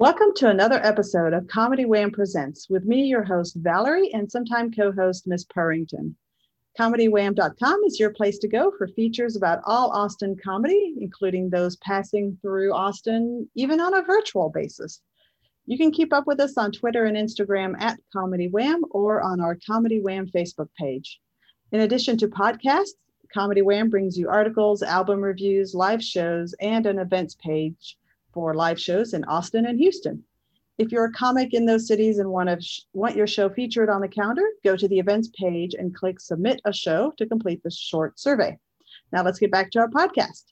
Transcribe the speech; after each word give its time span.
Welcome 0.00 0.32
to 0.36 0.48
another 0.48 0.80
episode 0.82 1.34
of 1.34 1.46
Comedy 1.46 1.84
Wham 1.84 2.10
Presents 2.10 2.70
with 2.70 2.86
me, 2.86 3.02
your 3.02 3.22
host, 3.22 3.56
Valerie, 3.56 4.10
and 4.14 4.32
sometime 4.32 4.72
co 4.72 4.90
host, 4.92 5.26
Miss 5.26 5.44
Purrington. 5.44 6.14
ComedyWham.com 6.78 7.84
is 7.84 8.00
your 8.00 8.08
place 8.08 8.38
to 8.38 8.48
go 8.48 8.72
for 8.78 8.88
features 8.88 9.36
about 9.36 9.60
all 9.66 9.90
Austin 9.90 10.36
comedy, 10.42 10.94
including 10.98 11.50
those 11.50 11.76
passing 11.76 12.38
through 12.40 12.72
Austin, 12.72 13.46
even 13.54 13.78
on 13.78 13.92
a 13.92 14.02
virtual 14.02 14.48
basis. 14.48 15.02
You 15.66 15.76
can 15.76 15.90
keep 15.90 16.14
up 16.14 16.26
with 16.26 16.40
us 16.40 16.56
on 16.56 16.72
Twitter 16.72 17.04
and 17.04 17.14
Instagram 17.18 17.78
at 17.78 18.00
Comedy 18.10 18.48
Wham 18.48 18.82
or 18.92 19.20
on 19.20 19.38
our 19.38 19.58
Comedy 19.66 20.00
Wham 20.00 20.26
Facebook 20.28 20.70
page. 20.78 21.20
In 21.72 21.82
addition 21.82 22.16
to 22.16 22.28
podcasts, 22.28 22.96
Comedy 23.34 23.60
Wham 23.60 23.90
brings 23.90 24.16
you 24.16 24.30
articles, 24.30 24.82
album 24.82 25.20
reviews, 25.20 25.74
live 25.74 26.02
shows, 26.02 26.54
and 26.58 26.86
an 26.86 26.98
events 26.98 27.34
page 27.34 27.98
for 28.32 28.54
live 28.54 28.80
shows 28.80 29.14
in 29.14 29.24
Austin 29.24 29.66
and 29.66 29.78
Houston. 29.78 30.24
If 30.78 30.90
you're 30.92 31.04
a 31.04 31.12
comic 31.12 31.52
in 31.52 31.66
those 31.66 31.86
cities 31.86 32.18
and 32.18 32.30
want, 32.30 32.48
to 32.48 32.60
sh- 32.60 32.82
want 32.94 33.14
your 33.14 33.26
show 33.26 33.50
featured 33.50 33.90
on 33.90 34.00
the 34.00 34.08
calendar, 34.08 34.48
go 34.64 34.76
to 34.76 34.88
the 34.88 34.98
events 34.98 35.28
page 35.38 35.74
and 35.74 35.94
click 35.94 36.18
Submit 36.18 36.60
a 36.64 36.72
Show 36.72 37.12
to 37.18 37.26
complete 37.26 37.62
the 37.62 37.70
short 37.70 38.18
survey. 38.18 38.58
Now 39.12 39.22
let's 39.22 39.38
get 39.38 39.50
back 39.50 39.70
to 39.72 39.80
our 39.80 39.90
podcast. 39.90 40.44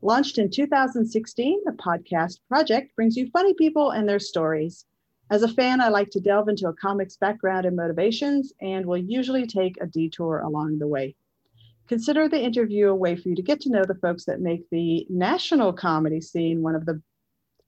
Launched 0.00 0.38
in 0.38 0.50
2016, 0.50 1.60
the 1.64 1.72
podcast 1.72 2.38
project 2.48 2.94
brings 2.96 3.16
you 3.16 3.28
funny 3.30 3.54
people 3.54 3.90
and 3.90 4.08
their 4.08 4.18
stories. 4.18 4.86
As 5.30 5.42
a 5.42 5.48
fan, 5.48 5.80
I 5.80 5.88
like 5.88 6.10
to 6.10 6.20
delve 6.20 6.48
into 6.48 6.68
a 6.68 6.74
comic's 6.74 7.16
background 7.16 7.66
and 7.66 7.76
motivations 7.76 8.52
and 8.60 8.86
will 8.86 8.98
usually 8.98 9.46
take 9.46 9.76
a 9.80 9.86
detour 9.86 10.40
along 10.40 10.78
the 10.78 10.86
way. 10.86 11.14
Consider 11.88 12.28
the 12.28 12.42
interview 12.42 12.88
a 12.88 12.94
way 12.94 13.16
for 13.16 13.28
you 13.28 13.36
to 13.36 13.42
get 13.42 13.60
to 13.62 13.70
know 13.70 13.84
the 13.84 13.94
folks 13.96 14.24
that 14.24 14.40
make 14.40 14.68
the 14.70 15.06
national 15.10 15.72
comedy 15.72 16.20
scene 16.20 16.62
one 16.62 16.74
of 16.74 16.86
the 16.86 17.02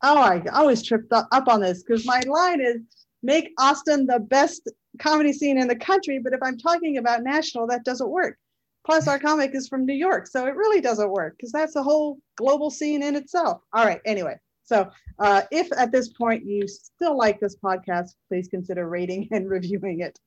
oh, 0.03 0.19
I 0.19 0.43
always 0.53 0.83
tripped 0.83 1.13
up 1.13 1.49
on 1.49 1.61
this 1.61 1.83
because 1.83 2.07
my 2.07 2.21
line 2.27 2.61
is 2.61 2.81
make 3.23 3.53
Austin 3.59 4.07
the 4.07 4.21
best 4.21 4.71
comedy 4.99 5.33
scene 5.33 5.59
in 5.59 5.69
the 5.69 5.77
country. 5.77 6.19
But 6.19 6.33
if 6.33 6.41
I'm 6.43 6.59
talking 6.59 6.99
about 6.99 7.23
national, 7.23 7.67
that 7.69 7.85
doesn't 7.85 8.09
work. 8.09 8.39
Plus, 8.85 9.09
our 9.09 9.19
comic 9.19 9.55
is 9.55 9.67
from 9.69 9.85
New 9.85 9.95
York, 9.95 10.29
so 10.29 10.47
it 10.47 10.55
really 10.55 10.81
doesn't 10.81 11.11
work 11.11 11.35
because 11.37 11.51
that's 11.51 11.75
a 11.75 11.83
whole 11.83 12.19
global 12.37 12.71
scene 12.71 13.03
in 13.03 13.17
itself. 13.17 13.61
All 13.73 13.85
right, 13.85 14.01
anyway. 14.05 14.37
So, 14.63 14.89
uh, 15.19 15.43
if 15.51 15.69
at 15.77 15.91
this 15.93 16.09
point 16.13 16.45
you 16.45 16.69
still 16.69 17.17
like 17.17 17.41
this 17.41 17.57
podcast, 17.57 18.11
please 18.29 18.49
consider 18.49 18.89
rating 18.89 19.29
and 19.33 19.49
reviewing 19.51 20.01
it 20.01 20.19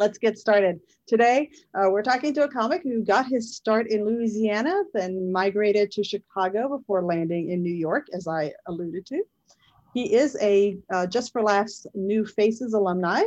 let's 0.00 0.16
get 0.16 0.38
started. 0.38 0.80
Today, 1.06 1.50
uh, 1.74 1.90
we're 1.90 2.02
talking 2.02 2.32
to 2.32 2.44
a 2.44 2.48
comic 2.48 2.82
who 2.82 3.04
got 3.04 3.26
his 3.26 3.54
start 3.54 3.90
in 3.90 4.06
Louisiana, 4.06 4.82
then 4.94 5.30
migrated 5.30 5.92
to 5.92 6.02
Chicago 6.02 6.78
before 6.78 7.04
landing 7.04 7.50
in 7.50 7.62
New 7.62 7.74
York, 7.74 8.06
as 8.14 8.26
I 8.26 8.54
alluded 8.66 9.04
to. 9.06 9.22
He 9.92 10.14
is 10.14 10.38
a 10.40 10.78
uh, 10.90 11.06
Just 11.06 11.32
for 11.32 11.42
Laughs 11.42 11.86
New 11.94 12.24
Faces 12.24 12.72
alumni. 12.72 13.24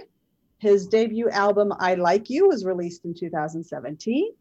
His 0.57 0.87
debut 0.87 1.29
album, 1.29 1.71
I 1.79 1.93
Like 1.93 2.31
You, 2.31 2.47
was 2.47 2.65
released 2.65 3.05
in 3.05 3.13
2017. 3.13 4.31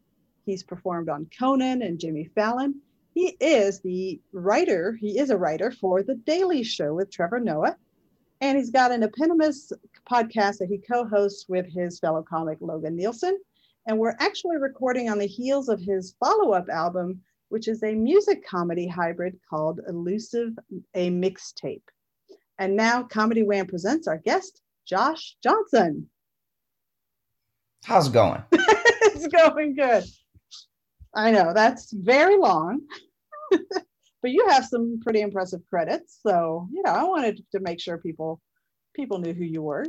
He's 0.43 0.63
performed 0.63 1.09
on 1.09 1.27
Conan 1.37 1.83
and 1.83 1.99
Jimmy 1.99 2.31
Fallon. 2.33 2.81
He 3.13 3.37
is 3.39 3.79
the 3.81 4.19
writer, 4.31 4.97
he 4.99 5.19
is 5.19 5.29
a 5.29 5.37
writer 5.37 5.69
for 5.69 6.01
The 6.01 6.15
Daily 6.15 6.63
Show 6.63 6.95
with 6.95 7.11
Trevor 7.11 7.39
Noah 7.39 7.77
and 8.43 8.57
he's 8.57 8.71
got 8.71 8.91
an 8.91 9.03
eponymous 9.03 9.71
podcast 10.11 10.57
that 10.57 10.67
he 10.67 10.77
co 10.77 11.05
hosts 11.05 11.45
with 11.47 11.65
his 11.65 11.97
fellow 11.99 12.21
comic 12.21 12.57
Logan 12.59 12.93
Nielsen. 12.93 13.39
And 13.87 13.97
we're 13.97 14.15
actually 14.19 14.57
recording 14.57 15.09
on 15.09 15.17
the 15.17 15.25
heels 15.25 15.69
of 15.69 15.79
his 15.79 16.15
follow 16.19 16.51
up 16.51 16.67
album, 16.67 17.21
which 17.47 17.69
is 17.69 17.83
a 17.83 17.95
music 17.95 18.45
comedy 18.45 18.85
hybrid 18.85 19.39
called 19.49 19.79
Elusive, 19.87 20.59
a 20.93 21.09
mixtape. 21.09 21.83
And 22.59 22.75
now 22.75 23.03
Comedy 23.03 23.43
Wham 23.43 23.65
presents 23.65 24.07
our 24.07 24.17
guest, 24.17 24.61
Josh 24.85 25.37
Johnson. 25.41 26.09
How's 27.85 28.07
it 28.07 28.13
going? 28.13 28.43
it's 28.51 29.27
going 29.27 29.73
good. 29.73 30.03
I 31.15 31.31
know 31.31 31.53
that's 31.53 31.93
very 31.93 32.37
long. 32.37 32.81
but 34.23 34.31
you 34.31 34.47
have 34.49 34.65
some 34.65 34.99
pretty 35.03 35.21
impressive 35.21 35.61
credits. 35.69 36.17
So, 36.25 36.67
you 36.73 36.81
know, 36.81 36.91
I 36.91 37.03
wanted 37.03 37.43
to 37.51 37.59
make 37.59 37.79
sure 37.79 37.97
people 37.99 38.41
people 38.95 39.19
knew 39.19 39.33
who 39.33 39.43
you 39.43 39.61
were. 39.61 39.85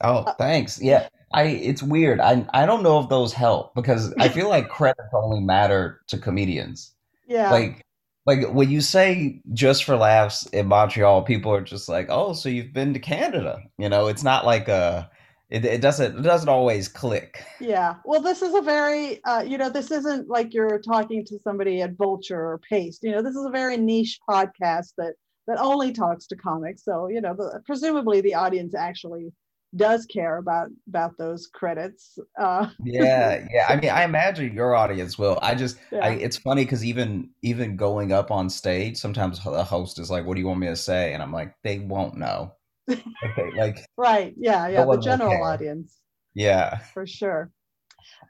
Oh, 0.00 0.18
uh, 0.18 0.34
thanks. 0.34 0.80
Yeah. 0.80 1.08
I 1.34 1.44
it's 1.44 1.82
weird. 1.82 2.20
I 2.20 2.46
I 2.54 2.64
don't 2.64 2.82
know 2.82 3.00
if 3.00 3.08
those 3.08 3.32
help 3.32 3.74
because 3.74 4.14
I 4.18 4.28
feel 4.28 4.48
like 4.48 4.68
credits 4.70 5.08
only 5.12 5.40
matter 5.40 6.00
to 6.08 6.18
comedians. 6.18 6.94
Yeah. 7.26 7.50
Like 7.50 7.84
like 8.24 8.52
when 8.52 8.70
you 8.70 8.80
say 8.80 9.40
just 9.52 9.82
for 9.84 9.96
laughs 9.96 10.46
in 10.46 10.68
Montreal, 10.68 11.22
people 11.22 11.52
are 11.52 11.60
just 11.60 11.88
like, 11.88 12.06
"Oh, 12.08 12.34
so 12.34 12.48
you've 12.48 12.72
been 12.72 12.94
to 12.94 13.00
Canada?" 13.00 13.58
You 13.78 13.88
know, 13.88 14.06
it's 14.06 14.22
not 14.22 14.46
like 14.46 14.68
a 14.68 15.10
it, 15.52 15.66
it 15.66 15.80
doesn't 15.82 16.18
it 16.18 16.22
doesn't 16.22 16.48
always 16.48 16.88
click. 16.88 17.44
Yeah. 17.60 17.96
Well 18.06 18.22
this 18.22 18.40
is 18.40 18.54
a 18.54 18.62
very 18.62 19.22
uh, 19.24 19.44
you 19.46 19.58
know 19.58 19.68
this 19.68 19.90
isn't 19.90 20.28
like 20.28 20.54
you're 20.54 20.80
talking 20.80 21.26
to 21.26 21.38
somebody 21.44 21.82
at 21.82 21.92
vulture 21.96 22.40
or 22.40 22.58
paste. 22.58 23.00
You 23.02 23.12
know 23.12 23.22
this 23.22 23.36
is 23.36 23.44
a 23.44 23.50
very 23.50 23.76
niche 23.76 24.18
podcast 24.28 24.94
that 24.96 25.12
that 25.46 25.60
only 25.60 25.92
talks 25.92 26.26
to 26.28 26.36
comics. 26.36 26.84
So 26.84 27.08
you 27.08 27.20
know 27.20 27.34
the, 27.34 27.60
presumably 27.66 28.22
the 28.22 28.34
audience 28.34 28.74
actually 28.74 29.30
does 29.76 30.06
care 30.06 30.38
about 30.38 30.68
about 30.88 31.16
those 31.18 31.46
credits 31.46 32.18
uh. 32.38 32.68
Yeah 32.84 33.46
yeah. 33.50 33.66
I 33.68 33.76
mean 33.80 33.90
i 33.90 34.04
imagine 34.04 34.54
your 34.54 34.74
audience 34.74 35.18
will. 35.18 35.38
I 35.42 35.54
just 35.54 35.76
yeah. 35.90 36.06
I, 36.06 36.10
it's 36.12 36.38
funny 36.38 36.64
because 36.64 36.82
even 36.82 37.28
even 37.42 37.76
going 37.76 38.10
up 38.10 38.30
on 38.30 38.48
stage 38.48 38.96
sometimes 38.96 39.44
the 39.44 39.64
host 39.64 39.98
is 39.98 40.10
like 40.10 40.24
what 40.24 40.34
do 40.34 40.40
you 40.40 40.46
want 40.46 40.60
me 40.60 40.68
to 40.68 40.76
say? 40.76 41.12
And 41.12 41.22
i'm 41.22 41.32
like 41.32 41.54
they 41.62 41.78
won't 41.78 42.16
know 42.16 42.54
okay, 42.90 43.50
like 43.56 43.78
right, 43.96 44.34
yeah, 44.36 44.68
yeah, 44.68 44.84
the 44.84 44.98
general 44.98 45.42
audience. 45.44 45.98
Yeah, 46.34 46.78
for 46.94 47.06
sure. 47.06 47.50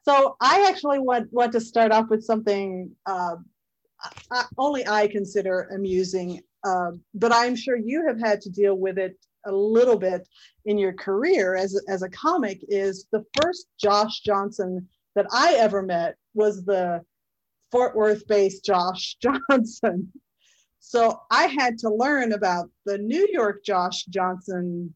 So 0.04 0.36
I 0.40 0.66
actually 0.68 0.98
want 0.98 1.32
want 1.32 1.52
to 1.52 1.60
start 1.60 1.92
off 1.92 2.08
with 2.10 2.24
something 2.24 2.94
uh, 3.06 3.36
I, 4.30 4.44
only 4.58 4.86
I 4.86 5.08
consider 5.08 5.68
amusing, 5.74 6.40
uh, 6.64 6.92
but 7.14 7.32
I'm 7.32 7.56
sure 7.56 7.76
you 7.76 8.06
have 8.06 8.20
had 8.20 8.40
to 8.42 8.50
deal 8.50 8.76
with 8.76 8.98
it 8.98 9.16
a 9.46 9.52
little 9.52 9.98
bit 9.98 10.28
in 10.66 10.78
your 10.78 10.92
career 10.92 11.56
as 11.56 11.80
as 11.88 12.02
a 12.02 12.08
comic. 12.10 12.60
Is 12.68 13.06
the 13.12 13.24
first 13.40 13.66
Josh 13.80 14.20
Johnson 14.20 14.88
that 15.14 15.26
I 15.32 15.54
ever 15.54 15.82
met 15.82 16.16
was 16.34 16.64
the 16.64 17.02
Fort 17.70 17.96
Worth 17.96 18.26
based 18.26 18.64
Josh 18.64 19.16
Johnson. 19.22 20.12
So 20.84 21.22
I 21.30 21.44
had 21.46 21.78
to 21.78 21.88
learn 21.88 22.32
about 22.32 22.68
the 22.84 22.98
New 22.98 23.26
York 23.32 23.64
Josh 23.64 24.04
Johnson 24.06 24.92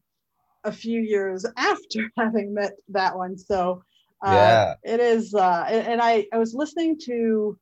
a 0.65 0.71
few 0.71 0.99
years 1.01 1.45
after 1.57 2.11
having 2.17 2.53
met 2.53 2.73
that 2.89 3.17
one. 3.17 3.37
So 3.37 3.83
uh, 4.21 4.33
yeah. 4.33 4.75
it 4.83 4.99
is, 4.99 5.33
uh, 5.33 5.63
and 5.69 6.01
I, 6.01 6.27
I 6.33 6.37
was 6.37 6.53
listening 6.53 6.99
to, 7.05 7.57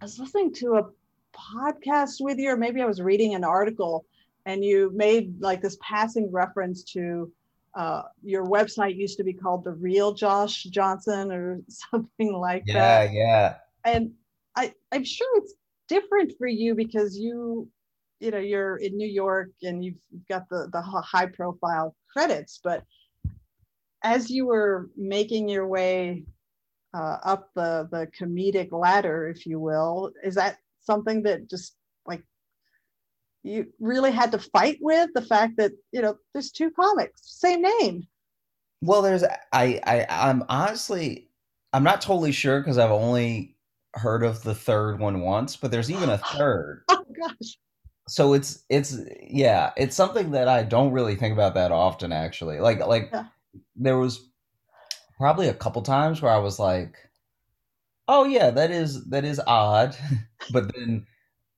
I 0.00 0.06
was 0.06 0.18
listening 0.18 0.52
to 0.54 0.74
a 0.74 0.88
podcast 1.32 2.16
with 2.18 2.38
you, 2.38 2.50
or 2.50 2.56
maybe 2.56 2.82
I 2.82 2.86
was 2.86 3.00
reading 3.00 3.34
an 3.36 3.44
article, 3.44 4.04
and 4.44 4.64
you 4.64 4.90
made 4.92 5.40
like 5.40 5.62
this 5.62 5.78
passing 5.80 6.32
reference 6.32 6.82
to 6.94 7.30
uh, 7.74 8.02
your 8.24 8.44
website 8.44 8.96
used 8.96 9.16
to 9.18 9.24
be 9.24 9.32
called 9.32 9.62
the 9.62 9.72
Real 9.72 10.12
Josh 10.12 10.64
Johnson 10.64 11.30
or 11.30 11.60
something 11.68 12.32
like 12.32 12.64
yeah, 12.66 12.74
that. 12.74 13.12
Yeah, 13.12 13.22
yeah. 13.22 13.56
And 13.84 14.14
I, 14.56 14.74
I'm 14.90 15.04
sure 15.04 15.28
it's 15.36 15.54
different 15.90 16.32
for 16.38 16.46
you 16.46 16.74
because 16.74 17.18
you 17.18 17.68
you 18.20 18.30
know 18.30 18.38
you're 18.38 18.76
in 18.76 18.96
New 18.96 19.08
York 19.08 19.50
and 19.62 19.84
you've 19.84 19.96
got 20.28 20.48
the 20.48 20.68
the 20.72 20.80
high 20.80 21.26
profile 21.26 21.94
credits 22.12 22.60
but 22.62 22.84
as 24.02 24.30
you 24.30 24.46
were 24.46 24.88
making 24.96 25.48
your 25.48 25.66
way 25.66 26.24
uh, 26.94 27.18
up 27.24 27.50
the 27.54 27.88
the 27.90 28.06
comedic 28.18 28.70
ladder 28.72 29.28
if 29.28 29.44
you 29.46 29.58
will 29.58 30.12
is 30.22 30.36
that 30.36 30.58
something 30.80 31.22
that 31.24 31.50
just 31.50 31.76
like 32.06 32.22
you 33.42 33.66
really 33.80 34.12
had 34.12 34.30
to 34.32 34.38
fight 34.38 34.78
with 34.80 35.10
the 35.14 35.22
fact 35.22 35.56
that 35.56 35.72
you 35.92 36.00
know 36.00 36.14
there's 36.32 36.52
two 36.52 36.70
comics 36.70 37.20
same 37.24 37.62
name? 37.62 38.06
Well 38.82 39.02
there's 39.02 39.24
i 39.24 39.80
i 39.92 40.06
i'm 40.08 40.44
honestly 40.48 41.28
i'm 41.72 41.84
not 41.84 42.00
totally 42.00 42.32
sure 42.32 42.60
because 42.60 42.78
i've 42.78 42.90
only 42.90 43.56
heard 43.94 44.22
of 44.22 44.42
the 44.42 44.54
third 44.54 44.98
one 44.98 45.20
once, 45.20 45.56
but 45.56 45.70
there's 45.70 45.90
even 45.90 46.10
a 46.10 46.18
third. 46.36 46.84
oh 46.88 47.04
gosh. 47.18 47.58
So 48.08 48.32
it's 48.32 48.64
it's 48.68 48.98
yeah, 49.22 49.70
it's 49.76 49.94
something 49.94 50.32
that 50.32 50.48
I 50.48 50.64
don't 50.64 50.92
really 50.92 51.14
think 51.14 51.32
about 51.32 51.54
that 51.54 51.70
often 51.70 52.12
actually. 52.12 52.58
Like 52.58 52.84
like 52.84 53.10
yeah. 53.12 53.26
there 53.76 53.98
was 53.98 54.28
probably 55.16 55.48
a 55.48 55.54
couple 55.54 55.82
times 55.82 56.20
where 56.20 56.32
I 56.32 56.38
was 56.38 56.58
like, 56.58 56.96
"Oh 58.08 58.24
yeah, 58.24 58.50
that 58.50 58.72
is 58.72 59.04
that 59.10 59.24
is 59.24 59.40
odd." 59.46 59.96
but 60.52 60.74
then 60.74 61.06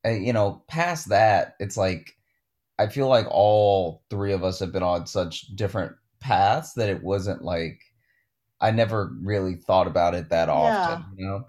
uh, 0.04 0.10
you 0.10 0.32
know, 0.32 0.62
past 0.68 1.08
that, 1.08 1.54
it's 1.58 1.76
like 1.76 2.16
I 2.78 2.88
feel 2.88 3.08
like 3.08 3.26
all 3.30 4.02
three 4.10 4.32
of 4.32 4.44
us 4.44 4.58
have 4.58 4.72
been 4.72 4.82
on 4.82 5.06
such 5.06 5.54
different 5.56 5.92
paths 6.20 6.74
that 6.74 6.88
it 6.88 7.02
wasn't 7.02 7.42
like 7.42 7.80
I 8.60 8.70
never 8.70 9.12
really 9.20 9.56
thought 9.56 9.86
about 9.86 10.14
it 10.14 10.28
that 10.30 10.48
often, 10.48 11.00
yeah. 11.00 11.16
you 11.16 11.26
know. 11.26 11.44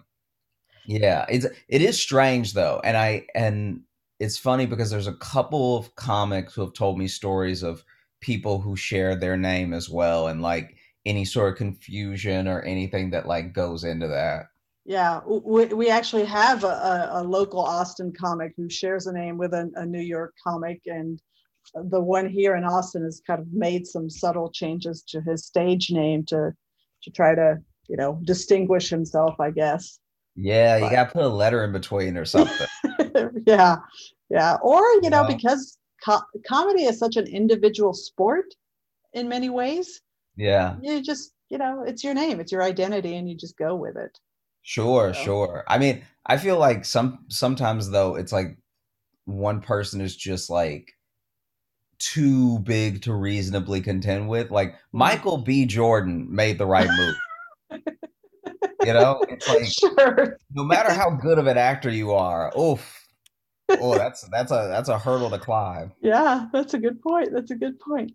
Yeah, 0.86 1.26
it's 1.30 1.46
it 1.68 1.82
is 1.82 2.00
strange 2.00 2.54
though, 2.54 2.82
and 2.84 2.98
I 2.98 3.26
and 3.36 3.82
it's 4.20 4.38
funny 4.38 4.66
because 4.66 4.90
there's 4.90 5.08
a 5.08 5.16
couple 5.16 5.78
of 5.78 5.94
comics 5.96 6.54
who 6.54 6.62
have 6.62 6.74
told 6.74 6.98
me 6.98 7.08
stories 7.08 7.64
of 7.64 7.84
people 8.22 8.60
who 8.60 8.76
share 8.76 9.16
their 9.16 9.38
name 9.38 9.74
as 9.74 9.90
well 9.90 10.28
and 10.28 10.42
like 10.42 10.78
any 11.06 11.26
sort 11.26 11.52
of 11.52 11.58
confusion 11.58 12.48
or 12.48 12.62
anything 12.62 13.10
that 13.10 13.28
like 13.28 13.54
goes 13.54 13.84
into 13.84 14.08
that. 14.08 14.46
Yeah, 14.86 15.22
we, 15.26 15.66
we 15.66 15.90
actually 15.90 16.26
have 16.26 16.64
a, 16.64 17.10
a, 17.14 17.24
local 17.24 17.62
Austin 17.62 18.12
comic 18.20 18.54
who 18.58 18.70
shares 18.70 19.08
a 19.08 19.14
name 19.14 19.38
with 19.38 19.54
a, 19.54 19.72
a, 19.76 19.86
New 19.86 20.02
York 20.02 20.34
comic, 20.46 20.82
and 20.86 21.22
the 21.74 22.02
one 22.02 22.28
here 22.28 22.56
in 22.56 22.66
Austin 22.66 23.04
has 23.04 23.22
kind 23.26 23.40
of 23.40 23.48
made 23.54 23.88
some 23.88 24.10
subtle 24.10 24.52
changes 24.52 25.02
to 25.04 25.22
his 25.22 25.46
stage 25.46 25.90
name 25.90 26.26
to 26.26 26.52
to 27.04 27.12
try 27.12 27.34
to 27.34 27.60
you 27.88 27.96
know 27.96 28.20
distinguish 28.24 28.90
himself, 28.90 29.40
I 29.40 29.52
guess. 29.52 30.00
Yeah, 30.36 30.78
you 30.78 30.90
got 30.90 31.10
to 31.10 31.14
put 31.14 31.24
a 31.24 31.28
letter 31.28 31.64
in 31.64 31.72
between 31.72 32.18
or 32.18 32.26
something. 32.26 32.68
yeah, 33.46 33.78
yeah, 34.30 34.58
or 34.64 34.82
you 35.02 35.10
know 35.10 35.26
because 35.28 35.78
co- 36.04 36.24
comedy 36.48 36.86
is 36.86 36.98
such 36.98 37.18
an 37.18 37.28
individual 37.28 37.94
sport 37.94 38.46
in 39.14 39.30
many 39.30 39.50
ways. 39.50 40.02
Yeah, 40.36 40.76
you 40.82 41.02
just 41.04 41.34
you 41.50 41.58
know 41.60 41.84
it's 41.86 42.04
your 42.04 42.16
name, 42.16 42.40
it's 42.40 42.52
your 42.52 42.64
identity, 42.64 43.16
and 43.16 43.30
you 43.30 43.36
just 43.36 43.58
go 43.58 43.76
with 43.76 43.96
it. 43.96 44.18
Sure, 44.64 45.14
sure. 45.14 45.64
I 45.68 45.78
mean, 45.78 46.04
I 46.26 46.38
feel 46.38 46.58
like 46.58 46.86
some 46.86 47.26
sometimes 47.30 47.92
though 47.92 48.16
it's 48.16 48.32
like 48.32 48.58
one 49.26 49.62
person 49.62 50.02
is 50.02 50.16
just 50.16 50.50
like 50.50 50.94
too 52.00 52.60
big 52.60 53.02
to 53.04 53.14
reasonably 53.14 53.82
contend 53.82 54.30
with. 54.30 54.52
Like 54.52 54.70
mm-hmm. 54.70 54.98
Michael 54.98 55.38
B. 55.38 55.66
Jordan 55.66 56.28
made 56.30 56.58
the 56.58 56.66
right 56.66 56.90
move. 56.90 57.84
you 58.86 58.94
know, 58.94 59.24
it's 59.30 59.48
like 59.48 59.66
sure. 59.68 60.38
no 60.52 60.64
matter 60.64 60.92
how 60.92 61.10
good 61.10 61.40
of 61.40 61.48
an 61.48 61.58
actor 61.58 61.90
you 61.90 62.12
are, 62.12 62.52
oof, 62.58 63.04
oh, 63.70 63.98
that's 63.98 64.28
that's 64.30 64.52
a 64.52 64.68
that's 64.70 64.90
a 64.90 64.98
hurdle 64.98 65.30
to 65.30 65.40
climb. 65.40 65.92
Yeah, 66.02 66.48
that's 66.52 66.74
a 66.74 66.80
good 66.80 67.02
point. 67.02 67.30
That's 67.34 67.52
a 67.52 67.56
good 67.56 67.80
point. 67.80 68.12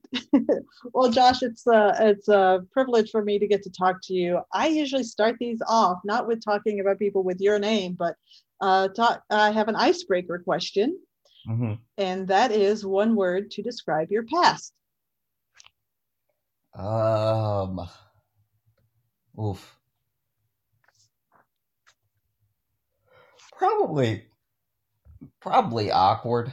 well, 0.92 1.10
Josh, 1.10 1.42
it's 1.42 1.66
a 1.66 1.72
uh, 1.72 1.96
it's 2.00 2.28
a 2.28 2.60
privilege 2.72 3.10
for 3.10 3.22
me 3.22 3.38
to 3.38 3.46
get 3.46 3.62
to 3.62 3.70
talk 3.70 3.96
to 4.04 4.14
you. 4.14 4.40
I 4.52 4.68
usually 4.68 5.04
start 5.04 5.36
these 5.38 5.60
off 5.66 5.98
not 6.04 6.26
with 6.26 6.44
talking 6.44 6.80
about 6.80 6.98
people 6.98 7.22
with 7.22 7.40
your 7.40 7.58
name, 7.58 7.96
but 7.98 8.14
uh, 8.60 8.88
talk, 8.88 9.22
I 9.30 9.50
have 9.50 9.68
an 9.68 9.76
icebreaker 9.76 10.42
question, 10.44 10.98
mm-hmm. 11.48 11.74
and 11.96 12.28
that 12.28 12.52
is 12.52 12.84
one 12.84 13.14
word 13.16 13.50
to 13.52 13.62
describe 13.62 14.10
your 14.10 14.24
past. 14.24 14.72
Um. 16.74 17.80
Oof. 19.40 19.77
Probably 23.58 24.24
probably 25.40 25.90
awkward. 25.90 26.52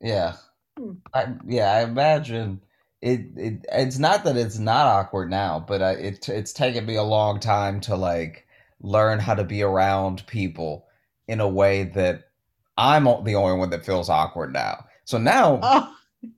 Yeah. 0.00 0.36
Hmm. 0.78 0.92
I, 1.12 1.26
yeah, 1.46 1.72
I 1.72 1.82
imagine 1.82 2.60
it, 3.02 3.20
it. 3.36 3.66
It's 3.72 3.98
not 3.98 4.24
that 4.24 4.36
it's 4.36 4.58
not 4.58 4.86
awkward 4.86 5.28
now, 5.28 5.64
but 5.66 5.82
I, 5.82 5.92
it 5.92 6.28
it's 6.28 6.52
taken 6.52 6.86
me 6.86 6.96
a 6.96 7.02
long 7.02 7.40
time 7.40 7.80
to 7.82 7.96
like 7.96 8.46
learn 8.80 9.18
how 9.18 9.34
to 9.34 9.44
be 9.44 9.62
around 9.62 10.24
people 10.28 10.86
in 11.26 11.40
a 11.40 11.48
way 11.48 11.84
that 11.84 12.28
I'm 12.76 13.04
the 13.24 13.34
only 13.34 13.58
one 13.58 13.70
that 13.70 13.84
feels 13.84 14.08
awkward 14.08 14.52
now. 14.52 14.86
So 15.04 15.18
now, 15.18 15.58
oh. 15.64 15.94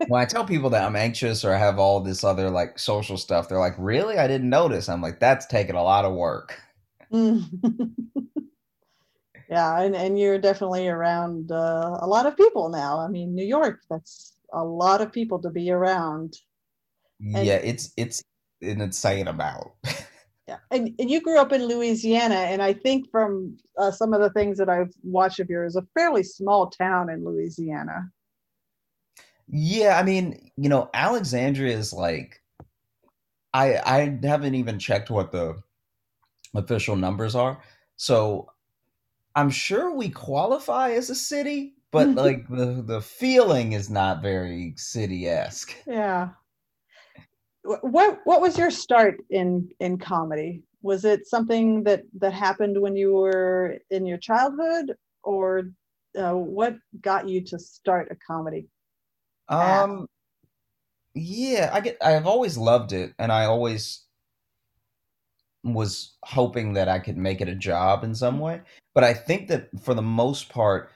when 0.08 0.22
I 0.22 0.24
tell 0.24 0.44
people 0.44 0.70
that 0.70 0.84
I'm 0.84 0.96
anxious 0.96 1.44
or 1.44 1.54
I 1.54 1.58
have 1.58 1.78
all 1.78 2.00
this 2.00 2.24
other 2.24 2.48
like 2.48 2.78
social 2.78 3.18
stuff, 3.18 3.48
they're 3.48 3.58
like, 3.58 3.74
"Really? 3.78 4.18
I 4.18 4.26
didn't 4.26 4.48
notice." 4.48 4.88
I'm 4.88 5.02
like, 5.02 5.20
"That's 5.20 5.46
taking 5.46 5.76
a 5.76 5.82
lot 5.82 6.06
of 6.06 6.14
work." 6.14 6.58
yeah 9.50 9.80
and, 9.80 9.94
and 9.94 10.18
you're 10.18 10.38
definitely 10.38 10.88
around 10.88 11.50
uh, 11.52 11.98
a 12.00 12.06
lot 12.06 12.26
of 12.26 12.36
people 12.36 12.68
now. 12.68 12.98
I 12.98 13.08
mean 13.08 13.34
new 13.34 13.44
york 13.44 13.80
that's 13.90 14.36
a 14.52 14.64
lot 14.64 15.00
of 15.00 15.12
people 15.12 15.40
to 15.42 15.50
be 15.50 15.70
around. 15.70 16.36
And, 17.20 17.46
yeah 17.46 17.56
it's 17.56 17.92
it's 17.96 18.22
an 18.62 18.80
insane 18.80 19.28
amount. 19.28 19.68
Yeah 20.48 20.58
and, 20.72 20.92
and 20.98 21.08
you 21.08 21.20
grew 21.20 21.38
up 21.38 21.52
in 21.52 21.66
louisiana 21.66 22.34
and 22.34 22.60
i 22.60 22.72
think 22.72 23.08
from 23.12 23.56
uh, 23.78 23.92
some 23.92 24.12
of 24.12 24.20
the 24.20 24.30
things 24.30 24.58
that 24.58 24.68
i've 24.68 24.92
watched 25.04 25.38
of 25.38 25.48
yours 25.48 25.76
a 25.76 25.86
fairly 25.96 26.24
small 26.24 26.68
town 26.70 27.08
in 27.08 27.24
louisiana. 27.24 28.10
Yeah 29.46 29.96
i 29.96 30.02
mean 30.02 30.50
you 30.56 30.68
know 30.68 30.90
alexandria 30.92 31.78
is 31.78 31.92
like 31.92 32.42
i 33.54 33.76
i 33.76 34.18
haven't 34.24 34.56
even 34.56 34.80
checked 34.80 35.08
what 35.08 35.30
the 35.30 35.54
official 36.54 36.96
numbers 36.96 37.34
are. 37.34 37.60
So 37.96 38.50
I'm 39.34 39.50
sure 39.50 39.94
we 39.94 40.08
qualify 40.08 40.92
as 40.92 41.10
a 41.10 41.14
city, 41.14 41.74
but 41.90 42.08
like 42.14 42.48
the 42.48 42.82
the 42.84 43.00
feeling 43.00 43.72
is 43.72 43.90
not 43.90 44.22
very 44.22 44.74
city 44.76 45.28
esque. 45.28 45.74
Yeah. 45.86 46.30
What 47.62 48.20
what 48.24 48.40
was 48.40 48.58
your 48.58 48.70
start 48.70 49.20
in 49.30 49.68
in 49.80 49.98
comedy? 49.98 50.62
Was 50.82 51.04
it 51.04 51.26
something 51.26 51.84
that 51.84 52.02
that 52.18 52.32
happened 52.32 52.80
when 52.80 52.96
you 52.96 53.14
were 53.14 53.78
in 53.90 54.06
your 54.06 54.18
childhood, 54.18 54.94
or 55.22 55.70
uh, 56.18 56.32
what 56.32 56.76
got 57.00 57.28
you 57.28 57.44
to 57.44 57.58
start 57.58 58.08
a 58.10 58.16
comedy? 58.26 58.66
Um, 59.48 60.06
yeah, 61.14 61.70
I 61.72 61.80
get. 61.80 61.98
I've 62.00 62.26
always 62.26 62.56
loved 62.56 62.92
it, 62.92 63.12
and 63.18 63.30
I 63.30 63.44
always 63.44 64.06
was 65.62 66.16
hoping 66.22 66.72
that 66.74 66.88
I 66.88 66.98
could 66.98 67.16
make 67.16 67.40
it 67.40 67.48
a 67.48 67.54
job 67.54 68.04
in 68.04 68.14
some 68.14 68.38
way. 68.38 68.62
But 68.94 69.04
I 69.04 69.14
think 69.14 69.48
that 69.48 69.68
for 69.82 69.94
the 69.94 70.02
most 70.02 70.48
part, 70.48 70.90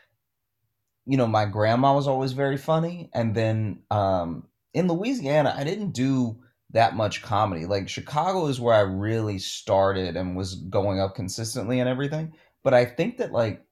you 1.06 1.16
know, 1.16 1.26
my 1.26 1.44
grandma 1.44 1.94
was 1.94 2.08
always 2.08 2.32
very 2.32 2.56
funny. 2.56 3.10
And 3.14 3.34
then 3.34 3.82
um, 3.90 4.46
in 4.72 4.88
Louisiana, 4.88 5.54
I 5.56 5.64
didn't 5.64 5.92
do 5.92 6.38
that 6.70 6.96
much 6.96 7.22
comedy. 7.22 7.66
Like 7.66 7.88
Chicago 7.88 8.46
is 8.46 8.60
where 8.60 8.74
I 8.74 8.80
really 8.80 9.38
started 9.38 10.16
and 10.16 10.36
was 10.36 10.54
going 10.54 11.00
up 11.00 11.14
consistently 11.14 11.80
and 11.80 11.88
everything. 11.88 12.32
But 12.62 12.74
I 12.74 12.86
think 12.86 13.18
that, 13.18 13.32
like, 13.32 13.62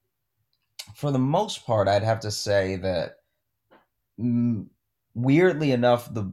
for 0.95 1.11
the 1.11 1.19
most 1.19 1.65
part, 1.65 1.89
I'd 1.89 2.03
have 2.03 2.21
to 2.21 2.31
say 2.31 2.77
that 2.77 3.17
mm, 4.21 4.67
weirdly 5.15 5.73
enough, 5.73 6.13
the 6.13 6.33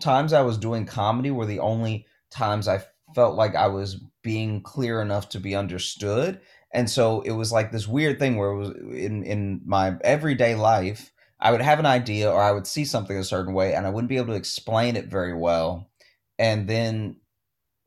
times 0.00 0.32
I 0.32 0.42
was 0.42 0.56
doing 0.56 0.86
comedy 0.86 1.30
were 1.30 1.46
the 1.46 1.60
only 1.60 2.06
times 2.30 2.68
I 2.68 2.82
felt 3.14 3.36
like 3.36 3.54
I 3.54 3.68
was 3.68 3.96
being 4.22 4.62
clear 4.62 5.00
enough 5.02 5.28
to 5.30 5.40
be 5.40 5.54
understood. 5.54 6.40
And 6.72 6.88
so 6.88 7.22
it 7.22 7.32
was 7.32 7.52
like 7.52 7.72
this 7.72 7.88
weird 7.88 8.18
thing 8.18 8.36
where 8.36 8.50
it 8.50 8.58
was 8.58 8.70
in 8.70 9.24
in 9.24 9.60
my 9.64 9.96
everyday 10.02 10.54
life, 10.54 11.12
I 11.40 11.50
would 11.52 11.62
have 11.62 11.78
an 11.78 11.86
idea 11.86 12.30
or 12.30 12.40
I 12.40 12.52
would 12.52 12.66
see 12.66 12.84
something 12.84 13.16
a 13.16 13.24
certain 13.24 13.54
way 13.54 13.74
and 13.74 13.86
I 13.86 13.90
wouldn't 13.90 14.08
be 14.08 14.18
able 14.18 14.28
to 14.28 14.38
explain 14.38 14.96
it 14.96 15.06
very 15.06 15.34
well. 15.34 15.90
And 16.38 16.68
then 16.68 17.16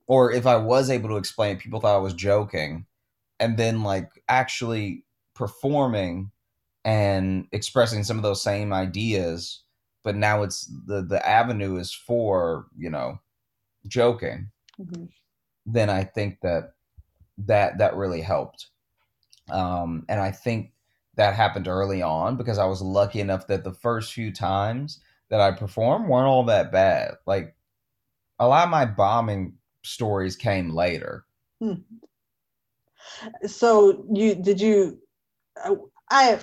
or 0.07 0.31
if 0.31 0.45
I 0.45 0.57
was 0.57 0.89
able 0.89 1.09
to 1.09 1.17
explain 1.17 1.55
it, 1.55 1.59
people 1.61 1.79
thought 1.79 1.95
I 1.95 1.99
was 1.99 2.13
joking. 2.13 2.85
And 3.39 3.57
then 3.57 3.83
like 3.83 4.09
actually 4.29 5.05
performing 5.35 6.31
and 6.85 7.47
expressing 7.51 8.03
some 8.03 8.17
of 8.17 8.23
those 8.23 8.43
same 8.43 8.73
ideas, 8.73 9.63
but 10.03 10.15
now 10.15 10.43
it's 10.43 10.71
the 10.87 11.01
the 11.03 11.25
avenue 11.27 11.77
is 11.77 11.93
for, 11.93 12.67
you 12.77 12.89
know, 12.89 13.19
joking 13.87 14.51
mm-hmm. 14.79 15.05
then 15.65 15.89
I 15.89 16.03
think 16.03 16.39
that 16.41 16.73
that 17.39 17.77
that 17.79 17.95
really 17.95 18.21
helped. 18.21 18.67
Um, 19.49 20.05
and 20.07 20.19
I 20.19 20.31
think 20.31 20.73
that 21.15 21.35
happened 21.35 21.67
early 21.67 22.01
on 22.01 22.37
because 22.37 22.57
I 22.57 22.65
was 22.65 22.81
lucky 22.81 23.19
enough 23.19 23.47
that 23.47 23.63
the 23.63 23.73
first 23.73 24.13
few 24.13 24.31
times 24.31 24.99
that 25.29 25.41
I 25.41 25.51
performed 25.51 26.07
weren't 26.07 26.27
all 26.27 26.45
that 26.45 26.71
bad. 26.71 27.15
Like 27.25 27.55
a 28.39 28.47
lot 28.47 28.65
of 28.65 28.69
my 28.69 28.85
bombing 28.85 29.53
stories 29.83 30.35
came 30.35 30.69
later. 30.69 31.25
Hmm. 31.59 31.73
So 33.45 34.05
you 34.11 34.35
did 34.35 34.59
you? 34.59 34.99
I 36.09 36.39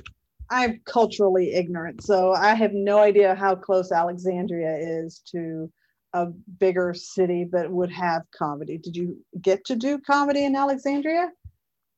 I'm 0.50 0.80
culturally 0.84 1.52
ignorant, 1.52 2.02
so 2.02 2.32
I 2.32 2.54
have 2.54 2.72
no 2.72 2.98
idea 2.98 3.34
how 3.34 3.54
close 3.54 3.92
Alexandria 3.92 4.76
is 4.76 5.22
to 5.32 5.70
a 6.12 6.26
bigger 6.26 6.94
city 6.94 7.46
that 7.52 7.70
would 7.70 7.90
have 7.90 8.22
comedy. 8.36 8.78
Did 8.78 8.96
you 8.96 9.18
get 9.40 9.64
to 9.66 9.76
do 9.76 9.98
comedy 9.98 10.44
in 10.44 10.56
Alexandria? 10.56 11.30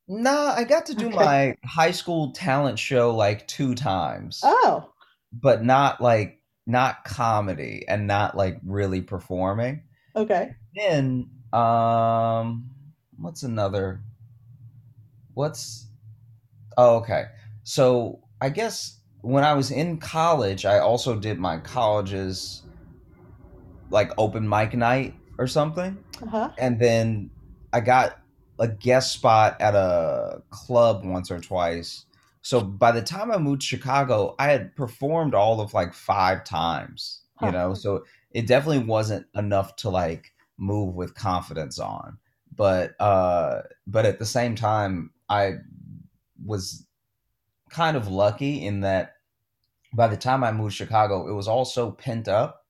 No, 0.09 0.53
I 0.55 0.65
got 0.65 0.87
to 0.87 0.95
do 0.95 1.07
okay. 1.07 1.17
my 1.17 1.57
high 1.65 1.93
school 1.93 2.33
talent 2.33 2.79
show 2.79 3.15
like 3.15 3.47
two 3.49 3.75
times. 3.75 4.41
Oh. 4.43 4.91
But 5.33 5.65
not 5.65 6.01
like 6.01 6.41
not 6.67 7.05
comedy 7.05 7.85
and 7.89 8.07
not 8.07 8.37
like 8.37 8.59
really 8.65 9.01
performing. 9.01 9.85
Okay. 10.15 10.55
Then 10.75 11.31
um 11.53 12.71
what's 13.19 13.43
another 13.43 14.03
what's 15.35 15.87
oh 16.77 16.97
okay. 16.97 17.27
So 17.63 18.21
I 18.41 18.51
guess 18.51 18.99
when 19.23 19.45
I 19.45 19.55
was 19.55 19.71
in 19.71 19.99
college, 19.99 20.67
I 20.67 20.81
also 20.81 21.19
did 21.19 21.39
my 21.39 21.59
college's 21.59 22.63
like 23.93 24.11
open 24.19 24.49
mic 24.49 24.75
night 24.75 25.15
or 25.39 25.47
something. 25.47 26.05
Uh-huh. 26.23 26.51
And 26.59 26.81
then 26.81 27.31
I 27.73 27.81
got 27.81 28.19
a 28.59 28.69
guest 28.69 29.13
spot 29.13 29.61
at 29.61 29.75
a 29.75 30.43
club 30.51 31.05
once 31.05 31.31
or 31.31 31.41
twice 31.41 32.07
So 32.43 32.61
by 32.61 32.93
the 32.93 33.03
time 33.03 33.31
I 33.33 33.39
moved 33.39 33.63
to 33.63 33.67
Chicago, 33.67 34.35
I 34.39 34.49
had 34.49 34.77
performed 34.77 35.35
all 35.35 35.61
of 35.61 35.75
like 35.75 35.95
five 35.95 36.45
times, 36.45 37.23
you 37.41 37.49
Huh. 37.49 37.53
know, 37.53 37.75
so 37.75 38.05
it 38.31 38.47
definitely 38.47 38.85
wasn't 38.85 39.27
enough 39.35 39.77
to 39.77 39.91
like 39.91 40.33
move 40.59 40.95
with 40.95 41.15
confidence 41.15 41.79
on. 41.79 42.19
But 42.55 43.01
uh 43.01 43.63
but 43.87 44.07
at 44.07 44.19
the 44.19 44.27
same 44.27 44.55
time, 44.57 45.13
I 45.29 45.55
was 46.45 46.87
kind 47.71 47.97
of 47.97 48.09
lucky 48.09 48.65
in 48.67 48.81
that 48.81 49.15
by 49.95 50.09
the 50.09 50.17
time 50.17 50.45
I 50.45 50.53
moved 50.53 50.77
to 50.77 50.85
Chicago, 50.85 51.29
it 51.29 51.35
was 51.35 51.49
all 51.49 51.65
so 51.65 51.91
pent 51.93 52.29
up 52.29 52.62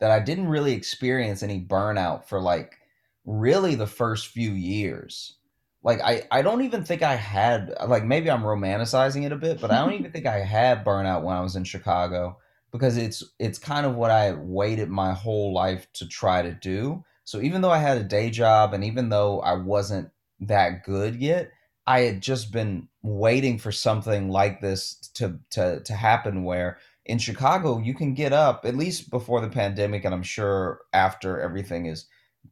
that 0.00 0.10
I 0.10 0.20
didn't 0.20 0.48
really 0.48 0.72
experience 0.72 1.42
any 1.42 1.60
burnout 1.60 2.24
for 2.24 2.40
like 2.40 2.76
really 3.24 3.74
the 3.74 3.86
first 3.86 4.28
few 4.28 4.50
years. 4.50 5.36
Like 5.82 6.00
I, 6.00 6.24
I 6.30 6.42
don't 6.42 6.62
even 6.62 6.84
think 6.84 7.02
I 7.02 7.14
had 7.14 7.72
like 7.86 8.04
maybe 8.04 8.30
I'm 8.30 8.42
romanticizing 8.42 9.24
it 9.24 9.32
a 9.32 9.36
bit, 9.36 9.60
but 9.60 9.70
I 9.70 9.78
don't 9.78 9.94
even 9.94 10.10
think 10.12 10.26
I 10.26 10.40
had 10.40 10.84
burnout 10.84 11.22
when 11.22 11.36
I 11.36 11.40
was 11.40 11.56
in 11.56 11.64
Chicago 11.64 12.38
because 12.72 12.96
it's 12.96 13.22
it's 13.38 13.58
kind 13.58 13.86
of 13.86 13.94
what 13.94 14.10
I 14.10 14.32
waited 14.32 14.88
my 14.88 15.12
whole 15.12 15.54
life 15.54 15.86
to 15.94 16.06
try 16.06 16.42
to 16.42 16.52
do. 16.52 17.04
So 17.24 17.40
even 17.40 17.60
though 17.60 17.70
I 17.70 17.78
had 17.78 17.98
a 17.98 18.04
day 18.04 18.30
job 18.30 18.74
and 18.74 18.84
even 18.84 19.08
though 19.08 19.40
I 19.40 19.54
wasn't 19.54 20.10
that 20.40 20.84
good 20.84 21.16
yet, 21.16 21.50
I 21.86 22.00
had 22.00 22.20
just 22.20 22.52
been 22.52 22.88
waiting 23.02 23.58
for 23.58 23.72
something 23.72 24.28
like 24.28 24.60
this 24.60 24.96
to 25.14 25.38
to 25.50 25.80
to 25.80 25.94
happen 25.94 26.44
where 26.44 26.78
in 27.06 27.18
Chicago 27.18 27.78
you 27.78 27.94
can 27.94 28.14
get 28.14 28.32
up 28.32 28.64
at 28.64 28.76
least 28.76 29.10
before 29.10 29.40
the 29.40 29.48
pandemic 29.48 30.04
and 30.04 30.14
I'm 30.14 30.22
sure 30.22 30.80
after 30.92 31.40
everything 31.40 31.86
has 31.86 32.06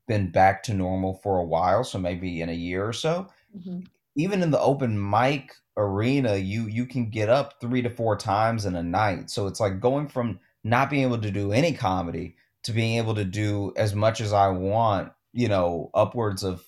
been 0.08 0.30
back 0.30 0.62
to 0.64 0.74
normal 0.74 1.14
for 1.14 1.38
a 1.38 1.44
while, 1.44 1.84
so 1.84 1.98
maybe 1.98 2.40
in 2.40 2.48
a 2.48 2.52
year 2.54 2.86
or 2.86 2.92
so. 2.92 3.28
Mhm. 3.56 3.86
Even 4.16 4.42
in 4.42 4.50
the 4.50 4.60
open 4.60 4.98
mic 5.10 5.54
arena, 5.76 6.36
you 6.36 6.66
you 6.66 6.86
can 6.86 7.10
get 7.10 7.28
up 7.28 7.60
3 7.60 7.82
to 7.82 7.90
4 7.90 8.16
times 8.16 8.64
in 8.66 8.76
a 8.76 8.82
night. 8.82 9.30
So 9.30 9.46
it's 9.46 9.60
like 9.60 9.80
going 9.80 10.08
from 10.08 10.40
not 10.64 10.90
being 10.90 11.02
able 11.04 11.18
to 11.20 11.30
do 11.30 11.52
any 11.52 11.72
comedy 11.72 12.36
to 12.64 12.72
being 12.72 12.96
able 12.98 13.14
to 13.14 13.24
do 13.24 13.72
as 13.76 13.94
much 13.94 14.20
as 14.20 14.32
I 14.32 14.48
want, 14.48 15.12
you 15.32 15.48
know, 15.48 15.90
upwards 15.94 16.42
of 16.44 16.64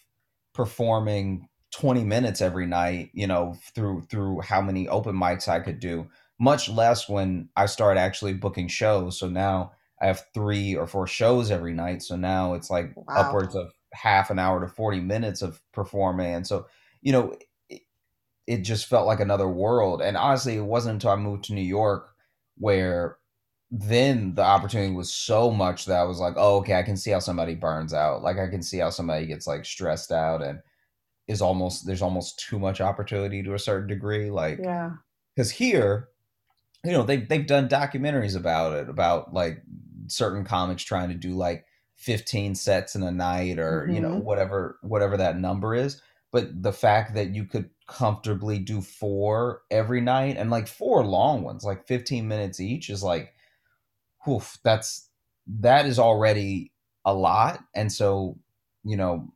performing 0.54 1.48
20 1.72 2.04
minutes 2.04 2.40
every 2.40 2.66
night, 2.66 3.10
you 3.12 3.26
know, 3.26 3.56
through 3.74 4.02
through 4.10 4.40
how 4.40 4.60
many 4.62 4.88
open 4.88 5.14
mics 5.16 5.48
I 5.48 5.60
could 5.60 5.80
do, 5.80 6.08
much 6.38 6.68
less 6.68 7.08
when 7.08 7.48
I 7.56 7.66
start 7.66 7.96
actually 7.96 8.34
booking 8.34 8.68
shows. 8.68 9.18
So 9.18 9.28
now 9.28 9.72
I 10.00 10.06
have 10.06 10.24
3 10.34 10.76
or 10.76 10.86
4 10.86 11.06
shows 11.06 11.50
every 11.50 11.72
night. 11.72 12.02
So 12.02 12.16
now 12.16 12.54
it's 12.54 12.70
like 12.70 12.92
Wow. 12.94 13.14
upwards 13.16 13.54
of 13.54 13.72
half 13.92 14.30
an 14.30 14.38
hour 14.38 14.60
to 14.60 14.68
40 14.68 15.00
minutes 15.00 15.42
of 15.42 15.60
performing. 15.72 16.34
And 16.34 16.46
so, 16.46 16.66
you 17.02 17.12
know, 17.12 17.36
it, 17.70 17.82
it 18.46 18.58
just 18.58 18.86
felt 18.86 19.06
like 19.06 19.20
another 19.20 19.48
world. 19.48 20.02
And 20.02 20.16
honestly, 20.16 20.56
it 20.56 20.62
wasn't 20.62 20.94
until 20.94 21.10
I 21.10 21.16
moved 21.16 21.44
to 21.44 21.54
New 21.54 21.62
York 21.62 22.10
where 22.58 23.18
then 23.70 24.34
the 24.34 24.42
opportunity 24.42 24.94
was 24.94 25.12
so 25.12 25.50
much 25.50 25.86
that 25.86 25.98
I 26.00 26.04
was 26.04 26.20
like, 26.20 26.34
oh, 26.36 26.58
okay, 26.58 26.74
I 26.78 26.82
can 26.84 26.96
see 26.96 27.10
how 27.10 27.18
somebody 27.18 27.54
burns 27.54 27.92
out. 27.92 28.22
Like 28.22 28.38
I 28.38 28.48
can 28.48 28.62
see 28.62 28.78
how 28.78 28.90
somebody 28.90 29.26
gets 29.26 29.46
like 29.46 29.64
stressed 29.64 30.12
out 30.12 30.42
and 30.42 30.60
is 31.28 31.42
almost 31.42 31.86
there's 31.86 32.02
almost 32.02 32.38
too 32.38 32.58
much 32.58 32.80
opportunity 32.80 33.42
to 33.42 33.54
a 33.54 33.58
certain 33.58 33.88
degree. 33.88 34.30
Like 34.30 34.60
Yeah. 34.62 34.92
because 35.34 35.50
here, 35.50 36.10
you 36.84 36.92
know, 36.92 37.02
they've 37.02 37.28
they've 37.28 37.46
done 37.46 37.68
documentaries 37.68 38.36
about 38.36 38.74
it, 38.74 38.88
about 38.88 39.32
like 39.34 39.62
certain 40.08 40.44
comics 40.44 40.82
trying 40.84 41.08
to 41.08 41.14
do 41.14 41.34
like 41.34 41.64
15 41.96 42.54
sets 42.54 42.94
in 42.94 43.02
a 43.02 43.10
night 43.10 43.58
or, 43.58 43.88
you 43.90 44.00
know, 44.00 44.16
hmm 44.16 44.20
whatever 44.20 44.78
whatever 44.82 45.16
that 45.16 45.38
number 45.38 45.74
is. 45.74 46.00
But 46.32 46.62
the 46.62 46.72
fact 46.72 47.14
that 47.14 47.34
you 47.34 47.44
could 47.44 47.70
comfortably 47.88 48.58
do 48.58 48.80
four 48.82 49.62
every 49.70 50.00
night 50.00 50.36
and 50.36 50.50
like 50.50 50.68
four 50.68 51.04
long 51.04 51.42
ones, 51.42 51.64
like 51.64 51.86
15 51.86 52.28
minutes 52.28 52.60
each, 52.60 52.90
is 52.90 53.02
like, 53.02 53.32
whew, 54.24 54.42
that's 54.64 55.08
that 55.46 55.86
is 55.86 55.98
already 55.98 56.72
a 57.04 57.14
lot. 57.14 57.60
And 57.74 57.92
so, 57.92 58.38
you 58.84 58.96
know, 58.96 59.32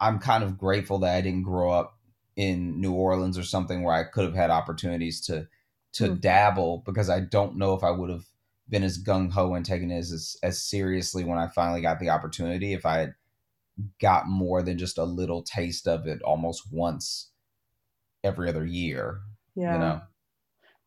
I'm 0.00 0.18
kind 0.18 0.44
of 0.44 0.58
grateful 0.58 1.00
that 1.00 1.16
I 1.16 1.20
didn't 1.20 1.44
grow 1.44 1.70
up 1.72 1.98
in 2.36 2.80
New 2.80 2.92
Orleans 2.92 3.38
or 3.38 3.44
something 3.44 3.82
where 3.82 3.94
I 3.94 4.04
could 4.04 4.24
have 4.24 4.34
had 4.34 4.50
opportunities 4.50 5.20
to 5.26 5.48
to 5.94 6.08
Hmm. 6.08 6.14
dabble 6.16 6.82
because 6.86 7.10
I 7.10 7.20
don't 7.20 7.56
know 7.56 7.74
if 7.74 7.84
I 7.84 7.90
would 7.90 8.10
have 8.10 8.24
been 8.68 8.82
as 8.82 9.02
gung 9.02 9.30
ho 9.30 9.54
and 9.54 9.64
taken 9.64 9.90
it 9.90 9.98
as 9.98 10.36
as 10.42 10.62
seriously 10.62 11.24
when 11.24 11.38
I 11.38 11.48
finally 11.48 11.82
got 11.82 12.00
the 12.00 12.10
opportunity 12.10 12.72
if 12.72 12.86
I 12.86 12.98
had 12.98 13.14
got 14.00 14.28
more 14.28 14.62
than 14.62 14.78
just 14.78 14.98
a 14.98 15.04
little 15.04 15.42
taste 15.42 15.88
of 15.88 16.06
it 16.06 16.22
almost 16.22 16.72
once 16.72 17.30
every 18.24 18.48
other 18.48 18.64
year, 18.64 19.20
Yeah. 19.54 19.72
you 19.74 19.78
know. 19.78 20.00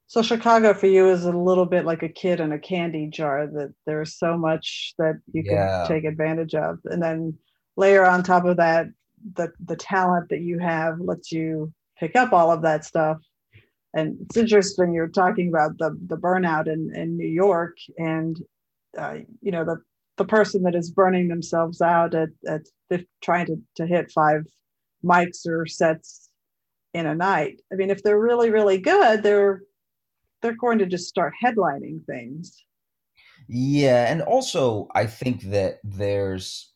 So 0.08 0.22
Chicago 0.22 0.74
for 0.74 0.86
you 0.88 1.10
is 1.10 1.26
a 1.26 1.32
little 1.32 1.66
bit 1.66 1.86
like 1.86 2.04
a 2.04 2.10
kid 2.10 2.40
in 2.40 2.52
a 2.52 2.60
candy 2.60 3.08
jar 3.08 3.48
that 3.48 3.74
there's 3.86 4.18
so 4.18 4.38
much 4.38 4.94
that 5.00 5.16
you 5.34 5.44
Yeah. 5.44 5.86
take 5.88 6.06
advantage 6.06 6.54
of. 6.56 6.78
And 6.86 7.02
then 7.02 7.38
layer 7.76 8.06
on 8.06 8.24
top 8.24 8.46
of 8.46 8.58
that 8.58 8.88
the 9.34 9.52
the 9.66 9.76
talent 9.76 10.30
that 10.30 10.42
you 10.42 10.60
have 10.60 11.00
lets 11.00 11.32
you 11.32 11.74
pick 12.00 12.16
up 12.16 12.34
all 12.34 12.52
of 12.52 12.62
that 12.62 12.86
stuff. 12.86 13.18
And 13.96 14.18
it's 14.22 14.38
interesting 14.38 14.94
you're 14.94 15.08
talking 15.08 15.50
about 15.50 15.78
the 15.78 15.98
the 16.08 16.18
burnout 16.18 16.68
in, 16.68 16.92
in 16.96 17.18
New 17.18 17.28
York 17.28 17.78
and 17.98 18.38
uh, 18.98 19.16
you 19.42 19.52
know 19.52 19.64
the 19.64 19.78
the 20.18 20.26
person 20.26 20.64
that 20.64 20.76
is 20.76 20.92
burning 20.92 21.28
themselves 21.28 21.82
out 21.82 22.16
at, 22.16 22.30
at 22.48 22.62
trying 23.22 23.46
to, 23.48 23.58
to 23.76 23.86
hit 23.86 24.12
five 24.12 24.44
mics 25.04 25.46
or 25.48 25.66
sets 25.66 26.30
in 26.94 27.06
a 27.06 27.16
night. 27.16 27.62
I 27.72 27.76
mean, 27.76 27.90
if 27.90 28.04
they're 28.04 28.20
really, 28.20 28.50
really 28.50 28.78
good, 28.78 29.24
they're 29.24 29.64
they're 30.42 30.56
going 30.56 30.80
to 30.80 30.86
just 30.86 31.08
start 31.08 31.34
headlining 31.44 32.06
things. 32.06 32.64
Yeah, 33.48 34.12
and 34.12 34.22
also 34.22 34.88
I 34.96 35.06
think 35.06 35.44
that 35.44 35.80
there's 35.84 36.72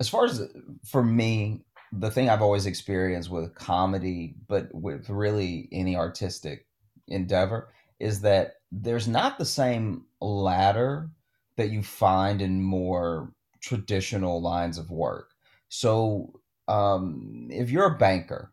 as 0.00 0.08
far 0.08 0.24
as 0.24 0.42
for 0.86 1.02
me, 1.02 1.64
the 1.98 2.10
thing 2.10 2.28
I've 2.28 2.42
always 2.42 2.66
experienced 2.66 3.30
with 3.30 3.54
comedy, 3.54 4.34
but 4.48 4.74
with 4.74 5.08
really 5.08 5.68
any 5.72 5.96
artistic 5.96 6.66
endeavor, 7.08 7.68
is 8.00 8.20
that 8.22 8.56
there's 8.72 9.06
not 9.06 9.38
the 9.38 9.44
same 9.44 10.04
ladder 10.20 11.10
that 11.56 11.70
you 11.70 11.82
find 11.82 12.42
in 12.42 12.62
more 12.62 13.32
traditional 13.60 14.42
lines 14.42 14.78
of 14.78 14.90
work. 14.90 15.30
So, 15.68 16.40
um, 16.66 17.48
if 17.50 17.70
you're 17.70 17.94
a 17.94 17.98
banker, 17.98 18.52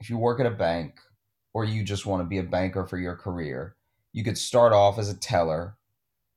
if 0.00 0.10
you 0.10 0.18
work 0.18 0.40
at 0.40 0.46
a 0.46 0.50
bank, 0.50 1.00
or 1.54 1.64
you 1.64 1.82
just 1.82 2.06
want 2.06 2.20
to 2.20 2.28
be 2.28 2.38
a 2.38 2.42
banker 2.42 2.84
for 2.84 2.98
your 2.98 3.16
career, 3.16 3.76
you 4.12 4.22
could 4.22 4.38
start 4.38 4.72
off 4.72 4.98
as 4.98 5.08
a 5.08 5.16
teller 5.16 5.76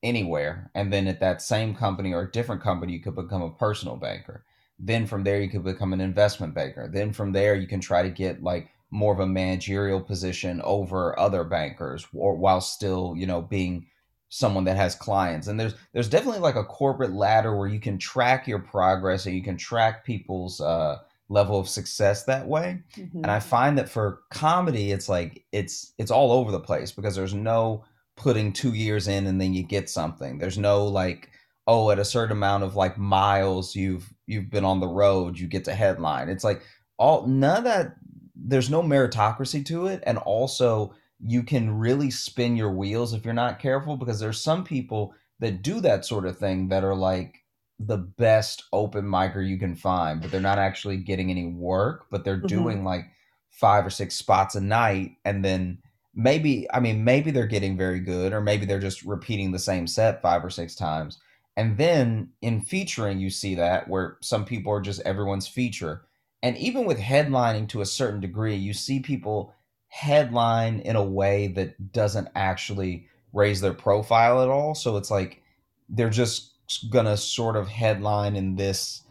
anywhere. 0.02 0.72
And 0.74 0.94
then 0.94 1.08
at 1.08 1.20
that 1.20 1.42
same 1.42 1.76
company 1.76 2.14
or 2.14 2.22
a 2.22 2.32
different 2.32 2.62
company, 2.62 2.94
you 2.94 3.02
could 3.02 3.16
become 3.16 3.42
a 3.42 3.52
personal 3.52 3.98
banker. 3.98 4.46
Then 4.80 5.06
from 5.08 5.24
there, 5.24 5.42
you 5.42 5.50
could 5.50 5.64
become 5.64 5.94
an 5.94 6.02
investment 6.02 6.54
banker. 6.54 6.90
Then 6.92 7.14
from 7.14 7.34
there, 7.34 7.56
you 7.56 7.68
can 7.68 7.82
try 7.82 8.04
to 8.04 8.10
get 8.10 8.42
like 8.44 8.70
more 8.92 9.14
of 9.14 9.20
a 9.20 9.28
managerial 9.28 10.02
position 10.02 10.62
over 10.64 11.18
other 11.20 11.44
bankers 11.44 12.08
or 12.14 12.36
while 12.36 12.62
still, 12.62 13.14
you 13.18 13.28
know, 13.28 13.42
being 13.42 13.88
someone 14.30 14.64
that 14.66 14.78
has 14.78 14.96
clients. 14.96 15.48
And 15.48 15.60
there's 15.60 15.76
there's 15.94 16.10
definitely 16.10 16.42
like 16.42 16.56
a 16.56 16.64
corporate 16.64 17.14
ladder 17.14 17.56
where 17.56 17.68
you 17.68 17.80
can 17.80 17.98
track 17.98 18.48
your 18.48 18.60
progress 18.60 19.26
and 19.26 19.36
you 19.36 19.44
can 19.44 19.58
track 19.58 20.06
people's 20.06 20.62
uh 20.62 20.98
level 21.30 21.60
of 21.60 21.70
success 21.70 22.24
that 22.24 22.48
way. 22.48 22.82
And 23.24 23.26
Mm-hmm. 23.26 23.30
I 23.32 23.40
find 23.40 23.78
that 23.78 23.90
for 23.90 24.22
comedy, 24.32 24.92
it's 24.92 25.10
like 25.10 25.46
it's 25.52 25.94
it's 25.98 26.12
all 26.12 26.32
over 26.32 26.52
the 26.52 26.60
place 26.60 26.92
because 26.92 27.16
there's 27.16 27.34
no 27.34 27.86
putting 28.16 28.52
two 28.54 28.74
years 28.74 29.08
in 29.08 29.28
and 29.28 29.40
then 29.40 29.54
you 29.54 29.64
get 29.64 29.90
something. 29.90 30.38
There's 30.40 30.58
no 30.58 30.86
like, 30.86 31.30
oh, 31.68 31.92
at 31.92 32.00
a 32.00 32.06
certain 32.06 32.32
amount 32.38 32.64
of 32.64 32.76
like 32.76 32.98
miles 32.98 33.76
you've 33.76 34.14
you've 34.30 34.50
been 34.50 34.66
on 34.66 34.80
the 34.80 34.88
road, 34.88 35.40
you 35.40 35.48
get 35.48 35.66
to 35.66 35.74
headline. 35.74 36.30
It's 36.30 36.44
like 36.44 36.62
all 36.98 37.28
none 37.28 37.58
of 37.60 37.64
that. 37.66 37.96
There's 38.36 38.70
no 38.70 38.82
meritocracy 38.82 39.66
to 39.66 39.88
it, 39.88 40.04
and 40.06 40.18
also 40.20 40.94
you 41.20 41.44
can 41.44 41.78
really 41.78 42.10
spin 42.12 42.56
your 42.56 42.72
wheels 42.72 43.14
if 43.14 43.26
you're 43.26 43.34
not 43.34 43.60
careful 43.60 43.98
because 43.98 44.20
there's 44.20 44.42
some 44.42 44.64
people 44.64 45.14
that 45.40 45.62
do 45.62 45.82
that 45.82 46.06
sort 46.06 46.26
of 46.26 46.38
thing 46.38 46.70
that 46.70 46.84
are 46.84 46.96
like 46.96 47.44
the 47.80 47.98
best 47.98 48.64
open 48.74 49.06
micer 49.06 49.46
you 49.48 49.58
can 49.58 49.76
find, 49.76 50.22
but 50.22 50.32
they're 50.32 50.42
not 50.42 50.60
actually 50.60 50.98
getting 50.98 51.30
any 51.30 51.48
work, 51.48 52.06
but 52.12 52.24
they're 52.24 52.38
Mm-hmm. 52.38 52.48
doing 52.48 52.84
like 52.86 53.06
five 53.50 53.86
or 53.86 53.90
six 53.90 54.16
spots 54.16 54.56
a 54.56 54.62
night 54.62 55.12
and 55.26 55.44
then 55.44 55.80
maybe 56.16 56.68
I 56.74 56.80
mean 56.80 57.04
maybe 57.04 57.32
they're 57.32 57.48
getting 57.48 57.78
very 57.78 58.00
good 58.00 58.34
or 58.34 58.42
maybe 58.42 58.66
they're 58.66 58.80
just 58.80 59.04
repeating 59.04 59.52
the 59.52 59.60
same 59.60 59.88
set 59.88 60.22
five 60.22 60.44
or 60.46 60.50
six 60.50 60.76
times. 60.76 61.20
And 61.60 61.78
then 61.78 62.30
in 62.42 62.62
featuring 62.62 63.20
you 63.20 63.30
see 63.30 63.54
that 63.56 63.90
where 63.90 64.16
some 64.22 64.46
people 64.46 64.72
are 64.72 64.80
just 64.80 65.02
everyone's 65.02 65.46
feature. 65.46 66.04
And 66.42 66.56
even 66.58 66.86
with 66.86 66.98
headlining 66.98 67.68
to 67.70 67.82
a 67.82 67.86
certain 67.86 68.22
degree, 68.22 68.56
you 68.56 68.74
see 68.74 69.02
people 69.02 69.54
headline 69.90 70.80
in 70.80 70.96
a 70.96 71.04
way 71.04 71.48
that 71.48 71.92
doesn't 71.92 72.30
actually 72.34 73.08
raise 73.34 73.60
their 73.60 73.74
profile 73.74 74.42
at 74.42 74.48
all. 74.48 74.74
So 74.74 74.96
it's 74.96 75.12
like 75.12 75.44
they're 75.90 76.10
just 76.10 76.54
gonna 76.90 77.18
sort 77.18 77.58
of 77.58 77.68
headline 77.68 78.38
in 78.38 78.56
this 78.56 79.02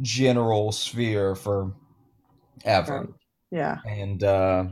general 0.00 0.72
sphere 0.72 1.36
for 1.36 1.72
ever. 2.64 3.10
Yeah. 3.52 3.78
And 3.86 4.24
uh 4.24 4.64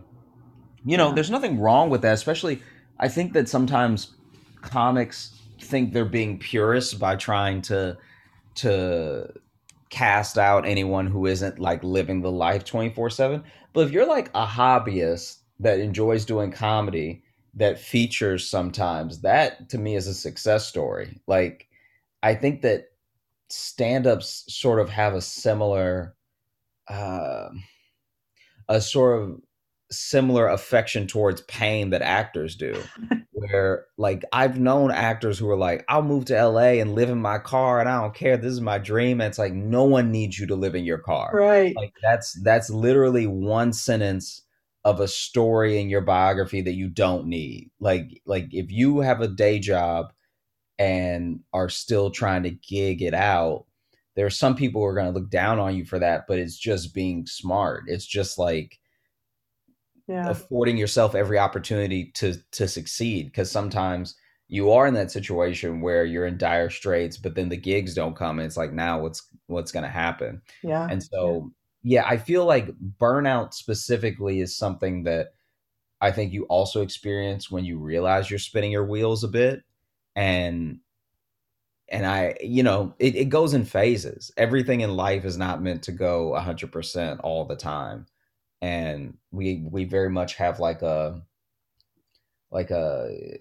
you 0.85 0.97
know, 0.97 1.11
yeah. 1.11 1.15
there's 1.15 1.31
nothing 1.31 1.61
wrong 1.61 1.91
with 1.91 2.03
that. 2.03 2.15
Especially, 2.15 2.61
I 2.99 3.07
think 3.07 3.35
that 3.35 3.49
sometimes 3.49 4.17
comics 4.63 5.39
think 5.62 5.93
they're 5.93 6.05
being 6.05 6.38
purists 6.38 6.95
by 6.95 7.17
trying 7.17 7.62
to 7.62 7.97
to 8.57 9.33
cast 9.90 10.38
out 10.38 10.67
anyone 10.67 11.07
who 11.07 11.26
isn't 11.26 11.59
like 11.59 11.83
living 11.83 12.21
the 12.23 12.31
life 12.31 12.64
24/7. 12.64 13.43
But 13.73 13.87
if 13.87 13.93
you're 13.93 14.07
like 14.07 14.29
a 14.35 14.47
hobbyist 14.47 15.38
that 15.61 15.81
enjoys 15.81 16.25
doing 16.25 16.50
comedy 16.50 17.23
that 17.55 17.79
features 17.79 18.49
sometimes, 18.49 19.21
that 19.23 19.69
to 19.71 19.79
me 19.79 19.97
is 19.97 20.07
a 20.07 20.14
success 20.14 20.67
story. 20.67 21.21
Like 21.26 21.69
I 22.23 22.35
think 22.35 22.62
that 22.62 22.90
stand-ups 23.49 24.45
sort 24.49 24.81
of 24.81 24.88
have 24.90 25.14
a 25.14 25.21
similar 25.21 26.14
uh, 26.88 27.49
a 28.69 28.81
sort 28.81 29.21
of 29.21 29.40
similar 29.90 30.49
affection 30.49 31.07
towards 31.07 31.40
pain 31.43 31.90
that 31.90 32.02
actors 32.02 32.55
do 32.55 32.81
where 33.40 33.87
like 33.97 34.25
I've 34.32 34.59
known 34.59 34.90
actors 34.90 35.38
who 35.38 35.49
are 35.49 35.56
like, 35.56 35.85
I'll 35.88 36.02
move 36.02 36.26
to 36.26 36.44
LA 36.44 36.80
and 36.80 36.94
live 36.94 37.09
in 37.09 37.20
my 37.20 37.38
car 37.38 37.80
and 37.80 37.88
I 37.88 38.00
don't 38.00 38.14
care. 38.14 38.37
This 38.37 38.52
is 38.52 38.61
my 38.61 38.78
dream. 38.78 39.20
And 39.20 39.28
it's 39.28 39.38
like 39.38 39.54
no 39.54 39.85
one 39.85 40.12
needs 40.12 40.38
you 40.38 40.47
to 40.49 40.54
live 40.54 40.75
in 40.75 40.85
your 40.85 40.99
car. 40.99 41.30
Right. 41.32 41.75
Like 41.75 41.94
that's 42.02 42.38
that's 42.42 42.70
literally 42.70 43.26
one 43.26 43.73
sentence 43.73 44.42
of 44.85 45.00
a 45.00 45.09
story 45.09 45.80
in 45.80 45.88
your 45.88 46.00
biography 46.00 46.61
that 46.62 46.75
you 46.75 46.88
don't 46.88 47.26
need. 47.26 47.70
Like 47.80 48.20
like 48.26 48.49
if 48.52 48.70
you 48.70 49.00
have 49.00 49.20
a 49.20 49.28
day 49.28 49.59
job 49.59 50.12
and 50.78 51.40
are 51.52 51.68
still 51.68 52.11
trying 52.11 52.42
to 52.42 52.50
gig 52.50 53.00
it 53.00 53.14
out, 53.14 53.64
there 54.16 54.26
are 54.26 54.30
some 54.30 54.54
people 54.54 54.82
who 54.82 54.87
are 54.87 54.94
going 54.94 55.12
to 55.12 55.18
look 55.18 55.30
down 55.30 55.59
on 55.59 55.76
you 55.76 55.85
for 55.85 55.99
that, 55.99 56.26
but 56.28 56.38
it's 56.38 56.59
just 56.59 56.94
being 56.94 57.26
smart. 57.26 57.85
It's 57.87 58.06
just 58.06 58.38
like 58.38 58.80
yeah. 60.11 60.29
affording 60.29 60.76
yourself 60.76 61.14
every 61.14 61.38
opportunity 61.38 62.11
to 62.12 62.35
to 62.50 62.67
succeed 62.67 63.26
because 63.26 63.50
sometimes 63.50 64.17
you 64.49 64.73
are 64.73 64.88
in 64.88 64.95
that 64.95 65.12
situation 65.12 65.81
where 65.81 66.05
you're 66.05 66.26
in 66.26 66.37
dire 66.37 66.69
straits 66.69 67.17
but 67.17 67.35
then 67.37 67.49
the 67.49 67.57
gigs 67.57 67.95
don't 67.95 68.17
come 68.17 68.38
and 68.38 68.47
it's 68.47 68.57
like 68.57 68.73
now 68.73 69.00
what's 69.00 69.29
what's 69.47 69.71
going 69.71 69.85
to 69.85 69.88
happen 69.88 70.43
yeah 70.62 70.88
and 70.90 71.02
so 71.02 71.50
yeah. 71.83 72.02
yeah 72.02 72.09
i 72.09 72.17
feel 72.17 72.45
like 72.45 72.75
burnout 72.99 73.55
specifically 73.55 74.40
is 74.40 74.57
something 74.57 75.05
that 75.05 75.29
i 76.00 76.11
think 76.11 76.33
you 76.33 76.45
also 76.45 76.83
experience 76.83 77.50
when 77.50 77.64
you 77.64 77.79
realize 77.79 78.29
you're 78.29 78.38
spinning 78.38 78.73
your 78.73 78.87
wheels 78.87 79.23
a 79.23 79.29
bit 79.29 79.62
and 80.17 80.81
and 81.88 82.05
i 82.05 82.35
you 82.40 82.64
know 82.64 82.93
it, 82.99 83.14
it 83.14 83.29
goes 83.29 83.55
in 83.55 83.64
phases 83.64 84.33
everything 84.37 84.81
in 84.81 84.97
life 84.97 85.25
is 85.25 85.38
not 85.38 85.62
meant 85.62 85.85
to 85.85 85.93
go 85.93 86.33
100% 86.37 87.21
all 87.23 87.45
the 87.45 87.55
time 87.55 88.07
and 88.62 89.17
we 89.31 89.67
we 89.71 89.85
very 89.85 90.11
much 90.11 90.35
have 90.35 90.61
like 90.61 90.83
a 90.83 91.23
like 92.50 92.71
a 92.71 93.38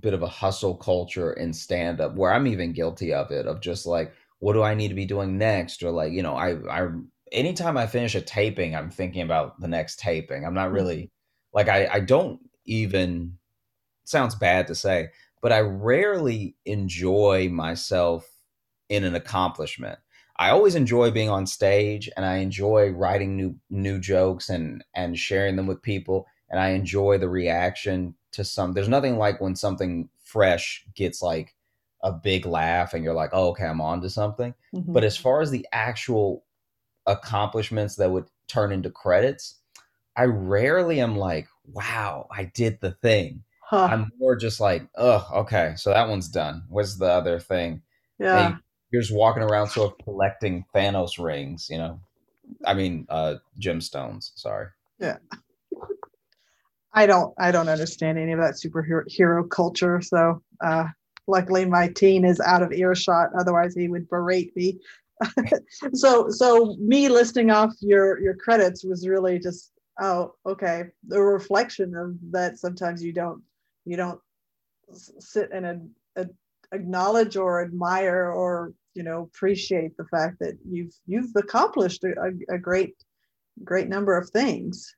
bit 0.00 0.14
of 0.14 0.22
a 0.22 0.28
hustle 0.28 0.74
culture 0.74 1.32
in 1.32 1.52
stand 1.52 2.00
up 2.00 2.14
where 2.14 2.32
I'm 2.32 2.46
even 2.46 2.72
guilty 2.72 3.12
of 3.12 3.30
it 3.30 3.46
of 3.46 3.60
just 3.60 3.86
like 3.86 4.12
what 4.38 4.54
do 4.54 4.62
I 4.62 4.74
need 4.74 4.88
to 4.88 4.94
be 4.94 5.06
doing 5.06 5.38
next? 5.38 5.82
Or 5.82 5.90
like 5.90 6.12
you 6.12 6.22
know 6.22 6.36
I 6.36 6.56
I 6.68 6.88
anytime 7.32 7.76
I 7.76 7.86
finish 7.86 8.14
a 8.14 8.20
taping 8.20 8.74
I'm 8.74 8.90
thinking 8.90 9.22
about 9.22 9.60
the 9.60 9.68
next 9.68 9.98
taping. 9.98 10.44
I'm 10.44 10.54
not 10.54 10.66
mm-hmm. 10.66 10.74
really 10.74 11.10
like 11.52 11.68
I 11.68 11.88
I 11.92 12.00
don't 12.00 12.40
even 12.66 13.38
sounds 14.04 14.34
bad 14.34 14.66
to 14.66 14.74
say 14.74 15.08
but 15.44 15.52
I 15.52 15.60
rarely 15.60 16.56
enjoy 16.64 17.50
myself 17.50 18.26
in 18.88 19.04
an 19.04 19.14
accomplishment 19.14 19.98
I 20.36 20.50
always 20.50 20.74
enjoy 20.74 21.10
being 21.10 21.30
on 21.30 21.46
stage 21.46 22.10
and 22.16 22.26
I 22.26 22.36
enjoy 22.36 22.90
writing 22.90 23.36
new 23.36 23.56
new 23.70 23.98
jokes 23.98 24.48
and 24.48 24.82
and 24.94 25.18
sharing 25.18 25.56
them 25.56 25.66
with 25.66 25.82
people 25.82 26.26
and 26.50 26.58
I 26.58 26.70
enjoy 26.70 27.18
the 27.18 27.28
reaction 27.28 28.14
to 28.32 28.44
some 28.44 28.72
there's 28.72 28.88
nothing 28.88 29.16
like 29.16 29.40
when 29.40 29.54
something 29.54 30.08
fresh 30.22 30.84
gets 30.94 31.22
like 31.22 31.54
a 32.02 32.12
big 32.12 32.44
laugh 32.44 32.92
and 32.92 33.02
you're 33.02 33.14
like, 33.14 33.30
"Oh, 33.32 33.48
okay, 33.50 33.64
I'm 33.64 33.80
on 33.80 34.02
to 34.02 34.10
something." 34.10 34.54
Mm-hmm. 34.74 34.92
But 34.92 35.04
as 35.04 35.16
far 35.16 35.40
as 35.40 35.50
the 35.50 35.66
actual 35.72 36.44
accomplishments 37.06 37.96
that 37.96 38.10
would 38.10 38.26
turn 38.46 38.72
into 38.72 38.90
credits, 38.90 39.60
I 40.16 40.24
rarely 40.24 41.00
am 41.00 41.16
like, 41.16 41.48
"Wow, 41.64 42.26
I 42.30 42.44
did 42.54 42.80
the 42.80 42.92
thing." 42.92 43.44
Huh. 43.60 43.88
I'm 43.90 44.12
more 44.18 44.36
just 44.36 44.60
like, 44.60 44.86
"Oh, 44.96 45.26
okay, 45.34 45.74
so 45.76 45.90
that 45.90 46.08
one's 46.08 46.28
done. 46.28 46.64
What's 46.68 46.98
the 46.98 47.06
other 47.06 47.38
thing?" 47.40 47.80
Yeah 48.18 48.56
just 49.00 49.14
walking 49.14 49.42
around 49.42 49.68
sort 49.68 49.92
of 49.92 50.04
collecting 50.04 50.64
Thanos 50.74 51.22
rings, 51.22 51.68
you 51.70 51.78
know. 51.78 52.00
I 52.64 52.74
mean, 52.74 53.06
uh 53.08 53.36
gemstones. 53.60 54.32
Sorry. 54.36 54.66
Yeah. 54.98 55.16
I 56.94 57.06
don't. 57.06 57.34
I 57.38 57.50
don't 57.50 57.68
understand 57.68 58.18
any 58.18 58.32
of 58.32 58.40
that 58.40 58.54
superhero 58.54 59.50
culture. 59.50 60.00
So, 60.00 60.40
uh, 60.60 60.86
luckily, 61.26 61.64
my 61.64 61.88
teen 61.88 62.24
is 62.24 62.40
out 62.40 62.62
of 62.62 62.72
earshot. 62.72 63.30
Otherwise, 63.38 63.74
he 63.74 63.88
would 63.88 64.08
berate 64.08 64.54
me. 64.56 64.78
so, 65.94 66.28
so 66.28 66.76
me 66.78 67.08
listing 67.08 67.50
off 67.50 67.72
your 67.80 68.20
your 68.20 68.34
credits 68.34 68.84
was 68.84 69.08
really 69.08 69.40
just 69.40 69.72
oh, 70.00 70.34
okay, 70.46 70.84
the 71.08 71.20
reflection 71.20 71.94
of 71.96 72.16
that. 72.30 72.58
Sometimes 72.58 73.02
you 73.02 73.12
don't 73.12 73.42
you 73.84 73.96
don't 73.96 74.20
sit 74.92 75.50
and 75.52 75.90
acknowledge 76.72 77.36
or 77.36 77.64
admire 77.64 78.30
or 78.30 78.72
you 78.94 79.02
know 79.02 79.22
appreciate 79.22 79.96
the 79.96 80.06
fact 80.06 80.38
that 80.38 80.56
you've 80.68 80.94
you've 81.06 81.30
accomplished 81.36 82.04
a, 82.04 82.14
a 82.48 82.58
great 82.58 82.94
great 83.64 83.88
number 83.88 84.16
of 84.16 84.30
things 84.30 84.94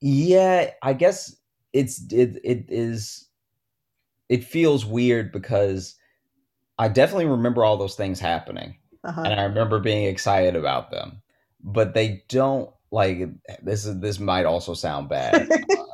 yeah 0.00 0.70
i 0.82 0.92
guess 0.92 1.36
it's 1.72 2.02
it, 2.12 2.40
it 2.44 2.64
is 2.68 3.28
it 4.28 4.44
feels 4.44 4.84
weird 4.84 5.32
because 5.32 5.96
i 6.78 6.88
definitely 6.88 7.26
remember 7.26 7.64
all 7.64 7.76
those 7.76 7.96
things 7.96 8.20
happening 8.20 8.76
uh-huh. 9.04 9.22
and 9.22 9.40
i 9.40 9.44
remember 9.44 9.78
being 9.78 10.06
excited 10.06 10.56
about 10.56 10.90
them 10.90 11.20
but 11.62 11.94
they 11.94 12.22
don't 12.28 12.70
like 12.90 13.28
this 13.62 13.86
is 13.86 13.98
this 14.00 14.18
might 14.18 14.46
also 14.46 14.74
sound 14.74 15.08
bad 15.08 15.48
uh, 15.52 15.84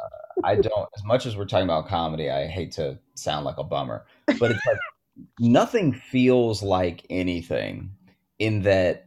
i 0.44 0.54
don't 0.54 0.88
as 0.96 1.04
much 1.04 1.26
as 1.26 1.36
we're 1.36 1.44
talking 1.44 1.64
about 1.64 1.88
comedy 1.88 2.30
i 2.30 2.46
hate 2.46 2.72
to 2.72 2.98
sound 3.14 3.44
like 3.44 3.58
a 3.58 3.64
bummer 3.64 4.06
but 4.38 4.50
it's 4.50 4.66
like 4.66 4.78
nothing 5.38 5.92
feels 5.92 6.62
like 6.62 7.06
anything 7.10 7.90
in 8.38 8.62
that 8.62 9.06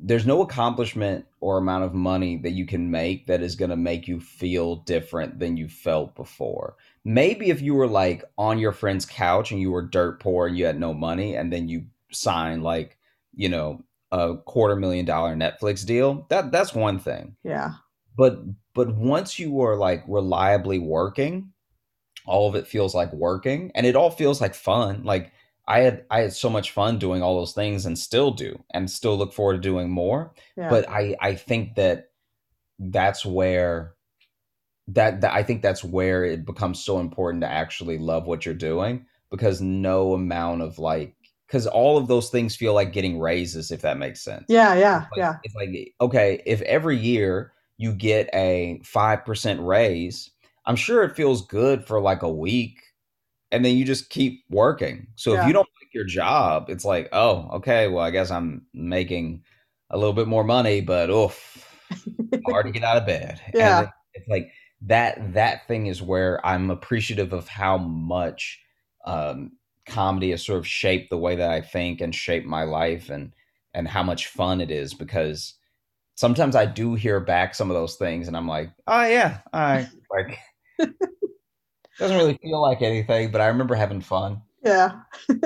there's 0.00 0.26
no 0.26 0.42
accomplishment 0.42 1.26
or 1.40 1.58
amount 1.58 1.84
of 1.84 1.94
money 1.94 2.36
that 2.36 2.52
you 2.52 2.66
can 2.66 2.90
make 2.90 3.26
that 3.26 3.42
is 3.42 3.56
going 3.56 3.70
to 3.70 3.76
make 3.76 4.06
you 4.06 4.20
feel 4.20 4.76
different 4.76 5.38
than 5.38 5.56
you 5.56 5.68
felt 5.68 6.14
before. 6.14 6.76
Maybe 7.04 7.50
if 7.50 7.60
you 7.60 7.74
were 7.74 7.88
like 7.88 8.24
on 8.36 8.58
your 8.58 8.72
friend's 8.72 9.04
couch 9.04 9.50
and 9.50 9.60
you 9.60 9.72
were 9.72 9.82
dirt 9.82 10.20
poor 10.20 10.46
and 10.46 10.56
you 10.56 10.66
had 10.66 10.78
no 10.78 10.94
money 10.94 11.34
and 11.34 11.52
then 11.52 11.68
you 11.68 11.86
signed 12.12 12.62
like, 12.62 12.96
you 13.34 13.48
know, 13.48 13.82
a 14.12 14.36
quarter 14.36 14.76
million 14.76 15.04
dollar 15.04 15.34
Netflix 15.34 15.84
deal, 15.84 16.26
that 16.30 16.52
that's 16.52 16.74
one 16.74 16.98
thing. 16.98 17.36
Yeah. 17.42 17.72
But 18.16 18.40
but 18.74 18.94
once 18.94 19.38
you 19.38 19.60
are 19.62 19.76
like 19.76 20.04
reliably 20.06 20.78
working, 20.78 21.52
all 22.24 22.48
of 22.48 22.54
it 22.54 22.68
feels 22.68 22.94
like 22.94 23.12
working 23.12 23.72
and 23.74 23.84
it 23.84 23.96
all 23.96 24.10
feels 24.10 24.40
like 24.40 24.54
fun. 24.54 25.02
Like 25.02 25.32
I 25.68 25.80
had 25.80 26.04
I 26.10 26.20
had 26.20 26.32
so 26.32 26.48
much 26.48 26.70
fun 26.70 26.98
doing 26.98 27.22
all 27.22 27.38
those 27.38 27.52
things 27.52 27.84
and 27.84 27.96
still 27.96 28.30
do 28.30 28.64
and 28.72 28.90
still 28.90 29.16
look 29.16 29.34
forward 29.34 29.54
to 29.54 29.60
doing 29.60 29.90
more. 29.90 30.32
Yeah. 30.56 30.70
But 30.70 30.88
I 30.88 31.14
I 31.20 31.34
think 31.34 31.74
that 31.74 32.08
that's 32.78 33.24
where 33.24 33.94
that, 34.88 35.20
that 35.20 35.34
I 35.34 35.42
think 35.42 35.60
that's 35.60 35.84
where 35.84 36.24
it 36.24 36.46
becomes 36.46 36.82
so 36.82 36.98
important 36.98 37.42
to 37.42 37.48
actually 37.50 37.98
love 37.98 38.26
what 38.26 38.46
you're 38.46 38.54
doing 38.54 39.04
because 39.30 39.60
no 39.60 40.14
amount 40.14 40.62
of 40.62 40.78
like 40.78 41.14
because 41.46 41.66
all 41.66 41.98
of 41.98 42.08
those 42.08 42.30
things 42.30 42.56
feel 42.56 42.72
like 42.72 42.94
getting 42.94 43.20
raises 43.20 43.70
if 43.70 43.82
that 43.82 43.98
makes 43.98 44.22
sense. 44.22 44.46
Yeah, 44.48 44.74
yeah, 44.74 45.00
like, 45.00 45.18
yeah. 45.18 45.34
It's 45.42 45.54
like 45.54 45.94
okay, 46.00 46.42
if 46.46 46.62
every 46.62 46.96
year 46.96 47.52
you 47.76 47.92
get 47.92 48.30
a 48.32 48.80
five 48.84 49.26
percent 49.26 49.60
raise, 49.60 50.30
I'm 50.64 50.76
sure 50.76 51.02
it 51.02 51.14
feels 51.14 51.46
good 51.46 51.84
for 51.84 52.00
like 52.00 52.22
a 52.22 52.32
week 52.32 52.82
and 53.50 53.64
then 53.64 53.76
you 53.76 53.84
just 53.84 54.10
keep 54.10 54.44
working. 54.50 55.08
So 55.16 55.32
yeah. 55.32 55.42
if 55.42 55.46
you 55.46 55.52
don't 55.52 55.68
like 55.80 55.94
your 55.94 56.04
job, 56.04 56.68
it's 56.68 56.84
like, 56.84 57.08
oh, 57.12 57.48
okay, 57.54 57.88
well, 57.88 58.04
I 58.04 58.10
guess 58.10 58.30
I'm 58.30 58.66
making 58.74 59.42
a 59.90 59.96
little 59.96 60.12
bit 60.12 60.28
more 60.28 60.44
money, 60.44 60.80
but 60.80 61.10
oof, 61.10 61.66
hard 62.46 62.66
to 62.66 62.72
get 62.72 62.84
out 62.84 62.98
of 62.98 63.06
bed. 63.06 63.40
Yeah. 63.54 63.90
it's 64.14 64.28
like 64.28 64.50
that 64.82 65.34
that 65.34 65.66
thing 65.66 65.86
is 65.86 66.02
where 66.02 66.44
I'm 66.46 66.70
appreciative 66.70 67.32
of 67.32 67.48
how 67.48 67.78
much 67.78 68.60
um, 69.04 69.52
comedy 69.86 70.30
has 70.30 70.44
sort 70.44 70.58
of 70.58 70.66
shaped 70.66 71.10
the 71.10 71.18
way 71.18 71.36
that 71.36 71.50
I 71.50 71.60
think 71.60 72.00
and 72.00 72.14
shaped 72.14 72.46
my 72.46 72.64
life 72.64 73.10
and 73.10 73.32
and 73.74 73.88
how 73.88 74.02
much 74.02 74.26
fun 74.26 74.60
it 74.60 74.70
is 74.70 74.94
because 74.94 75.54
sometimes 76.14 76.56
I 76.56 76.66
do 76.66 76.94
hear 76.94 77.20
back 77.20 77.54
some 77.54 77.70
of 77.70 77.76
those 77.76 77.96
things 77.96 78.28
and 78.28 78.36
I'm 78.36 78.48
like, 78.48 78.70
oh 78.86 79.04
yeah, 79.04 79.38
I 79.52 79.88
like 80.10 80.38
doesn't 81.98 82.16
really 82.16 82.38
feel 82.40 82.60
like 82.60 82.82
anything, 82.82 83.30
but 83.30 83.40
I 83.40 83.46
remember 83.48 83.74
having 83.74 84.00
fun. 84.00 84.42
Yeah. 84.64 85.00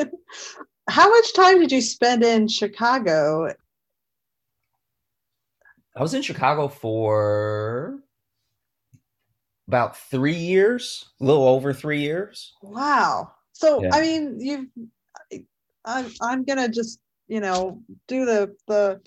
How 0.89 1.09
much 1.09 1.35
time 1.35 1.61
did 1.61 1.73
you 1.73 1.81
spend 1.81 2.23
in 2.23 2.49
Chicago? 2.49 3.53
I 5.97 6.03
was 6.03 6.15
in 6.15 6.23
Chicago 6.23 6.69
for 6.69 8.01
about 9.69 9.97
three 9.97 10.37
years, 10.37 11.09
a 11.21 11.25
little 11.25 11.47
over 11.47 11.73
three 11.73 12.01
years. 12.01 12.55
Wow. 12.63 13.33
So 13.53 13.83
yeah. 13.83 13.91
I 13.93 14.01
mean, 14.01 14.41
you, 14.41 14.69
I'm 15.85 16.11
I'm 16.21 16.45
gonna 16.45 16.69
just 16.69 17.01
you 17.29 17.41
know 17.41 17.81
do 18.09 18.25
the 18.25 18.55
the 18.67 19.01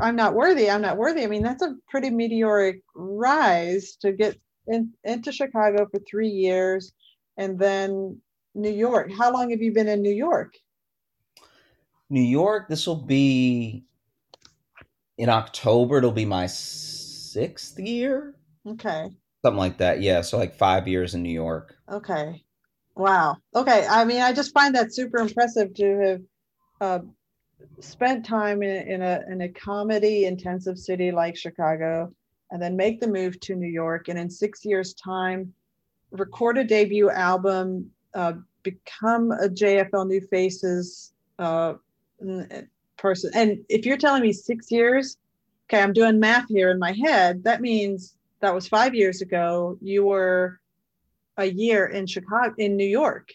I'm 0.00 0.16
not 0.16 0.34
worthy. 0.34 0.70
I'm 0.70 0.82
not 0.82 0.96
worthy. 0.96 1.24
I 1.24 1.26
mean, 1.26 1.42
that's 1.42 1.62
a 1.62 1.74
pretty 1.88 2.10
meteoric 2.10 2.82
rise 2.94 3.96
to 4.00 4.12
get 4.12 4.38
in, 4.70 4.92
into 5.04 5.32
Chicago 5.32 5.86
for 5.90 6.00
three 6.00 6.28
years, 6.28 6.92
and 7.36 7.58
then 7.58 8.20
New 8.54 8.70
York. 8.70 9.10
How 9.16 9.32
long 9.32 9.50
have 9.50 9.60
you 9.60 9.72
been 9.72 9.88
in 9.88 10.02
New 10.02 10.12
York? 10.12 10.54
New 12.08 12.22
York. 12.22 12.68
This 12.68 12.86
will 12.86 13.02
be 13.02 13.84
in 15.18 15.28
October. 15.28 15.98
It'll 15.98 16.12
be 16.12 16.24
my 16.24 16.46
sixth 16.46 17.78
year. 17.78 18.34
Okay. 18.66 19.10
Something 19.42 19.58
like 19.58 19.78
that. 19.78 20.00
Yeah. 20.02 20.20
So 20.22 20.38
like 20.38 20.54
five 20.54 20.88
years 20.88 21.14
in 21.14 21.22
New 21.22 21.32
York. 21.32 21.76
Okay. 21.90 22.42
Wow. 22.96 23.36
Okay. 23.54 23.86
I 23.88 24.04
mean, 24.04 24.20
I 24.20 24.32
just 24.32 24.52
find 24.52 24.74
that 24.74 24.94
super 24.94 25.18
impressive 25.18 25.72
to 25.74 25.98
have 25.98 26.20
uh, 26.80 26.98
spent 27.80 28.26
time 28.26 28.62
in, 28.62 28.88
in 28.88 29.02
a 29.02 29.20
in 29.30 29.40
a 29.42 29.48
comedy 29.48 30.24
intensive 30.24 30.78
city 30.78 31.12
like 31.12 31.36
Chicago, 31.36 32.12
and 32.50 32.60
then 32.60 32.76
make 32.76 33.00
the 33.00 33.08
move 33.08 33.38
to 33.40 33.54
New 33.54 33.68
York, 33.68 34.08
and 34.08 34.18
in 34.18 34.28
six 34.30 34.64
years' 34.64 34.94
time, 34.94 35.52
record 36.10 36.58
a 36.58 36.64
debut 36.64 37.10
album, 37.10 37.90
uh, 38.14 38.32
become 38.62 39.30
a 39.32 39.48
JFL 39.48 40.06
New 40.06 40.20
Faces 40.20 41.12
uh, 41.38 41.74
person. 42.96 43.30
And 43.34 43.64
if 43.68 43.86
you're 43.86 43.96
telling 43.96 44.22
me 44.22 44.32
six 44.32 44.70
years, 44.70 45.16
okay, 45.68 45.82
I'm 45.82 45.92
doing 45.92 46.20
math 46.20 46.46
here 46.48 46.70
in 46.70 46.78
my 46.78 46.92
head. 46.92 47.44
That 47.44 47.60
means 47.60 48.14
that 48.40 48.54
was 48.54 48.68
five 48.68 48.94
years 48.94 49.22
ago. 49.22 49.78
You 49.80 50.04
were 50.04 50.60
a 51.36 51.46
year 51.46 51.86
in 51.86 52.06
Chicago, 52.06 52.54
in 52.58 52.76
New 52.76 52.86
York. 52.86 53.30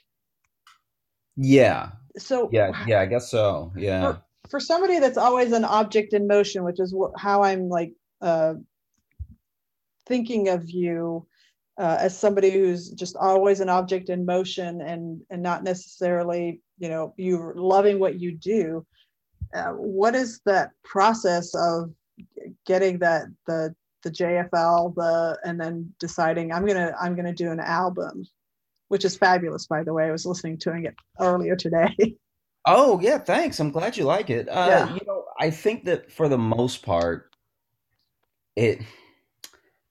Yeah. 1.37 1.91
So 2.17 2.49
yeah, 2.51 2.71
yeah, 2.87 3.01
I 3.01 3.05
guess 3.05 3.29
so. 3.29 3.73
Yeah. 3.75 4.01
For, 4.01 4.21
for 4.49 4.59
somebody 4.59 4.99
that's 4.99 5.17
always 5.17 5.51
an 5.51 5.65
object 5.65 6.13
in 6.13 6.27
motion, 6.27 6.63
which 6.63 6.79
is 6.79 6.93
wh- 6.97 7.19
how 7.19 7.43
I'm 7.43 7.67
like 7.67 7.93
uh, 8.21 8.53
thinking 10.05 10.49
of 10.49 10.69
you 10.69 11.25
uh, 11.77 11.97
as 11.99 12.17
somebody 12.17 12.51
who's 12.51 12.91
just 12.91 13.15
always 13.17 13.59
an 13.59 13.69
object 13.69 14.09
in 14.09 14.25
motion 14.25 14.81
and 14.81 15.21
and 15.29 15.41
not 15.41 15.63
necessarily 15.63 16.61
you 16.77 16.89
know 16.89 17.13
you 17.17 17.53
loving 17.55 17.99
what 17.99 18.19
you 18.19 18.31
do 18.31 18.85
uh, 19.53 19.71
what 19.71 20.15
is 20.15 20.41
that 20.45 20.71
process 20.83 21.53
of 21.55 21.91
getting 22.65 22.97
that 22.99 23.25
the 23.47 23.75
the 24.03 24.11
jfl 24.11 24.93
the 24.95 25.37
and 25.43 25.59
then 25.59 25.91
deciding 25.99 26.51
i'm 26.51 26.65
gonna 26.65 26.93
i'm 27.01 27.15
gonna 27.15 27.33
do 27.33 27.51
an 27.51 27.59
album 27.59 28.25
which 28.87 29.03
is 29.03 29.17
fabulous 29.17 29.65
by 29.65 29.83
the 29.83 29.91
way. 29.91 30.05
I 30.05 30.11
was 30.11 30.27
listening 30.27 30.59
to 30.59 30.71
it 30.73 30.95
earlier 31.19 31.55
today. 31.55 31.95
Oh 32.67 32.99
yeah 32.99 33.19
thanks. 33.19 33.59
I'm 33.59 33.69
glad 33.69 33.95
you 33.95 34.05
like 34.05 34.31
it. 34.31 34.49
Uh, 34.49 34.65
yeah. 34.67 34.93
you 34.95 35.01
know 35.05 35.23
i 35.39 35.51
think 35.51 35.85
that 35.85 36.11
for 36.11 36.27
the 36.27 36.37
most 36.37 36.81
part 36.81 37.29
it 38.55 38.81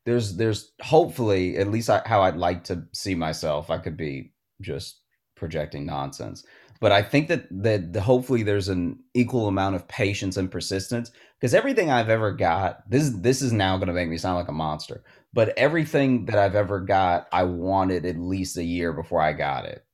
there's 0.05 0.37
there's 0.37 0.73
hopefully 0.83 1.57
at 1.57 1.71
least 1.71 1.91
I, 1.91 2.03
how 2.05 2.23
I'd 2.23 2.37
like 2.37 2.65
to 2.65 2.85
see 2.93 3.15
myself. 3.15 3.71
I 3.71 3.79
could 3.79 3.97
be 3.97 4.33
just 4.61 5.01
projecting 5.37 5.87
nonsense, 5.87 6.45
but 6.81 6.93
I 6.93 7.03
think 7.03 7.29
that 7.29 7.47
that 7.63 7.93
the, 7.93 8.01
hopefully 8.01 8.43
there's 8.43 8.69
an 8.69 8.99
equal 9.15 9.49
amount 9.49 9.77
of 9.77 9.89
patience 9.89 10.37
and 10.37 10.51
persistence 10.51 11.11
because 11.41 11.55
everything 11.55 11.91
I've 11.91 12.11
ever 12.11 12.33
got 12.33 12.89
this 12.91 13.11
this 13.11 13.43
is 13.43 13.53
now 13.53 13.77
going 13.77 13.89
to 13.89 13.95
make 13.95 14.09
me 14.09 14.19
sound 14.19 14.37
like 14.37 14.49
a 14.49 14.53
monster, 14.53 15.03
but 15.33 15.57
everything 15.57 16.27
that 16.27 16.39
I've 16.39 16.55
ever 16.55 16.81
got 16.81 17.29
I 17.33 17.45
wanted 17.45 18.05
at 18.05 18.19
least 18.19 18.59
a 18.59 18.65
year 18.65 18.93
before 18.93 19.21
I 19.21 19.33
got 19.33 19.65
it. 19.65 19.85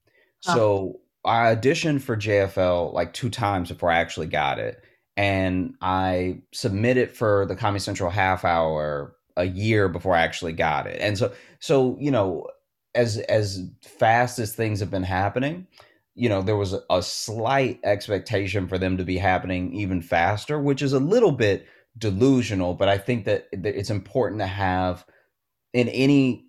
Huh. 0.44 0.54
So 0.54 1.00
I 1.24 1.54
auditioned 1.54 2.00
for 2.00 2.16
JFL 2.16 2.92
like 2.92 3.12
two 3.12 3.30
times 3.30 3.68
before 3.68 3.90
I 3.90 3.98
actually 3.98 4.26
got 4.28 4.58
it. 4.58 4.82
And 5.16 5.74
I 5.82 6.42
submitted 6.52 7.12
for 7.12 7.44
the 7.46 7.56
Comedy 7.56 7.80
Central 7.80 8.10
half 8.10 8.44
hour 8.44 9.14
a 9.36 9.44
year 9.44 9.88
before 9.88 10.14
I 10.14 10.22
actually 10.22 10.52
got 10.52 10.86
it. 10.86 11.00
And 11.00 11.16
so 11.18 11.32
so 11.58 11.96
you 12.00 12.10
know 12.10 12.46
as 12.94 13.18
as 13.18 13.68
fast 13.82 14.38
as 14.38 14.54
things 14.54 14.80
have 14.80 14.90
been 14.90 15.02
happening, 15.02 15.66
you 16.14 16.28
know, 16.28 16.42
there 16.42 16.56
was 16.56 16.74
a, 16.90 17.02
slight 17.02 17.80
expectation 17.84 18.68
for 18.68 18.78
them 18.78 18.96
to 18.96 19.04
be 19.04 19.16
happening 19.16 19.72
even 19.74 20.02
faster, 20.02 20.60
which 20.60 20.82
is 20.82 20.92
a 20.92 20.98
little 20.98 21.32
bit 21.32 21.66
delusional, 21.96 22.74
but 22.74 22.88
I 22.88 22.98
think 22.98 23.24
that 23.24 23.48
it's 23.52 23.90
important 23.90 24.40
to 24.40 24.46
have 24.46 25.04
in 25.72 25.88
any 25.88 26.46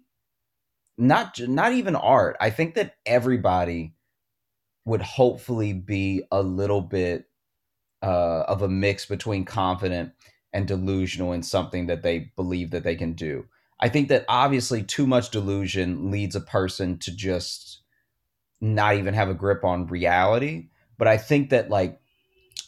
not 0.97 1.39
not 1.39 1.73
even 1.73 1.95
art. 1.95 2.37
I 2.39 2.49
think 2.49 2.75
that 2.75 2.95
everybody 3.05 3.95
would 4.85 5.01
hopefully 5.01 5.73
be 5.73 6.23
a 6.31 6.41
little 6.41 6.81
bit 6.81 7.25
uh, 8.01 8.43
of 8.47 8.61
a 8.61 8.67
mix 8.67 9.05
between 9.05 9.45
confident 9.45 10.11
and 10.53 10.67
delusional 10.67 11.33
in 11.33 11.43
something 11.43 11.87
that 11.87 12.03
they 12.03 12.31
believe 12.35 12.71
that 12.71 12.83
they 12.83 12.95
can 12.95 13.13
do. 13.13 13.45
I 13.79 13.89
think 13.89 14.09
that 14.09 14.25
obviously 14.27 14.83
too 14.83 15.07
much 15.07 15.31
delusion 15.31 16.11
leads 16.11 16.35
a 16.35 16.41
person 16.41 16.99
to 16.99 17.15
just 17.15 17.81
not 18.59 18.95
even 18.95 19.13
have 19.13 19.29
a 19.29 19.33
grip 19.33 19.63
on 19.63 19.87
reality. 19.87 20.69
But 20.97 21.07
I 21.07 21.17
think 21.17 21.49
that 21.49 21.69
like 21.69 21.99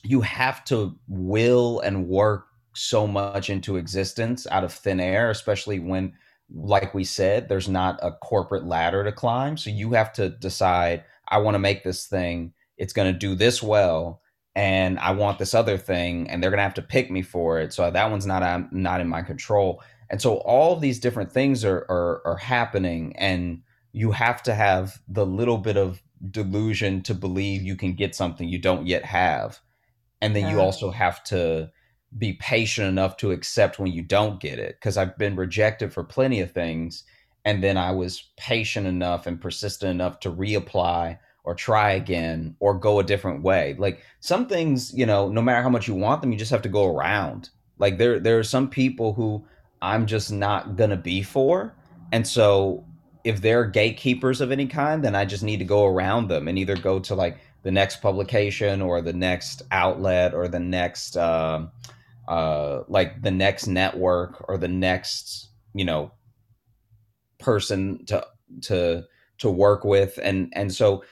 you 0.03 0.21
have 0.21 0.65
to 0.65 0.97
will 1.07 1.79
and 1.81 2.07
work 2.07 2.47
so 2.73 3.05
much 3.05 3.49
into 3.49 3.77
existence 3.77 4.47
out 4.49 4.63
of 4.63 4.73
thin 4.73 4.99
air, 4.99 5.29
especially 5.29 5.79
when, 5.79 6.13
like 6.51 6.95
we 6.95 7.03
said, 7.03 7.47
there's 7.47 7.69
not 7.69 7.99
a 8.01 8.11
corporate 8.11 8.65
ladder 8.65 9.03
to 9.03 9.11
climb. 9.11 9.55
So 9.55 9.69
you 9.69 9.93
have 9.93 10.11
to 10.13 10.29
decide, 10.29 11.03
I 11.27 11.37
want 11.37 11.53
to 11.55 11.59
make 11.59 11.83
this 11.83 12.07
thing, 12.07 12.53
it's 12.77 12.93
going 12.93 13.13
to 13.13 13.17
do 13.17 13.35
this 13.35 13.61
well 13.61 14.22
and 14.55 14.99
I 14.99 15.11
want 15.11 15.39
this 15.39 15.53
other 15.53 15.77
thing, 15.77 16.29
and 16.29 16.41
they're 16.41 16.51
gonna 16.51 16.61
have 16.61 16.73
to 16.75 16.81
pick 16.81 17.09
me 17.09 17.21
for 17.21 17.59
it. 17.59 17.73
So 17.73 17.89
that 17.89 18.11
one's 18.11 18.25
not 18.25 18.43
um, 18.43 18.69
not 18.71 19.01
in 19.01 19.07
my 19.07 19.21
control. 19.21 19.81
And 20.09 20.21
so 20.21 20.37
all 20.37 20.73
of 20.73 20.81
these 20.81 20.99
different 20.99 21.31
things 21.31 21.65
are, 21.65 21.85
are 21.89 22.21
are 22.25 22.37
happening, 22.37 23.15
and 23.17 23.61
you 23.93 24.11
have 24.11 24.43
to 24.43 24.53
have 24.53 25.01
the 25.07 25.25
little 25.25 25.57
bit 25.57 25.77
of 25.77 26.01
delusion 26.29 27.01
to 27.03 27.13
believe 27.13 27.61
you 27.63 27.75
can 27.75 27.93
get 27.93 28.15
something 28.15 28.47
you 28.47 28.59
don't 28.59 28.87
yet 28.87 29.05
have, 29.05 29.59
and 30.21 30.35
then 30.35 30.49
you 30.49 30.61
also 30.61 30.91
have 30.91 31.23
to 31.25 31.71
be 32.15 32.33
patient 32.33 32.87
enough 32.87 33.17
to 33.17 33.31
accept 33.31 33.79
when 33.79 33.91
you 33.91 34.03
don't 34.03 34.39
get 34.39 34.59
it. 34.59 34.75
Because 34.79 34.97
I've 34.97 35.17
been 35.17 35.35
rejected 35.35 35.91
for 35.91 36.03
plenty 36.03 36.41
of 36.41 36.51
things, 36.51 37.03
and 37.43 37.63
then 37.63 37.75
I 37.75 37.91
was 37.91 38.29
patient 38.37 38.85
enough 38.85 39.25
and 39.25 39.41
persistent 39.41 39.89
enough 39.89 40.19
to 40.19 40.31
reapply 40.31 41.17
or 41.43 41.53
try 41.53 41.91
again 41.91 42.55
or 42.59 42.73
go 42.73 42.99
a 42.99 43.03
different 43.03 43.43
way. 43.43 43.75
Like 43.77 44.01
some 44.19 44.47
things, 44.47 44.93
you 44.93 45.05
know, 45.05 45.27
no 45.29 45.41
matter 45.41 45.61
how 45.61 45.69
much 45.69 45.87
you 45.87 45.95
want 45.95 46.21
them, 46.21 46.31
you 46.31 46.37
just 46.37 46.51
have 46.51 46.61
to 46.61 46.69
go 46.69 46.95
around. 46.95 47.49
Like 47.77 47.97
there 47.97 48.19
there 48.19 48.39
are 48.39 48.43
some 48.43 48.69
people 48.69 49.13
who 49.13 49.45
I'm 49.81 50.05
just 50.05 50.31
not 50.31 50.77
to 50.77 50.95
be 50.95 51.21
for. 51.21 51.75
And 52.11 52.25
so 52.25 52.85
if 53.23 53.41
they're 53.41 53.65
gatekeepers 53.65 54.41
of 54.41 54.51
any 54.51 54.67
kind, 54.67 55.03
then 55.03 55.15
I 55.15 55.25
just 55.25 55.43
need 55.43 55.57
to 55.57 55.65
go 55.65 55.85
around 55.85 56.29
them 56.29 56.47
and 56.47 56.57
either 56.57 56.75
go 56.75 56.99
to 56.99 57.15
like 57.15 57.37
the 57.63 57.71
next 57.71 58.01
publication 58.01 58.81
or 58.81 59.01
the 59.01 59.13
next 59.13 59.63
outlet 59.71 60.33
or 60.33 60.47
the 60.47 60.59
next 60.59 61.17
uh, 61.17 61.65
uh, 62.27 62.83
like 62.87 63.21
the 63.21 63.31
next 63.31 63.67
network 63.67 64.45
or 64.47 64.57
the 64.57 64.67
next, 64.67 65.49
you 65.73 65.85
know, 65.85 66.11
person 67.39 68.05
to 68.05 68.25
to 68.61 69.03
to 69.39 69.49
work 69.49 69.83
with 69.83 70.19
and 70.21 70.53
and 70.55 70.73
so 70.73 71.03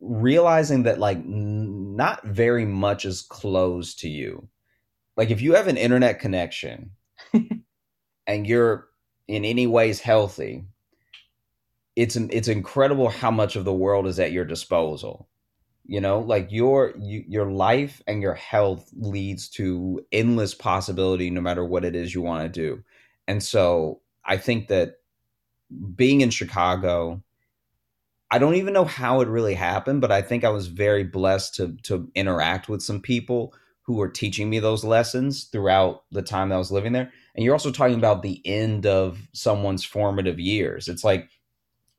realizing 0.00 0.84
that 0.84 0.98
like 0.98 1.24
not 1.24 2.24
very 2.24 2.64
much 2.64 3.04
is 3.04 3.22
closed 3.22 4.00
to 4.00 4.08
you. 4.08 4.48
Like 5.16 5.30
if 5.30 5.40
you 5.40 5.54
have 5.54 5.66
an 5.66 5.76
internet 5.76 6.20
connection 6.20 6.90
and 8.26 8.46
you're 8.46 8.88
in 9.28 9.44
any 9.44 9.66
ways 9.66 10.00
healthy, 10.00 10.64
it's 11.96 12.16
it's 12.16 12.48
incredible 12.48 13.08
how 13.08 13.30
much 13.30 13.56
of 13.56 13.64
the 13.64 13.72
world 13.72 14.06
is 14.06 14.20
at 14.20 14.32
your 14.32 14.44
disposal. 14.44 15.28
You 15.86 16.00
know, 16.00 16.20
like 16.20 16.50
your 16.50 16.94
you, 16.98 17.24
your 17.26 17.50
life 17.50 18.02
and 18.06 18.20
your 18.20 18.34
health 18.34 18.90
leads 18.94 19.48
to 19.50 20.04
endless 20.12 20.54
possibility 20.54 21.30
no 21.30 21.40
matter 21.40 21.64
what 21.64 21.84
it 21.84 21.96
is 21.96 22.14
you 22.14 22.22
want 22.22 22.42
to 22.42 22.60
do. 22.60 22.82
And 23.26 23.42
so 23.42 24.00
I 24.24 24.36
think 24.36 24.68
that 24.68 24.96
being 25.94 26.20
in 26.20 26.30
Chicago 26.30 27.22
I 28.30 28.38
don't 28.38 28.56
even 28.56 28.72
know 28.72 28.84
how 28.84 29.20
it 29.20 29.28
really 29.28 29.54
happened, 29.54 30.00
but 30.00 30.10
I 30.10 30.22
think 30.22 30.44
I 30.44 30.50
was 30.50 30.66
very 30.66 31.04
blessed 31.04 31.54
to 31.56 31.76
to 31.84 32.10
interact 32.14 32.68
with 32.68 32.82
some 32.82 33.00
people 33.00 33.54
who 33.82 33.94
were 33.94 34.08
teaching 34.08 34.50
me 34.50 34.58
those 34.58 34.84
lessons 34.84 35.44
throughout 35.44 36.02
the 36.10 36.22
time 36.22 36.48
that 36.48 36.56
I 36.56 36.58
was 36.58 36.72
living 36.72 36.92
there. 36.92 37.12
And 37.34 37.44
you're 37.44 37.54
also 37.54 37.70
talking 37.70 37.98
about 37.98 38.22
the 38.22 38.42
end 38.44 38.84
of 38.84 39.28
someone's 39.32 39.84
formative 39.84 40.40
years. 40.40 40.88
It's 40.88 41.04
like 41.04 41.28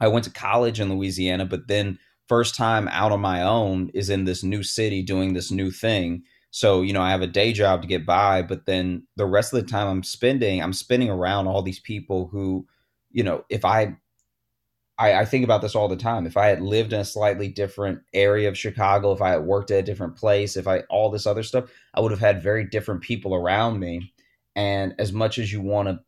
I 0.01 0.09
went 0.09 0.25
to 0.25 0.31
college 0.31 0.81
in 0.81 0.93
Louisiana, 0.93 1.45
but 1.45 1.69
then 1.69 1.97
first 2.27 2.55
time 2.55 2.89
out 2.89 3.13
on 3.13 3.21
my 3.21 3.41
own 3.41 3.89
is 3.93 4.09
in 4.09 4.25
this 4.25 4.43
new 4.43 4.63
city 4.63 5.01
doing 5.01 5.33
this 5.33 5.49
new 5.49 5.71
thing. 5.71 6.23
So, 6.51 6.81
you 6.81 6.91
know, 6.91 7.01
I 7.01 7.11
have 7.11 7.21
a 7.21 7.27
day 7.27 7.53
job 7.53 7.81
to 7.83 7.87
get 7.87 8.05
by, 8.05 8.41
but 8.41 8.65
then 8.65 9.07
the 9.15 9.25
rest 9.25 9.53
of 9.53 9.61
the 9.61 9.71
time 9.71 9.87
I'm 9.87 10.03
spending, 10.03 10.61
I'm 10.61 10.73
spending 10.73 11.09
around 11.09 11.47
all 11.47 11.61
these 11.61 11.79
people 11.79 12.27
who 12.27 12.67
you 13.11 13.23
know, 13.23 13.43
if 13.49 13.65
I 13.65 13.95
I, 14.99 15.13
I, 15.13 15.25
think 15.25 15.43
about 15.43 15.61
this 15.61 15.75
all 15.75 15.87
the 15.87 15.95
time. 15.95 16.25
If 16.25 16.37
I 16.37 16.47
had 16.47 16.61
lived 16.61 16.91
in 16.91 16.99
a 16.99 17.05
slightly 17.05 17.47
different 17.47 18.01
area 18.13 18.49
of 18.49 18.57
Chicago, 18.57 19.11
if 19.11 19.21
I 19.21 19.29
had 19.29 19.43
worked 19.43 19.69
at 19.71 19.79
a 19.79 19.83
different 19.83 20.15
place, 20.15 20.57
if 20.57 20.67
I 20.67 20.79
all 20.89 21.09
this 21.09 21.27
other 21.27 21.43
stuff, 21.43 21.69
I 21.93 22.01
would 22.01 22.11
have 22.11 22.19
had 22.19 22.41
very 22.41 22.63
different 22.63 23.01
people 23.01 23.35
around 23.35 23.79
me. 23.79 24.13
And 24.55 24.95
as 24.97 25.13
much 25.13 25.37
as 25.37 25.51
you 25.51 25.61
want 25.61 25.87
to 25.87 25.99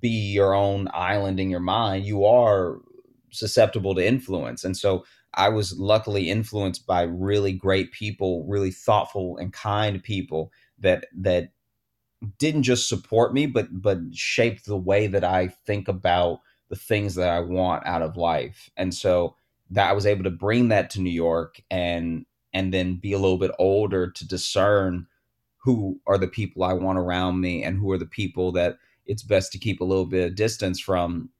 be 0.00 0.32
your 0.32 0.54
own 0.54 0.88
island 0.94 1.38
in 1.38 1.50
your 1.50 1.60
mind, 1.60 2.06
you 2.06 2.24
are 2.24 2.78
susceptible 3.30 3.94
to 3.94 4.06
influence. 4.06 4.64
And 4.64 4.76
so 4.76 5.04
I 5.34 5.50
was 5.50 5.78
luckily 5.78 6.30
influenced 6.30 6.86
by 6.86 7.02
really 7.02 7.52
great 7.52 7.92
people, 7.92 8.44
really 8.46 8.70
thoughtful 8.70 9.36
and 9.36 9.52
kind 9.52 10.02
people 10.02 10.52
that 10.78 11.06
that 11.18 11.50
didn't 12.38 12.62
just 12.62 12.88
support 12.88 13.34
me, 13.34 13.44
but 13.46 13.68
but 13.70 13.98
shaped 14.12 14.64
the 14.64 14.76
way 14.76 15.06
that 15.06 15.24
I 15.24 15.48
think 15.48 15.86
about 15.88 16.40
the 16.68 16.76
things 16.76 17.14
that 17.14 17.30
I 17.30 17.40
want 17.40 17.86
out 17.86 18.02
of 18.02 18.16
life. 18.16 18.70
And 18.76 18.94
so 18.94 19.36
that 19.70 19.90
I 19.90 19.92
was 19.92 20.06
able 20.06 20.24
to 20.24 20.30
bring 20.30 20.68
that 20.68 20.90
to 20.90 21.00
New 21.00 21.10
York 21.10 21.60
and 21.70 22.26
and 22.52 22.72
then 22.72 22.96
be 22.96 23.12
a 23.12 23.18
little 23.18 23.38
bit 23.38 23.50
older 23.58 24.10
to 24.10 24.26
discern 24.26 25.06
who 25.58 26.00
are 26.06 26.16
the 26.16 26.28
people 26.28 26.64
I 26.64 26.72
want 26.72 26.98
around 26.98 27.40
me 27.40 27.62
and 27.62 27.76
who 27.76 27.90
are 27.90 27.98
the 27.98 28.06
people 28.06 28.52
that 28.52 28.78
it's 29.04 29.22
best 29.22 29.52
to 29.52 29.58
keep 29.58 29.80
a 29.80 29.84
little 29.84 30.06
bit 30.06 30.30
of 30.30 30.36
distance 30.36 30.80
from 30.80 31.30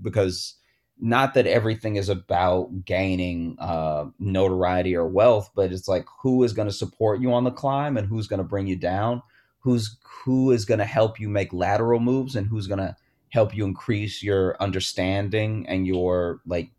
because 0.00 0.54
not 0.98 1.34
that 1.34 1.46
everything 1.46 1.96
is 1.96 2.08
about 2.08 2.84
gaining 2.84 3.56
uh, 3.58 4.06
notoriety 4.18 4.94
or 4.94 5.06
wealth, 5.06 5.50
but 5.54 5.72
it's 5.72 5.88
like 5.88 6.06
who 6.22 6.44
is 6.44 6.52
going 6.52 6.68
to 6.68 6.74
support 6.74 7.20
you 7.20 7.32
on 7.32 7.44
the 7.44 7.50
climb 7.50 7.96
and 7.96 8.06
who's 8.06 8.28
going 8.28 8.38
to 8.38 8.44
bring 8.44 8.66
you 8.68 8.76
down, 8.76 9.20
who's 9.58 9.98
who 10.24 10.52
is 10.52 10.64
going 10.64 10.78
to 10.78 10.84
help 10.84 11.18
you 11.18 11.28
make 11.28 11.52
lateral 11.52 11.98
moves 11.98 12.36
and 12.36 12.46
who's 12.46 12.68
going 12.68 12.78
to 12.78 12.96
help 13.32 13.56
you 13.56 13.64
increase 13.64 14.22
your 14.22 14.56
understanding 14.60 15.66
and 15.66 15.86
your 15.86 16.40
like 16.46 16.70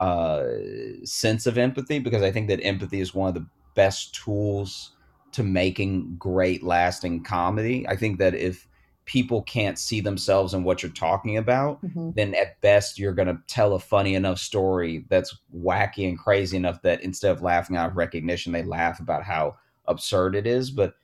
uh, 0.00 0.42
sense 1.04 1.46
of 1.46 1.56
empathy 1.56 2.00
because 2.00 2.22
I 2.22 2.32
think 2.32 2.48
that 2.48 2.64
empathy 2.64 3.00
is 3.00 3.14
one 3.14 3.28
of 3.28 3.34
the 3.34 3.46
best 3.76 4.12
tools 4.12 4.96
to 5.30 5.44
making 5.44 6.16
great 6.18 6.64
lasting 6.64 7.22
comedy. 7.22 7.86
I 7.88 7.94
think 7.94 8.18
that 8.18 8.34
if 8.34 8.66
people 9.04 9.42
can't 9.42 9.78
see 9.78 10.00
themselves 10.00 10.54
in 10.54 10.64
what 10.64 10.82
you're 10.82 10.90
talking 10.90 11.36
about, 11.36 11.80
mm-hmm. 11.84 12.10
then 12.16 12.34
at 12.34 12.60
best 12.60 12.98
you're 12.98 13.14
going 13.14 13.28
to 13.28 13.38
tell 13.46 13.74
a 13.74 13.78
funny 13.78 14.16
enough 14.16 14.40
story 14.40 15.04
that's 15.08 15.36
wacky 15.56 16.08
and 16.08 16.18
crazy 16.18 16.56
enough 16.56 16.82
that 16.82 17.00
instead 17.02 17.30
of 17.30 17.42
laughing 17.42 17.76
out 17.76 17.90
of 17.90 17.96
recognition, 17.96 18.52
they 18.52 18.64
laugh 18.64 18.98
about 18.98 19.22
how 19.22 19.56
absurd 19.86 20.34
it 20.34 20.48
is. 20.48 20.72
But 20.72 20.94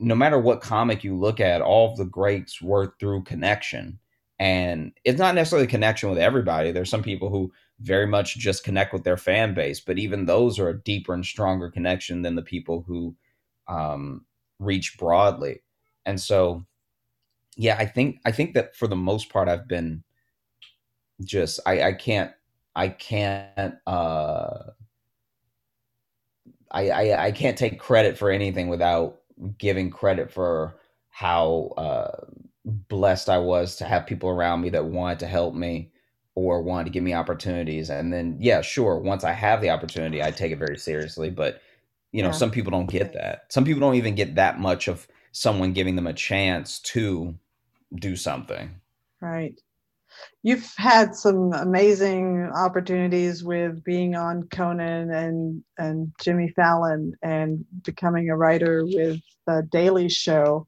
no 0.00 0.16
matter 0.16 0.40
what 0.40 0.60
comic 0.60 1.04
you 1.04 1.16
look 1.16 1.38
at, 1.38 1.62
all 1.62 1.92
of 1.92 1.98
the 1.98 2.04
greats 2.04 2.60
were 2.60 2.94
through 2.98 3.22
connection 3.22 4.00
and 4.38 4.92
it's 5.04 5.18
not 5.18 5.34
necessarily 5.34 5.66
a 5.66 5.70
connection 5.70 6.08
with 6.08 6.18
everybody. 6.18 6.70
There's 6.70 6.90
some 6.90 7.02
people 7.02 7.28
who 7.28 7.52
very 7.80 8.06
much 8.06 8.36
just 8.38 8.64
connect 8.64 8.92
with 8.92 9.04
their 9.04 9.16
fan 9.16 9.54
base 9.54 9.80
but 9.80 9.98
even 9.98 10.26
those 10.26 10.58
are 10.58 10.68
a 10.68 10.82
deeper 10.82 11.14
and 11.14 11.24
stronger 11.24 11.70
connection 11.70 12.22
than 12.22 12.34
the 12.34 12.42
people 12.42 12.82
who 12.86 13.14
um, 13.68 14.24
reach 14.58 14.98
broadly. 14.98 15.62
And 16.06 16.20
so 16.20 16.64
yeah 17.58 17.76
i 17.78 17.84
think 17.84 18.20
i 18.24 18.32
think 18.32 18.54
that 18.54 18.74
for 18.74 18.86
the 18.86 18.96
most 18.96 19.28
part 19.28 19.48
i've 19.48 19.68
been 19.68 20.02
just 21.24 21.60
i 21.66 21.82
i 21.82 21.92
can't 21.92 22.32
i 22.74 22.88
can't 22.88 23.74
uh 23.86 24.62
I, 26.70 26.90
I, 26.90 27.24
I 27.26 27.32
can't 27.32 27.56
take 27.56 27.80
credit 27.80 28.18
for 28.18 28.30
anything 28.30 28.68
without 28.68 29.22
giving 29.56 29.88
credit 29.88 30.30
for 30.30 30.76
how 31.08 31.72
uh, 31.78 32.26
blessed 32.68 33.28
I 33.28 33.38
was 33.38 33.76
to 33.76 33.84
have 33.84 34.06
people 34.06 34.28
around 34.28 34.60
me 34.60 34.70
that 34.70 34.84
wanted 34.84 35.20
to 35.20 35.26
help 35.26 35.54
me 35.54 35.90
or 36.34 36.62
wanted 36.62 36.84
to 36.84 36.90
give 36.90 37.02
me 37.02 37.14
opportunities. 37.14 37.90
And 37.90 38.12
then, 38.12 38.36
yeah, 38.40 38.60
sure, 38.60 38.98
once 38.98 39.24
I 39.24 39.32
have 39.32 39.60
the 39.60 39.70
opportunity, 39.70 40.22
I 40.22 40.30
take 40.30 40.52
it 40.52 40.58
very 40.58 40.78
seriously. 40.78 41.30
But, 41.30 41.60
you 42.12 42.22
know, 42.22 42.28
yeah. 42.28 42.34
some 42.34 42.50
people 42.50 42.70
don't 42.70 42.90
get 42.90 43.12
that. 43.14 43.46
Some 43.48 43.64
people 43.64 43.80
don't 43.80 43.96
even 43.96 44.14
get 44.14 44.36
that 44.36 44.60
much 44.60 44.86
of 44.86 45.08
someone 45.32 45.72
giving 45.72 45.96
them 45.96 46.06
a 46.06 46.12
chance 46.12 46.78
to 46.80 47.34
do 47.96 48.14
something. 48.14 48.70
Right. 49.20 49.60
You've 50.42 50.72
had 50.76 51.14
some 51.14 51.52
amazing 51.52 52.50
opportunities 52.54 53.42
with 53.42 53.82
being 53.84 54.14
on 54.14 54.48
Conan 54.52 55.10
and 55.10 55.64
and 55.76 56.12
Jimmy 56.22 56.52
Fallon 56.54 57.14
and 57.22 57.64
becoming 57.84 58.30
a 58.30 58.36
writer 58.36 58.84
with 58.84 59.20
the 59.46 59.66
Daily 59.70 60.08
Show. 60.08 60.67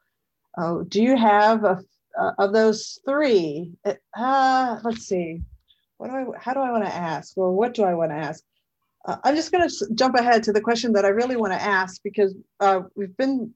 Oh, 0.59 0.83
do 0.83 1.03
you 1.03 1.17
have 1.17 1.65
a 1.65 1.81
uh, 2.19 2.33
of 2.39 2.53
those 2.53 2.99
three, 3.09 3.73
uh, 3.85 4.79
let's 4.83 5.07
see, 5.07 5.41
what 5.99 6.09
do 6.09 6.15
I, 6.15 6.25
how 6.39 6.55
do 6.55 6.61
I 6.61 6.73
want 6.73 6.85
to 6.85 6.95
ask, 6.95 7.37
Well, 7.37 7.53
what 7.53 7.75
do 7.75 7.85
I 7.85 7.95
want 7.95 8.11
to 8.11 8.17
ask? 8.17 8.43
Uh, 9.05 9.17
I'm 9.25 9.37
just 9.37 9.53
going 9.53 9.69
to 9.69 9.95
jump 9.95 10.15
ahead 10.17 10.43
to 10.45 10.53
the 10.53 10.61
question 10.61 10.93
that 10.93 11.05
I 11.05 11.09
really 11.09 11.37
want 11.37 11.53
to 11.53 11.63
ask 11.63 12.03
because 12.03 12.35
uh, 12.59 12.83
we've 12.97 13.17
been 13.17 13.55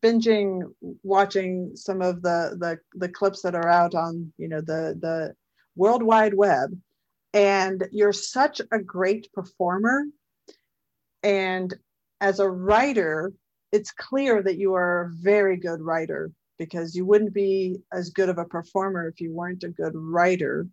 binging, 0.00 0.62
watching 1.02 1.72
some 1.74 2.02
of 2.02 2.22
the, 2.22 2.56
the 2.60 2.78
the 2.98 3.08
clips 3.08 3.42
that 3.42 3.54
are 3.54 3.68
out 3.68 3.94
on 3.94 4.32
you 4.38 4.48
know 4.48 4.60
the 4.60 4.96
the 5.00 5.34
World 5.74 6.02
Wide 6.02 6.34
Web, 6.34 6.70
and 7.32 7.88
you're 7.90 8.12
such 8.12 8.60
a 8.70 8.78
great 8.78 9.32
performer, 9.32 10.04
and 11.24 11.74
as 12.20 12.38
a 12.38 12.48
writer, 12.48 13.32
it's 13.74 13.90
clear 13.90 14.40
that 14.40 14.56
you 14.56 14.72
are 14.74 15.02
a 15.02 15.10
very 15.20 15.56
good 15.56 15.80
writer 15.80 16.30
because 16.58 16.94
you 16.94 17.04
wouldn't 17.04 17.34
be 17.34 17.76
as 17.92 18.10
good 18.10 18.28
of 18.28 18.38
a 18.38 18.44
performer 18.44 19.08
if 19.08 19.20
you 19.20 19.32
weren't 19.32 19.64
a 19.64 19.68
good 19.68 19.92
writer. 19.96 20.68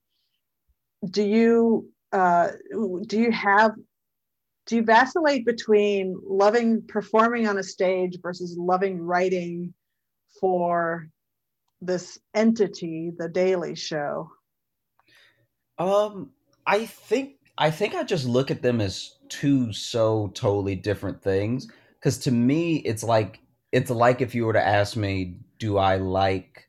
Do 1.09 1.23
you 1.23 1.89
uh, 2.11 2.49
do 3.07 3.19
you 3.19 3.31
have 3.31 3.71
do 4.67 4.75
you 4.75 4.83
vacillate 4.83 5.47
between 5.47 6.15
loving 6.23 6.83
performing 6.87 7.47
on 7.47 7.57
a 7.57 7.63
stage 7.63 8.19
versus 8.21 8.55
loving 8.55 9.01
writing 9.01 9.73
for 10.39 11.07
this 11.81 12.19
entity, 12.35 13.11
the 13.17 13.29
Daily 13.29 13.73
Show? 13.73 14.29
Um, 15.79 16.29
I 16.67 16.85
think 16.85 17.37
I 17.57 17.71
think 17.71 17.95
I 17.95 18.03
just 18.03 18.27
look 18.27 18.51
at 18.51 18.61
them 18.61 18.79
as 18.79 19.15
two 19.27 19.73
so 19.73 20.31
totally 20.35 20.75
different 20.75 21.23
things. 21.23 21.67
Because 22.01 22.17
to 22.19 22.31
me, 22.31 22.77
it's 22.77 23.03
like 23.03 23.39
it's 23.71 23.91
like 23.91 24.21
if 24.21 24.33
you 24.35 24.45
were 24.45 24.53
to 24.53 24.65
ask 24.65 24.97
me, 24.97 25.37
do 25.59 25.77
I 25.77 25.97
like 25.97 26.67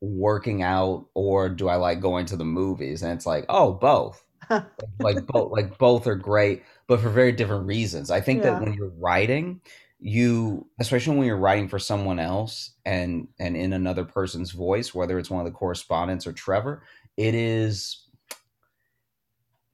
working 0.00 0.62
out 0.62 1.06
or 1.14 1.48
do 1.48 1.68
I 1.68 1.76
like 1.76 2.00
going 2.00 2.26
to 2.26 2.36
the 2.36 2.44
movies? 2.44 3.02
And 3.02 3.12
it's 3.12 3.26
like, 3.26 3.44
oh, 3.48 3.72
both. 3.72 4.24
like 5.00 5.26
both 5.26 5.52
like 5.52 5.76
both 5.76 6.06
are 6.06 6.14
great, 6.14 6.62
but 6.86 7.00
for 7.00 7.10
very 7.10 7.32
different 7.32 7.66
reasons. 7.66 8.10
I 8.10 8.20
think 8.20 8.42
yeah. 8.42 8.50
that 8.52 8.62
when 8.62 8.72
you're 8.72 8.92
writing, 8.98 9.60
you 10.00 10.66
especially 10.80 11.16
when 11.16 11.26
you're 11.26 11.36
writing 11.36 11.68
for 11.68 11.78
someone 11.78 12.18
else 12.18 12.70
and 12.86 13.28
and 13.38 13.56
in 13.56 13.72
another 13.72 14.04
person's 14.04 14.52
voice, 14.52 14.94
whether 14.94 15.18
it's 15.18 15.28
one 15.28 15.44
of 15.44 15.52
the 15.52 15.58
correspondents 15.58 16.26
or 16.26 16.32
Trevor, 16.32 16.82
it 17.16 17.34
is 17.34 18.06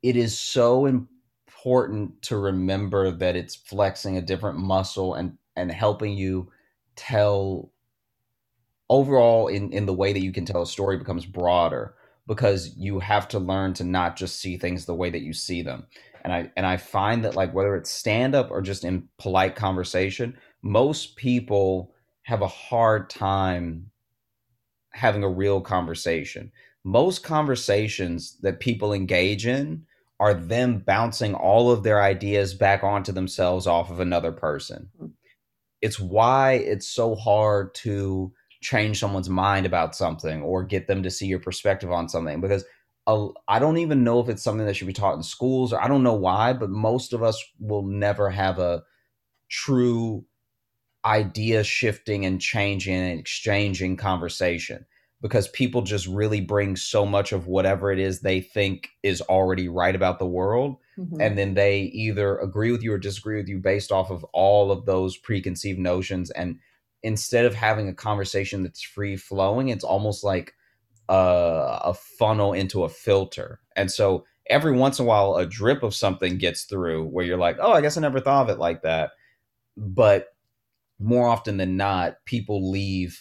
it 0.02 0.16
is 0.16 0.38
so 0.38 0.86
important 0.86 1.13
to 2.22 2.36
remember 2.36 3.10
that 3.10 3.36
it's 3.36 3.54
flexing 3.54 4.16
a 4.16 4.22
different 4.22 4.58
muscle 4.58 5.14
and 5.14 5.38
and 5.56 5.70
helping 5.70 6.16
you 6.16 6.50
tell 6.96 7.72
overall 8.90 9.48
in 9.48 9.72
in 9.72 9.86
the 9.86 9.94
way 9.94 10.12
that 10.12 10.22
you 10.22 10.32
can 10.32 10.44
tell 10.44 10.62
a 10.62 10.66
story 10.66 10.98
becomes 10.98 11.24
broader 11.24 11.94
because 12.26 12.74
you 12.76 13.00
have 13.00 13.28
to 13.28 13.38
learn 13.38 13.72
to 13.74 13.84
not 13.84 14.16
just 14.16 14.40
see 14.40 14.56
things 14.56 14.84
the 14.84 14.94
way 14.94 15.10
that 15.10 15.22
you 15.22 15.32
see 15.32 15.62
them. 15.62 15.86
And 16.22 16.32
i 16.32 16.50
and 16.56 16.66
i 16.66 16.76
find 16.76 17.24
that 17.24 17.34
like 17.34 17.54
whether 17.54 17.76
it's 17.76 17.90
stand 17.90 18.34
up 18.34 18.50
or 18.50 18.60
just 18.62 18.84
in 18.84 19.08
polite 19.18 19.56
conversation 19.56 20.36
most 20.62 21.16
people 21.16 21.94
have 22.22 22.40
a 22.42 22.48
hard 22.48 23.10
time 23.10 23.90
having 24.94 25.24
a 25.24 25.28
real 25.28 25.60
conversation. 25.60 26.52
Most 26.84 27.22
conversations 27.22 28.38
that 28.42 28.60
people 28.60 28.92
engage 28.92 29.46
in 29.46 29.84
are 30.20 30.34
them 30.34 30.78
bouncing 30.78 31.34
all 31.34 31.70
of 31.70 31.82
their 31.82 32.02
ideas 32.02 32.54
back 32.54 32.84
onto 32.84 33.12
themselves 33.12 33.66
off 33.66 33.90
of 33.90 34.00
another 34.00 34.32
person 34.32 34.88
hmm. 34.98 35.06
it's 35.80 35.98
why 35.98 36.52
it's 36.52 36.88
so 36.88 37.14
hard 37.14 37.74
to 37.74 38.32
change 38.60 38.98
someone's 38.98 39.28
mind 39.28 39.66
about 39.66 39.94
something 39.94 40.42
or 40.42 40.64
get 40.64 40.86
them 40.86 41.02
to 41.02 41.10
see 41.10 41.26
your 41.26 41.38
perspective 41.38 41.92
on 41.92 42.08
something 42.08 42.40
because 42.40 42.64
I 43.06 43.58
don't 43.58 43.76
even 43.76 44.02
know 44.02 44.20
if 44.20 44.30
it's 44.30 44.42
something 44.42 44.64
that 44.66 44.74
should 44.74 44.86
be 44.86 44.94
taught 44.94 45.16
in 45.16 45.22
schools 45.22 45.72
or 45.74 45.82
I 45.82 45.88
don't 45.88 46.02
know 46.02 46.14
why, 46.14 46.54
but 46.54 46.70
most 46.70 47.12
of 47.12 47.22
us 47.22 47.42
will 47.60 47.82
never 47.82 48.30
have 48.30 48.58
a 48.58 48.82
true 49.50 50.24
idea 51.04 51.62
shifting 51.64 52.24
and 52.24 52.40
changing 52.40 52.94
and 52.94 53.20
exchanging 53.20 53.98
conversation 53.98 54.86
because 55.24 55.48
people 55.48 55.80
just 55.80 56.06
really 56.06 56.40
bring 56.40 56.76
so 56.76 57.06
much 57.06 57.32
of 57.32 57.46
whatever 57.46 57.90
it 57.90 57.98
is 57.98 58.20
they 58.20 58.40
think 58.40 58.90
is 59.02 59.22
already 59.22 59.68
right 59.68 59.96
about 59.96 60.18
the 60.18 60.26
world 60.26 60.76
mm-hmm. 60.98 61.20
and 61.20 61.36
then 61.38 61.54
they 61.54 61.80
either 61.80 62.36
agree 62.38 62.70
with 62.70 62.82
you 62.82 62.92
or 62.92 62.98
disagree 62.98 63.38
with 63.38 63.48
you 63.48 63.58
based 63.58 63.90
off 63.90 64.10
of 64.10 64.22
all 64.32 64.70
of 64.70 64.84
those 64.84 65.16
preconceived 65.16 65.78
notions 65.78 66.30
and 66.30 66.58
instead 67.04 67.44
of 67.44 67.54
having 67.54 67.88
a 67.88 67.94
conversation 67.94 68.62
that's 68.62 68.82
free 68.82 69.16
flowing, 69.16 69.68
it's 69.68 69.84
almost 69.84 70.24
like 70.24 70.54
a, 71.10 71.78
a 71.84 71.94
funnel 71.94 72.54
into 72.54 72.82
a 72.82 72.88
filter. 72.88 73.60
And 73.76 73.92
so 73.92 74.24
every 74.48 74.72
once 74.72 74.98
in 74.98 75.04
a 75.04 75.08
while, 75.08 75.36
a 75.36 75.46
drip 75.46 75.82
of 75.82 75.94
something 75.94 76.38
gets 76.38 76.64
through 76.64 77.04
where 77.04 77.24
you're 77.24 77.36
like, 77.36 77.58
oh, 77.60 77.72
I 77.72 77.82
guess 77.82 77.98
I 77.98 78.00
never 78.00 78.20
thought 78.20 78.48
of 78.48 78.56
it 78.56 78.58
like 78.58 78.82
that. 78.82 79.10
But 79.76 80.28
more 80.98 81.28
often 81.28 81.58
than 81.58 81.76
not, 81.76 82.16
people 82.24 82.70
leave 82.70 83.20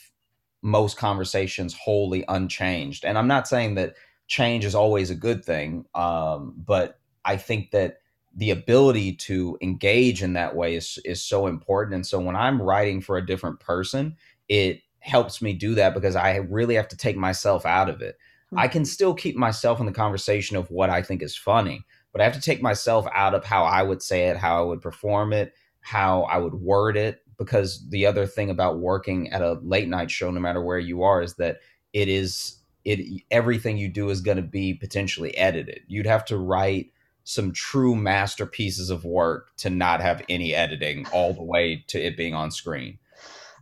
most 0.64 0.98
conversations 0.98 1.76
wholly 1.76 2.24
unchanged. 2.28 3.06
And 3.06 3.18
I'm 3.18 3.28
not 3.28 3.48
saying 3.48 3.76
that 3.76 3.96
change 4.28 4.66
is 4.66 4.74
always 4.74 5.12
a 5.12 5.16
good 5.16 5.46
thing, 5.46 5.86
um, 5.94 6.56
but 6.58 7.00
I 7.26 7.38
think 7.38 7.72
that 7.72 7.98
the 8.36 8.50
ability 8.50 9.14
to 9.14 9.58
engage 9.62 10.24
in 10.24 10.34
that 10.34 10.56
way 10.56 10.76
is 10.76 10.98
is 11.06 11.22
so 11.22 11.46
important. 11.46 11.96
And 11.96 12.08
so 12.08 12.20
when 12.20 12.36
I'm 12.36 12.62
writing 12.62 13.02
for 13.02 13.18
a 13.18 13.26
different 13.26 13.60
person, 13.60 14.16
it 14.50 14.82
helps 15.00 15.42
me 15.42 15.54
do 15.54 15.76
that 15.76 15.94
because 15.94 16.16
I 16.16 16.38
really 16.38 16.76
have 16.76 16.88
to 16.88 16.98
take 16.98 17.18
myself 17.18 17.66
out 17.66 17.90
of 17.90 18.02
it. 18.02 18.16
Mm-hmm. 18.48 18.60
I 18.60 18.68
can 18.70 18.86
still 18.86 19.14
keep 19.14 19.36
myself 19.36 19.80
in 19.80 19.86
the 19.86 19.92
conversation 19.92 20.56
of 20.56 20.72
what 20.72 20.90
I 20.90 21.02
think 21.02 21.22
is 21.22 21.36
funny, 21.36 21.86
but 22.12 22.22
I 22.22 22.24
have 22.24 22.34
to 22.34 22.42
take 22.42 22.62
myself 22.62 23.06
out 23.14 23.36
of 23.36 23.44
how 23.44 23.66
I 23.66 23.84
would 23.84 24.02
say 24.02 24.30
it, 24.30 24.38
how 24.38 24.62
I 24.62 24.66
would 24.66 24.82
perform 24.82 25.34
it, 25.34 25.54
how 25.82 26.24
I 26.24 26.38
would 26.38 26.56
word 26.56 26.96
it. 26.96 27.22
Because 27.38 27.88
the 27.90 28.06
other 28.06 28.26
thing 28.26 28.50
about 28.50 28.80
working 28.80 29.32
at 29.32 29.42
a 29.42 29.60
late 29.64 29.88
night 29.88 30.12
show, 30.12 30.30
no 30.32 30.40
matter 30.40 30.62
where 30.62 30.80
you 30.80 31.04
are, 31.04 31.22
is 31.22 31.36
that 31.36 31.60
it 31.94 32.08
is 32.08 32.58
it 32.86 33.24
everything 33.32 33.78
you 33.78 33.88
do 33.88 34.10
is 34.10 34.22
going 34.22 34.38
to 34.38 34.44
be 34.44 34.74
potentially 34.74 35.36
edited. 35.38 35.82
You'd 35.88 36.06
have 36.06 36.26
to 36.26 36.38
write 36.38 36.92
some 37.24 37.54
true 37.54 37.96
masterpieces 37.96 38.90
of 38.90 39.06
work 39.06 39.56
to 39.58 39.70
not 39.70 40.02
have 40.02 40.22
any 40.28 40.54
editing 40.54 41.06
all 41.14 41.34
the 41.34 41.44
way 41.44 41.84
to 41.88 42.00
it 42.00 42.18
being 42.18 42.34
on 42.34 42.52
screen. 42.52 43.00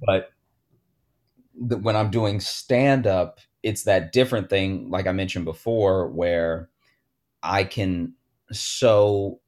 But 0.05 0.31
the, 1.59 1.77
when 1.77 1.95
I'm 1.95 2.09
doing 2.09 2.39
stand 2.39 3.05
up, 3.05 3.39
it's 3.61 3.83
that 3.83 4.11
different 4.11 4.49
thing, 4.49 4.89
like 4.89 5.05
I 5.05 5.11
mentioned 5.11 5.45
before, 5.45 6.09
where 6.09 6.69
I 7.43 7.63
can 7.63 8.15
so 8.51 9.39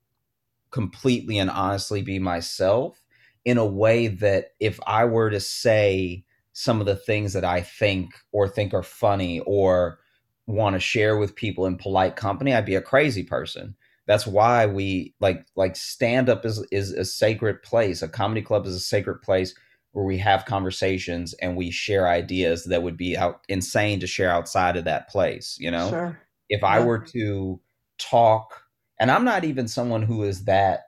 completely 0.70 1.40
and 1.40 1.50
honestly 1.50 2.04
be 2.04 2.20
myself 2.20 3.03
in 3.46 3.58
a 3.58 3.66
way 3.66 4.08
that 4.08 4.52
if 4.60 4.80
I 4.88 5.06
were 5.06 5.30
to 5.30 5.40
say 5.40 6.24
some 6.54 6.80
of 6.80 6.86
the 6.86 6.96
things 6.96 7.34
that 7.34 7.44
I 7.44 7.62
think 7.62 8.14
or 8.32 8.48
think 8.48 8.74
are 8.74 8.84
funny 8.84 9.40
or 9.42 10.00
want 10.46 10.76
to 10.76 10.80
share 10.80 11.18
with 11.18 11.36
people 11.36 11.66
in 11.66 11.78
polite 11.78 12.16
company, 12.16 12.54
I'd 12.54 12.66
be 12.66 12.76
a 12.76 12.82
crazy 12.82 13.24
person. 13.24 13.76
That's 14.06 14.28
why 14.28 14.66
we 14.66 15.14
like 15.20 15.46
like 15.56 15.76
stand 15.76 16.30
up 16.30 16.46
is 16.46 16.66
is 16.72 16.92
a 16.92 17.06
sacred 17.06 17.64
place. 17.64 18.02
A 18.02 18.08
comedy 18.08 18.42
club 18.42 18.66
is 18.66 18.76
a 18.76 18.80
sacred 18.80 19.22
place 19.22 19.56
where 19.94 20.06
we 20.06 20.18
have 20.18 20.46
conversations 20.46 21.34
and 21.36 21.56
we 21.56 21.72
share 21.72 22.10
ideas 22.10 22.66
that 22.66 22.84
would 22.84 22.98
be 22.98 23.16
out 23.16 23.42
insane 23.48 24.00
to 24.00 24.08
share 24.08 24.30
outside 24.30 24.76
of 24.76 24.84
that 24.84 25.08
place 25.08 25.56
you 25.60 25.72
know 25.72 25.90
sure. 25.90 26.20
if 26.50 26.64
i 26.64 26.80
were 26.80 27.00
to 27.00 27.60
talk 27.98 28.64
and 29.00 29.10
i'm 29.10 29.24
not 29.24 29.46
even 29.46 29.68
someone 29.68 30.02
who 30.02 30.24
is 30.24 30.44
that 30.44 30.88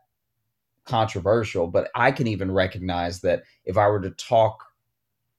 controversial 0.86 1.68
but 1.68 1.90
i 1.96 2.12
can 2.12 2.28
even 2.28 2.52
recognize 2.52 3.22
that 3.22 3.44
if 3.66 3.78
i 3.78 3.88
were 3.88 4.00
to 4.00 4.12
talk 4.12 4.64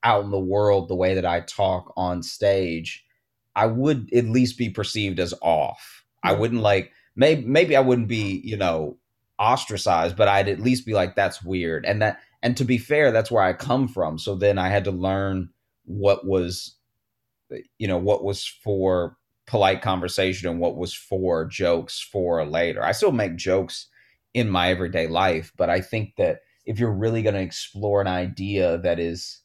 out 0.02 0.24
in 0.24 0.30
the 0.30 0.38
world 0.38 0.88
the 0.88 0.94
way 0.94 1.14
that 1.14 1.26
i 1.26 1.40
talk 1.40 1.92
on 1.96 2.22
stage 2.22 3.06
i 3.56 3.66
would 3.66 4.12
at 4.12 4.26
least 4.26 4.56
be 4.56 4.70
perceived 4.70 5.18
as 5.18 5.34
off. 5.42 6.04
I 6.22 6.30
mm-hmm. 6.30 6.40
wouldn't 6.40 6.62
like 6.62 6.92
maybe 7.16 7.44
maybe 7.44 7.74
i 7.74 7.80
wouldn't 7.80 8.06
be 8.06 8.40
you 8.44 8.56
know 8.56 8.98
ostracized 9.38 10.16
but 10.16 10.28
i'd 10.28 10.48
at 10.48 10.60
least 10.60 10.86
be 10.86 10.94
like 10.94 11.16
that's 11.16 11.42
weird. 11.42 11.84
And 11.84 12.00
that 12.02 12.20
and 12.42 12.56
to 12.58 12.64
be 12.64 12.78
fair 12.78 13.10
that's 13.10 13.30
where 13.30 13.42
i 13.42 13.52
come 13.52 13.88
from. 13.88 14.18
So 14.18 14.36
then 14.36 14.58
i 14.58 14.68
had 14.68 14.84
to 14.84 14.92
learn 14.92 15.48
what 15.84 16.26
was 16.26 16.76
you 17.78 17.88
know 17.88 17.98
what 17.98 18.22
was 18.22 18.46
for 18.46 19.16
polite 19.46 19.80
conversation 19.80 20.48
and 20.48 20.60
what 20.60 20.76
was 20.76 20.92
for 20.92 21.44
jokes 21.46 22.00
for 22.00 22.44
later. 22.44 22.84
I 22.84 22.92
still 22.92 23.12
make 23.12 23.36
jokes 23.36 23.86
in 24.36 24.50
my 24.50 24.68
everyday 24.68 25.06
life 25.06 25.50
but 25.56 25.70
i 25.70 25.80
think 25.80 26.14
that 26.18 26.40
if 26.66 26.78
you're 26.78 26.92
really 26.92 27.22
going 27.22 27.34
to 27.34 27.40
explore 27.40 28.02
an 28.02 28.06
idea 28.06 28.76
that 28.76 29.00
is 29.00 29.40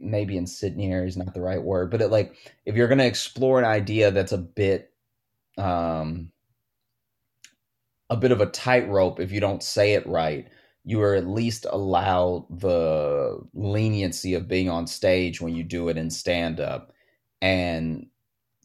maybe 0.00 0.36
incendiary 0.36 1.06
is 1.06 1.16
not 1.16 1.32
the 1.32 1.40
right 1.40 1.62
word 1.62 1.88
but 1.88 2.02
it 2.02 2.08
like 2.08 2.36
if 2.66 2.74
you're 2.74 2.88
going 2.88 2.98
to 2.98 3.06
explore 3.06 3.60
an 3.60 3.64
idea 3.64 4.10
that's 4.10 4.32
a 4.32 4.38
bit 4.38 4.90
um 5.58 6.32
a 8.10 8.16
bit 8.16 8.32
of 8.32 8.40
a 8.40 8.46
tightrope 8.46 9.20
if 9.20 9.30
you 9.30 9.38
don't 9.38 9.62
say 9.62 9.94
it 9.94 10.04
right 10.08 10.48
you 10.82 11.00
are 11.00 11.14
at 11.14 11.28
least 11.28 11.66
allowed 11.70 12.46
the 12.50 13.38
leniency 13.54 14.34
of 14.34 14.48
being 14.48 14.68
on 14.68 14.88
stage 14.88 15.40
when 15.40 15.54
you 15.54 15.62
do 15.62 15.88
it 15.88 15.96
in 15.96 16.10
stand 16.10 16.58
up 16.58 16.92
and 17.40 18.08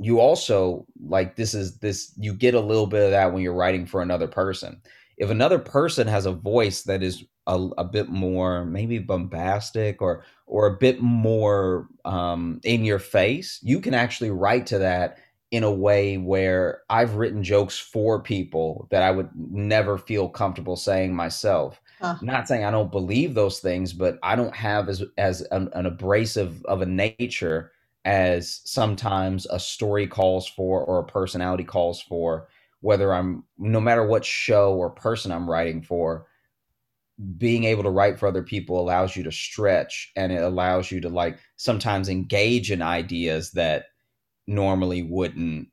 you 0.02 0.20
also 0.20 0.86
like 1.08 1.36
this 1.36 1.54
is 1.54 1.78
this 1.78 2.14
you 2.18 2.34
get 2.34 2.54
a 2.54 2.60
little 2.60 2.88
bit 2.88 3.04
of 3.04 3.12
that 3.12 3.32
when 3.32 3.42
you're 3.42 3.54
writing 3.54 3.86
for 3.86 4.02
another 4.02 4.28
person 4.28 4.82
if 5.18 5.30
another 5.30 5.60
person 5.60 6.08
has 6.08 6.26
a 6.26 6.32
voice 6.32 6.84
that 6.84 7.04
is 7.04 7.24
a, 7.48 7.56
a 7.78 7.84
bit 7.84 8.10
more 8.10 8.66
maybe 8.66 9.00
bombastic 9.00 10.02
or 10.02 10.24
or 10.48 10.68
a 10.68 10.78
bit 10.78 11.02
more 11.02 11.88
um, 12.06 12.60
in 12.64 12.84
your 12.84 13.00
face 13.00 13.60
you 13.62 13.80
can 13.80 13.94
actually 13.94 14.32
write 14.32 14.66
to 14.66 14.80
that 14.80 15.18
in 15.52 15.64
a 15.64 15.72
way 15.72 16.18
where 16.18 16.82
I've 16.90 17.16
written 17.16 17.44
jokes 17.44 17.78
for 17.78 18.22
people 18.22 18.88
that 18.90 19.04
I 19.04 19.12
would 19.12 19.30
never 19.36 19.98
feel 19.98 20.30
comfortable 20.30 20.78
saying 20.78 21.14
myself. 21.14 21.82
Huh. 22.00 22.16
Not 22.22 22.48
saying 22.48 22.64
I 22.64 22.72
don't 22.72 22.92
believe 22.92 23.34
those 23.34 23.60
things, 23.60 23.92
but 23.92 24.18
I 24.24 24.38
don't 24.38 24.56
have 24.56 24.88
as 24.88 25.04
as 25.18 25.42
an, 25.52 25.70
an 25.74 25.86
abrasive 25.86 26.64
of 26.66 26.82
a 26.82 26.86
nature 26.86 27.74
as 28.06 28.62
sometimes 28.66 29.46
a 29.50 29.60
story 29.60 30.08
calls 30.08 30.48
for 30.48 30.84
or 30.84 31.00
a 31.00 31.06
personality 31.06 31.64
calls 31.64 32.02
for. 32.02 32.48
Whether 32.82 33.14
I'm 33.14 33.44
no 33.60 33.80
matter 33.80 34.06
what 34.06 34.26
show 34.26 34.74
or 34.74 34.90
person 34.90 35.32
I'm 35.32 35.50
writing 35.50 35.84
for, 35.84 36.26
being 37.38 37.66
able 37.66 37.84
to 37.84 37.92
write 37.92 38.20
for 38.20 38.28
other 38.28 38.44
people 38.44 38.80
allows 38.80 39.16
you 39.16 39.24
to 39.24 39.32
stretch 39.32 40.12
and 40.16 40.32
it 40.32 40.42
allows 40.42 40.90
you 40.92 41.00
to 41.02 41.10
like 41.10 41.38
sometimes 41.58 42.10
engage 42.10 42.72
in 42.72 42.82
ideas 42.82 43.52
that 43.52 43.86
normally 44.48 45.04
wouldn't 45.04 45.68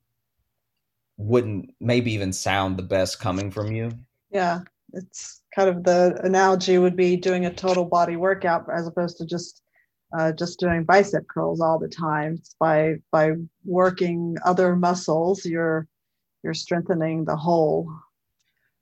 wouldn't 1.17 1.71
maybe 1.81 2.12
even 2.12 2.33
sound 2.33 2.77
the 2.77 2.83
best 2.83 3.19
coming 3.19 3.51
from 3.51 3.73
you. 3.73 3.91
Yeah, 4.31 4.61
it's 4.93 5.43
kind 5.55 5.69
of 5.69 5.83
the 5.83 6.21
analogy 6.23 6.79
would 6.79 6.97
be 6.97 7.17
doing 7.17 7.47
a 7.47 7.53
total 7.53 7.85
body 7.85 8.17
workout 8.17 8.67
as 8.73 8.87
opposed 8.87 9.17
to 9.19 9.27
just 9.27 9.62
uh, 10.16 10.33
just 10.33 10.59
doing 10.59 10.85
bicep 10.85 11.27
curls 11.29 11.61
all 11.61 11.79
the 11.79 11.88
time. 11.88 12.35
It's 12.35 12.55
by 12.59 12.97
by 13.11 13.33
working 13.64 14.37
other 14.44 14.77
muscles, 14.77 15.44
you're 15.44 15.87
you're 16.42 16.55
strengthening 16.55 17.25
the 17.25 17.37
whole. 17.37 17.92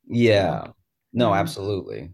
Yeah. 0.06 0.68
No, 1.12 1.34
absolutely. 1.34 2.10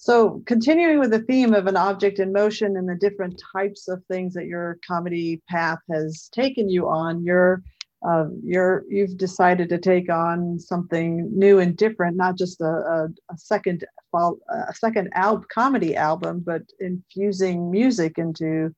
So, 0.00 0.42
continuing 0.46 1.00
with 1.00 1.10
the 1.10 1.22
theme 1.22 1.52
of 1.52 1.66
an 1.66 1.76
object 1.76 2.20
in 2.20 2.32
motion 2.32 2.76
and 2.76 2.88
the 2.88 2.94
different 2.94 3.42
types 3.52 3.88
of 3.88 4.02
things 4.04 4.32
that 4.34 4.46
your 4.46 4.78
comedy 4.86 5.42
path 5.48 5.80
has 5.90 6.30
taken 6.32 6.68
you 6.68 6.88
on, 6.88 7.24
you're 7.24 7.62
uh, 8.06 8.26
you're 8.42 8.84
you've 8.88 9.16
decided 9.16 9.68
to 9.68 9.78
take 9.78 10.10
on 10.10 10.58
something 10.58 11.28
new 11.36 11.58
and 11.58 11.76
different, 11.76 12.16
not 12.16 12.38
just 12.38 12.60
a, 12.60 12.64
a, 12.64 13.08
a 13.32 13.36
second 13.36 13.84
a 14.14 14.74
second 14.74 15.10
al- 15.14 15.44
comedy 15.52 15.96
album, 15.96 16.42
but 16.44 16.62
infusing 16.80 17.70
music 17.70 18.18
into 18.18 18.74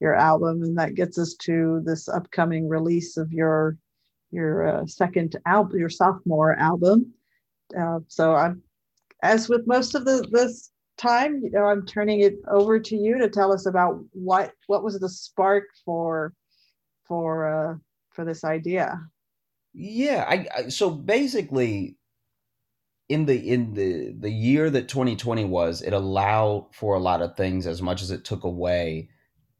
your 0.00 0.14
album, 0.14 0.62
and 0.62 0.76
that 0.76 0.94
gets 0.94 1.18
us 1.18 1.34
to 1.34 1.82
this 1.84 2.08
upcoming 2.08 2.68
release 2.68 3.16
of 3.16 3.32
your 3.32 3.78
your 4.32 4.66
uh, 4.66 4.86
second 4.86 5.36
album, 5.46 5.78
your 5.78 5.88
sophomore 5.88 6.58
album. 6.58 7.12
Uh, 7.78 8.00
so 8.08 8.34
I'm 8.34 8.62
as 9.22 9.48
with 9.48 9.66
most 9.66 9.94
of 9.94 10.04
the 10.04 10.26
this 10.32 10.72
time, 10.96 11.40
you 11.42 11.50
know, 11.50 11.64
I'm 11.64 11.86
turning 11.86 12.20
it 12.20 12.34
over 12.48 12.78
to 12.80 12.96
you 12.96 13.18
to 13.18 13.28
tell 13.28 13.52
us 13.52 13.66
about 13.66 14.00
what 14.12 14.52
what 14.66 14.82
was 14.82 14.98
the 14.98 15.08
spark 15.08 15.64
for 15.84 16.34
for 17.06 17.70
uh, 17.70 17.76
for 18.14 18.24
this 18.24 18.44
idea. 18.44 18.98
Yeah, 19.72 20.24
I, 20.28 20.46
I 20.56 20.68
so 20.68 20.90
basically 20.90 21.96
in 23.08 23.26
the 23.26 23.50
in 23.50 23.74
the 23.74 24.14
the 24.18 24.30
year 24.30 24.70
that 24.70 24.88
2020 24.88 25.44
was, 25.44 25.82
it 25.82 25.92
allowed 25.92 26.68
for 26.72 26.94
a 26.94 27.00
lot 27.00 27.22
of 27.22 27.36
things 27.36 27.66
as 27.66 27.82
much 27.82 28.02
as 28.02 28.10
it 28.10 28.24
took 28.24 28.44
away 28.44 29.10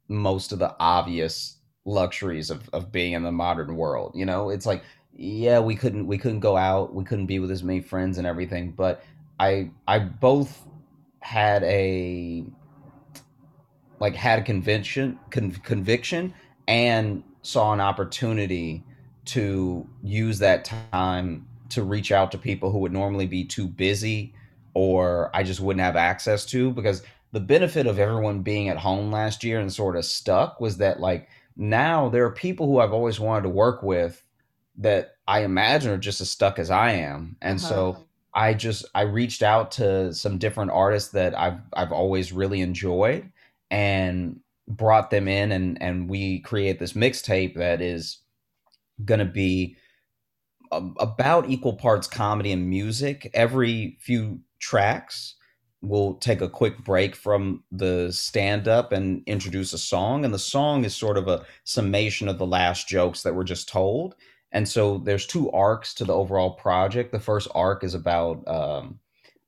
most 0.09 0.53
of 0.53 0.59
the 0.59 0.75
obvious 0.79 1.59
luxuries 1.85 2.51
of, 2.51 2.69
of 2.73 2.91
being 2.93 3.13
in 3.13 3.23
the 3.23 3.33
modern 3.33 3.77
world. 3.77 4.13
You 4.15 4.25
know, 4.25 4.51
it's 4.51 4.67
like 4.67 4.83
yeah, 5.13 5.61
we 5.61 5.77
couldn't 5.77 6.07
we 6.07 6.19
couldn't 6.19 6.41
go 6.41 6.57
out, 6.57 6.95
we 6.95 7.05
couldn't 7.05 7.27
be 7.27 7.39
with 7.39 7.51
as 7.51 7.63
many 7.63 7.81
friends 7.81 8.19
and 8.19 8.27
everything, 8.27 8.73
but 8.73 9.05
I 9.39 9.71
I 9.87 9.99
both 9.99 10.67
had 11.21 11.63
a 11.65 12.45
like 14.01 14.15
had 14.15 14.39
a 14.39 14.43
conviction 14.43 15.19
con- 15.31 15.53
conviction 15.53 16.35
and 16.67 17.23
saw 17.45 17.73
an 17.73 17.81
opportunity 17.81 18.83
to 19.27 19.89
use 20.03 20.39
that 20.39 20.65
time 20.65 21.47
to 21.71 21.83
reach 21.83 22.11
out 22.11 22.33
to 22.33 22.39
people 22.39 22.71
who 22.71 22.79
would 22.79 22.93
normally 22.93 23.27
be 23.27 23.45
too 23.45 23.67
busy 23.67 24.35
or 24.75 25.31
I 25.35 25.43
just 25.43 25.61
wouldn't 25.61 25.85
have 25.85 25.97
access 25.97 26.45
to 26.47 26.73
because 26.73 27.03
the 27.33 27.41
benefit 27.41 27.87
of 27.87 27.99
everyone 27.99 28.43
being 28.43 28.69
at 28.69 28.79
home 28.79 29.11
last 29.11 29.45
year 29.45 29.61
and 29.61 29.73
sort 29.73 29.97
of 29.97 30.05
stuck 30.05 30.61
was 30.61 30.79
that 30.79 31.01
like 31.01 31.29
now 31.57 32.09
there 32.09 32.25
are 32.25 32.31
people 32.31 32.67
who 32.67 32.79
I've 32.79 32.93
always 32.93 33.21
wanted 33.21 33.43
to 33.43 33.49
work 33.51 33.83
with 33.83 34.23
that 34.79 35.17
I 35.29 35.45
imagine 35.45 35.93
are 35.93 35.99
just 35.99 36.21
as 36.21 36.31
stuck 36.31 36.59
as 36.59 36.71
I 36.71 36.93
am. 36.93 37.37
And 37.41 37.59
uh-huh. 37.59 37.69
so 37.69 38.05
I 38.33 38.55
just 38.55 38.85
I 38.95 39.03
reached 39.03 39.43
out 39.43 39.73
to 39.73 40.13
some 40.13 40.39
different 40.39 40.73
artists 40.73 41.13
that 41.13 41.39
I've 41.39 41.61
I've 41.73 41.93
always 41.93 42.33
really 42.33 42.61
enjoyed 42.61 43.31
and 43.71 44.41
brought 44.67 45.11
them 45.11 45.29
in 45.29 45.53
and 45.53 45.81
and 45.83 46.09
we 46.09 46.41
create 46.41 46.79
this 46.79 46.95
mixtape 46.95 47.55
that 47.55 47.81
is 47.81 48.19
going 49.05 49.19
to 49.19 49.25
be 49.25 49.77
a, 50.73 50.83
about 50.99 51.49
equal 51.51 51.75
parts 51.75 52.07
comedy 52.07 52.53
and 52.53 52.69
music. 52.69 53.31
Every 53.35 53.99
few 54.01 54.41
tracks 54.61 55.35
we'll 55.83 56.15
take 56.15 56.41
a 56.41 56.49
quick 56.49 56.79
break 56.79 57.15
from 57.15 57.63
the 57.71 58.11
stand 58.11 58.67
up 58.67 58.91
and 58.91 59.23
introduce 59.27 59.75
a 59.75 59.79
song 59.79 60.25
and 60.25 60.33
the 60.33 60.39
song 60.39 60.85
is 60.85 60.97
sort 60.97 61.19
of 61.19 61.29
a 61.29 61.45
summation 61.65 62.27
of 62.27 62.39
the 62.39 62.47
last 62.47 62.89
jokes 62.89 63.23
that 63.23 63.35
were 63.35 63.45
just 63.45 63.69
told. 63.69 64.15
And 64.51 64.67
so 64.67 64.99
there's 64.99 65.27
two 65.27 65.51
arcs 65.51 65.93
to 65.95 66.05
the 66.05 66.15
overall 66.15 66.53
project. 66.53 67.13
The 67.13 67.21
first 67.21 67.49
arc 67.55 67.85
is 67.85 67.95
about 67.95 68.47
um, 68.49 68.99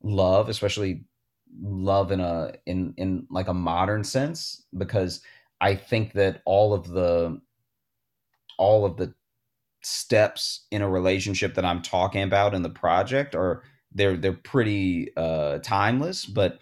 love 0.02 0.48
especially 0.48 1.04
love 1.60 2.12
in 2.12 2.20
a 2.20 2.52
in 2.66 2.94
in 2.96 3.26
like 3.30 3.48
a 3.48 3.54
modern 3.54 4.04
sense 4.04 4.64
because 4.76 5.20
I 5.60 5.74
think 5.74 6.12
that 6.12 6.42
all 6.44 6.74
of 6.74 6.88
the 6.88 7.40
all 8.58 8.84
of 8.84 8.96
the 8.96 9.14
steps 9.82 10.66
in 10.70 10.82
a 10.82 10.90
relationship 10.90 11.54
that 11.54 11.64
I'm 11.64 11.82
talking 11.82 12.22
about 12.22 12.54
in 12.54 12.62
the 12.62 12.70
project 12.70 13.34
are 13.34 13.62
they're 13.92 14.16
they're 14.16 14.32
pretty 14.32 15.10
uh 15.16 15.58
timeless. 15.58 16.26
But 16.26 16.60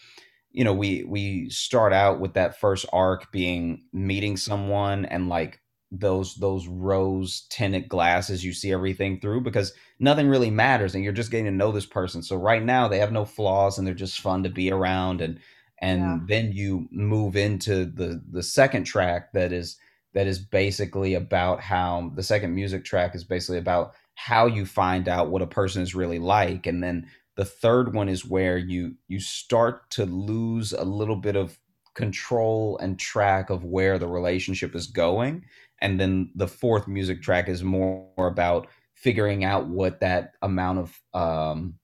you 0.51 0.65
know 0.65 0.73
we 0.75 1.05
we 1.05 1.51
start 1.51 1.93
out 1.93 2.21
with 2.21 2.35
that 2.35 2.61
first 2.61 2.87
arc 2.93 3.33
being 3.33 3.85
meeting 3.93 4.37
someone 4.37 5.05
and 5.05 5.29
like 5.29 5.61
those 5.99 6.35
those 6.37 6.67
rose 6.67 7.47
tinted 7.51 7.89
glasses 7.89 8.45
you 8.45 8.53
see 8.53 8.73
everything 8.73 9.21
through 9.21 9.41
because 9.41 9.73
nothing 9.99 10.29
really 10.29 10.51
matters 10.51 10.95
and 10.95 11.05
you're 11.05 11.13
just 11.13 11.31
getting 11.31 11.47
to 11.47 11.51
know 11.51 11.73
this 11.73 11.87
person. 11.87 12.23
So 12.23 12.37
right 12.37 12.63
now 12.63 12.89
they 12.89 12.99
have 12.99 13.13
no 13.13 13.25
flaws 13.25 13.79
and 13.79 13.87
they're 13.87 13.95
just 13.95 14.21
fun 14.21 14.43
to 14.43 14.51
be 14.51 14.71
around 14.71 15.21
and 15.21 15.39
and 15.81 16.01
yeah. 16.01 16.19
then 16.27 16.53
you 16.53 16.89
move 16.91 17.37
into 17.37 17.85
the 17.85 18.23
the 18.31 18.43
second 18.43 18.85
track 18.85 19.33
that 19.33 19.53
is 19.53 19.77
that 20.15 20.27
is 20.27 20.39
basically 20.39 21.15
about 21.15 21.61
how 21.61 22.11
the 22.15 22.23
second 22.23 22.55
music 22.55 22.85
track 22.85 23.15
is 23.15 23.25
basically 23.25 23.59
about 23.59 23.95
how 24.15 24.47
you 24.47 24.65
find 24.65 25.09
out 25.09 25.31
what 25.31 25.43
a 25.43 25.47
person 25.47 25.83
is 25.83 25.95
really 25.95 26.21
like. 26.21 26.67
And 26.67 26.83
then 26.83 27.09
the 27.37 27.45
third 27.45 27.95
one 27.95 28.09
is 28.09 28.25
where 28.25 28.57
you 28.57 28.95
you 29.09 29.21
start 29.21 29.91
to 29.91 30.07
lose 30.07 30.73
a 30.73 30.85
little 30.85 31.17
bit 31.17 31.37
of 31.37 31.59
control 31.95 32.79
and 32.79 32.99
track 32.99 33.51
of 33.51 33.65
where 33.65 33.99
the 33.99 34.09
relationship 34.09 34.75
is 34.75 34.87
going 34.87 35.45
and 35.81 36.01
then 36.01 36.31
the 36.35 36.49
fourth 36.49 36.89
music 36.89 37.23
track 37.23 37.49
is 37.49 37.63
more 37.63 38.09
about 38.17 38.69
figuring 38.95 39.45
out 39.45 39.67
what 39.67 40.01
that 40.01 40.33
amount 40.43 40.79
of 40.79 41.01
um, 41.21 41.75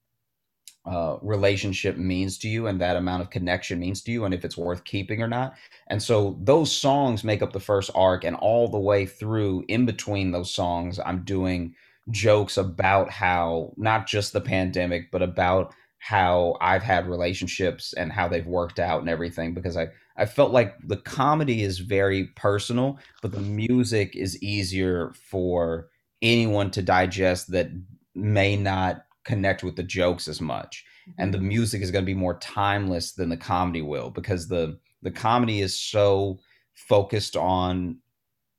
uh, 0.85 1.17
relationship 1.21 1.97
means 1.97 2.39
to 2.39 2.49
you 2.49 2.65
and 2.67 2.81
that 2.81 2.95
amount 2.95 3.21
of 3.21 3.29
connection 3.29 3.79
means 3.79 4.01
to 4.01 4.11
you 4.11 4.25
and 4.25 4.33
if 4.33 4.43
it's 4.43 4.57
worth 4.57 4.83
keeping 4.83 5.21
or 5.21 5.27
not. 5.27 5.53
And 5.87 6.01
so 6.01 6.39
those 6.41 6.75
songs 6.75 7.23
make 7.23 7.43
up 7.43 7.53
the 7.53 7.59
first 7.59 7.91
arc 7.93 8.23
and 8.23 8.35
all 8.35 8.67
the 8.67 8.79
way 8.79 9.05
through 9.05 9.63
in 9.67 9.85
between 9.85 10.31
those 10.31 10.53
songs 10.53 10.99
i'm 11.05 11.23
doing 11.23 11.75
jokes 12.09 12.57
about 12.57 13.09
how 13.11 13.73
not 13.77 14.07
just 14.07 14.33
the 14.33 14.41
pandemic 14.41 15.11
but 15.11 15.21
about 15.21 15.73
how 15.99 16.57
i've 16.59 16.81
had 16.81 17.07
relationships 17.07 17.93
and 17.93 18.11
how 18.11 18.27
they've 18.27 18.47
worked 18.47 18.79
out 18.79 19.01
and 19.01 19.09
everything 19.09 19.53
because 19.53 19.77
i 19.77 19.87
I 20.21 20.25
felt 20.25 20.51
like 20.51 20.75
the 20.87 20.97
comedy 20.97 21.63
is 21.63 21.79
very 21.79 22.25
personal, 22.35 22.99
but 23.23 23.31
the 23.31 23.39
music 23.39 24.15
is 24.15 24.41
easier 24.43 25.13
for 25.15 25.89
anyone 26.21 26.69
to 26.71 26.83
digest 26.83 27.51
that 27.53 27.71
may 28.13 28.55
not 28.55 29.05
connect 29.23 29.63
with 29.63 29.75
the 29.77 29.83
jokes 29.83 30.27
as 30.27 30.39
much. 30.39 30.85
And 31.17 31.33
the 31.33 31.39
mm-hmm. 31.39 31.47
music 31.47 31.81
is 31.81 31.89
going 31.89 32.03
to 32.03 32.13
be 32.13 32.13
more 32.13 32.37
timeless 32.37 33.13
than 33.13 33.29
the 33.29 33.37
comedy 33.37 33.81
will 33.81 34.11
because 34.11 34.47
the 34.47 34.77
the 35.01 35.09
comedy 35.09 35.61
is 35.61 35.75
so 35.75 36.39
focused 36.75 37.35
on 37.35 37.97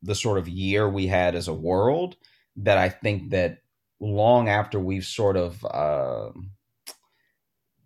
the 0.02 0.16
sort 0.16 0.38
of 0.38 0.48
year 0.48 0.88
we 0.88 1.06
had 1.06 1.36
as 1.36 1.46
a 1.46 1.54
world 1.54 2.16
that 2.56 2.76
I 2.76 2.88
think 2.88 3.30
that 3.30 3.58
long 4.00 4.48
after 4.48 4.80
we've 4.80 5.04
sort 5.04 5.36
of 5.36 5.64
uh, 5.64 6.30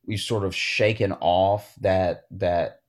we've 0.06 0.18
sort 0.18 0.44
of 0.46 0.56
shaken 0.56 1.12
off 1.20 1.74
that 1.82 2.22
that 2.30 2.80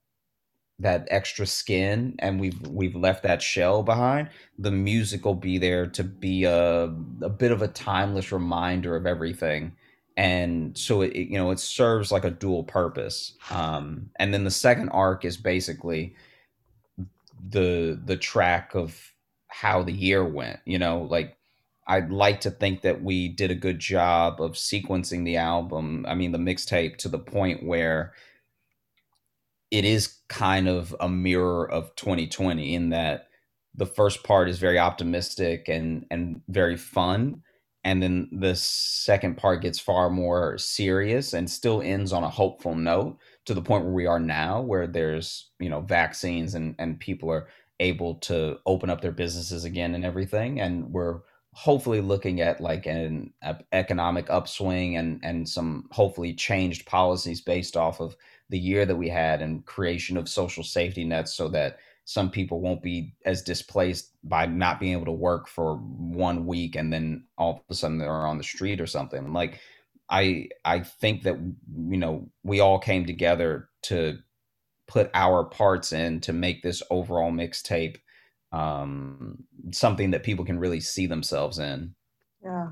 that 0.79 1.07
extra 1.09 1.45
skin 1.45 2.15
and 2.19 2.39
we've 2.39 2.61
we've 2.67 2.95
left 2.95 3.23
that 3.23 3.41
shell 3.41 3.81
behind 3.81 4.29
the 4.59 4.71
music 4.71 5.25
will 5.25 5.35
be 5.35 5.57
there 5.57 5.87
to 5.87 6.03
be 6.03 6.43
a, 6.43 6.83
a 7.21 7.29
bit 7.29 7.51
of 7.51 7.61
a 7.61 7.67
timeless 7.67 8.31
reminder 8.31 8.95
of 8.95 9.05
everything. 9.05 9.73
And 10.15 10.75
so 10.77 11.01
it, 11.01 11.15
you 11.15 11.37
know 11.37 11.51
it 11.51 11.59
serves 11.59 12.11
like 12.11 12.23
a 12.25 12.31
dual 12.31 12.63
purpose. 12.63 13.33
Um, 13.51 14.09
and 14.17 14.33
then 14.33 14.43
the 14.43 14.51
second 14.51 14.89
arc 14.89 15.25
is 15.25 15.37
basically 15.37 16.15
the 17.49 17.99
the 18.03 18.17
track 18.17 18.73
of 18.73 19.13
how 19.47 19.81
the 19.83 19.91
year 19.91 20.25
went 20.25 20.59
you 20.65 20.77
know 20.77 21.03
like 21.03 21.37
i'd 21.87 22.11
like 22.11 22.41
to 22.41 22.51
think 22.51 22.81
that 22.81 23.01
we 23.01 23.27
did 23.27 23.51
a 23.51 23.55
good 23.55 23.79
job 23.79 24.41
of 24.41 24.53
sequencing 24.53 25.23
the 25.23 25.37
album 25.37 26.05
i 26.07 26.13
mean 26.13 26.31
the 26.31 26.37
mixtape 26.37 26.97
to 26.97 27.07
the 27.07 27.19
point 27.19 27.63
where 27.63 28.13
it 29.71 29.85
is 29.85 30.19
kind 30.29 30.67
of 30.67 30.95
a 30.99 31.09
mirror 31.09 31.69
of 31.69 31.95
2020 31.95 32.73
in 32.73 32.89
that 32.89 33.27
the 33.75 33.85
first 33.85 34.23
part 34.23 34.49
is 34.49 34.59
very 34.59 34.79
optimistic 34.79 35.67
and 35.67 36.05
and 36.09 36.41
very 36.49 36.77
fun. 36.77 37.43
And 37.83 38.03
then 38.03 38.29
the 38.33 38.55
second 38.55 39.37
part 39.37 39.61
gets 39.61 39.79
far 39.79 40.09
more 40.09 40.57
serious 40.57 41.33
and 41.33 41.49
still 41.49 41.81
ends 41.81 42.11
on 42.11 42.23
a 42.23 42.29
hopeful 42.29 42.75
note 42.75 43.17
to 43.45 43.53
the 43.53 43.61
point 43.61 43.85
where 43.85 43.93
we 43.93 44.05
are 44.07 44.19
now 44.19 44.61
where 44.61 44.87
there's 44.87 45.51
you 45.59 45.69
know 45.69 45.81
vaccines 45.81 46.55
and 46.55 46.75
and 46.79 46.99
people 46.99 47.31
are 47.31 47.47
able 47.79 48.15
to 48.15 48.57
open 48.65 48.89
up 48.89 49.01
their 49.01 49.11
businesses 49.11 49.63
again 49.63 49.93
and 49.95 50.03
everything. 50.03 50.59
And 50.59 50.91
we're 50.91 51.19
hopefully 51.53 52.01
looking 52.01 52.41
at 52.41 52.61
like 52.61 52.85
an 52.85 53.33
economic 53.71 54.29
upswing 54.29 54.97
and 54.97 55.19
and 55.23 55.47
some 55.47 55.87
hopefully 55.91 56.33
changed 56.33 56.85
policies 56.85 57.41
based 57.41 57.77
off 57.77 57.99
of 57.99 58.15
the 58.49 58.59
year 58.59 58.85
that 58.85 58.95
we 58.95 59.09
had 59.09 59.41
and 59.41 59.65
creation 59.65 60.17
of 60.17 60.29
social 60.29 60.63
safety 60.63 61.03
nets 61.03 61.33
so 61.33 61.49
that 61.49 61.77
some 62.05 62.31
people 62.31 62.61
won't 62.61 62.81
be 62.81 63.13
as 63.25 63.41
displaced 63.41 64.11
by 64.23 64.45
not 64.45 64.79
being 64.79 64.93
able 64.93 65.05
to 65.05 65.11
work 65.11 65.47
for 65.47 65.75
one 65.75 66.45
week 66.45 66.75
and 66.75 66.91
then 66.93 67.25
all 67.37 67.55
of 67.55 67.61
a 67.69 67.73
sudden 67.75 67.97
they're 67.97 68.09
on 68.09 68.37
the 68.37 68.43
street 68.43 68.79
or 68.79 68.87
something. 68.87 69.33
Like 69.33 69.59
i 70.09 70.47
i 70.63 70.79
think 70.79 71.23
that 71.23 71.35
you 71.35 71.97
know 71.97 72.29
we 72.43 72.61
all 72.61 72.79
came 72.79 73.05
together 73.05 73.67
to 73.81 74.17
put 74.87 75.11
our 75.13 75.43
parts 75.43 75.91
in 75.91 76.21
to 76.21 76.31
make 76.31 76.63
this 76.63 76.81
overall 76.89 77.31
mixtape 77.31 77.97
um 78.53 79.37
something 79.71 80.11
that 80.11 80.23
people 80.23 80.45
can 80.45 80.57
really 80.57 80.79
see 80.79 81.07
themselves 81.07 81.59
in. 81.59 81.93
Yeah. 82.41 82.69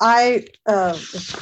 I 0.00 0.46
uh 0.66 0.96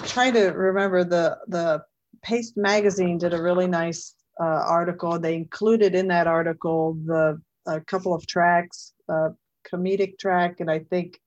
trying 0.07 0.33
to 0.35 0.49
remember 0.49 1.05
the 1.05 1.39
the 1.49 1.83
Paste 2.23 2.57
Magazine 2.57 3.18
did 3.18 3.35
a 3.35 3.43
really 3.43 3.66
nice 3.66 4.14
uh, 4.41 4.45
article. 4.45 5.18
They 5.18 5.35
included 5.35 5.95
in 5.95 6.09
that 6.09 6.27
article 6.27 6.97
the 7.05 7.41
a 7.66 7.81
couple 7.81 8.14
of 8.14 8.27
tracks, 8.27 8.93
uh, 9.09 9.31
comedic 9.71 10.18
track, 10.18 10.61
and 10.61 10.71
I 10.71 10.81
think 10.81 11.21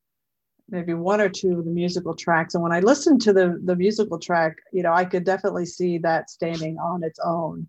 maybe 0.69 0.93
one 0.93 1.21
or 1.21 1.29
two 1.29 1.59
of 1.59 1.65
the 1.65 1.71
musical 1.71 2.15
tracks. 2.15 2.53
And 2.53 2.63
when 2.63 2.71
I 2.71 2.79
listened 2.79 3.21
to 3.23 3.33
the 3.33 3.59
the 3.63 3.75
musical 3.75 4.19
track, 4.19 4.57
you 4.71 4.83
know, 4.83 4.93
I 4.93 5.05
could 5.05 5.23
definitely 5.23 5.65
see 5.65 5.97
that 5.99 6.29
standing 6.29 6.77
on 6.77 7.03
its 7.03 7.19
own. 7.23 7.67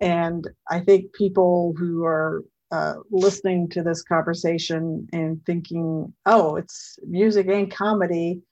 And 0.00 0.46
I 0.70 0.80
think 0.80 1.12
people 1.12 1.74
who 1.76 2.04
are 2.04 2.44
uh, 2.70 2.94
listening 3.10 3.68
to 3.70 3.82
this 3.82 4.02
conversation 4.02 5.08
and 5.12 5.44
thinking, 5.44 6.12
"Oh, 6.26 6.56
it's 6.56 6.98
music 7.06 7.48
and 7.48 7.70
comedy," 7.72 8.42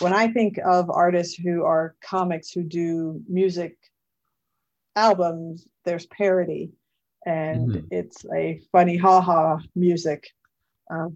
when 0.00 0.12
I 0.12 0.28
think 0.28 0.58
of 0.64 0.90
artists 0.90 1.34
who 1.34 1.64
are 1.64 1.96
comics 2.02 2.50
who 2.50 2.62
do 2.62 3.20
music 3.28 3.76
albums, 4.96 5.66
there's 5.84 6.06
parody, 6.06 6.70
and 7.26 7.70
mm-hmm. 7.70 7.86
it's 7.90 8.24
a 8.34 8.60
funny 8.72 8.96
ha 8.96 9.20
ha 9.20 9.58
music 9.74 10.28
uh, 10.92 11.08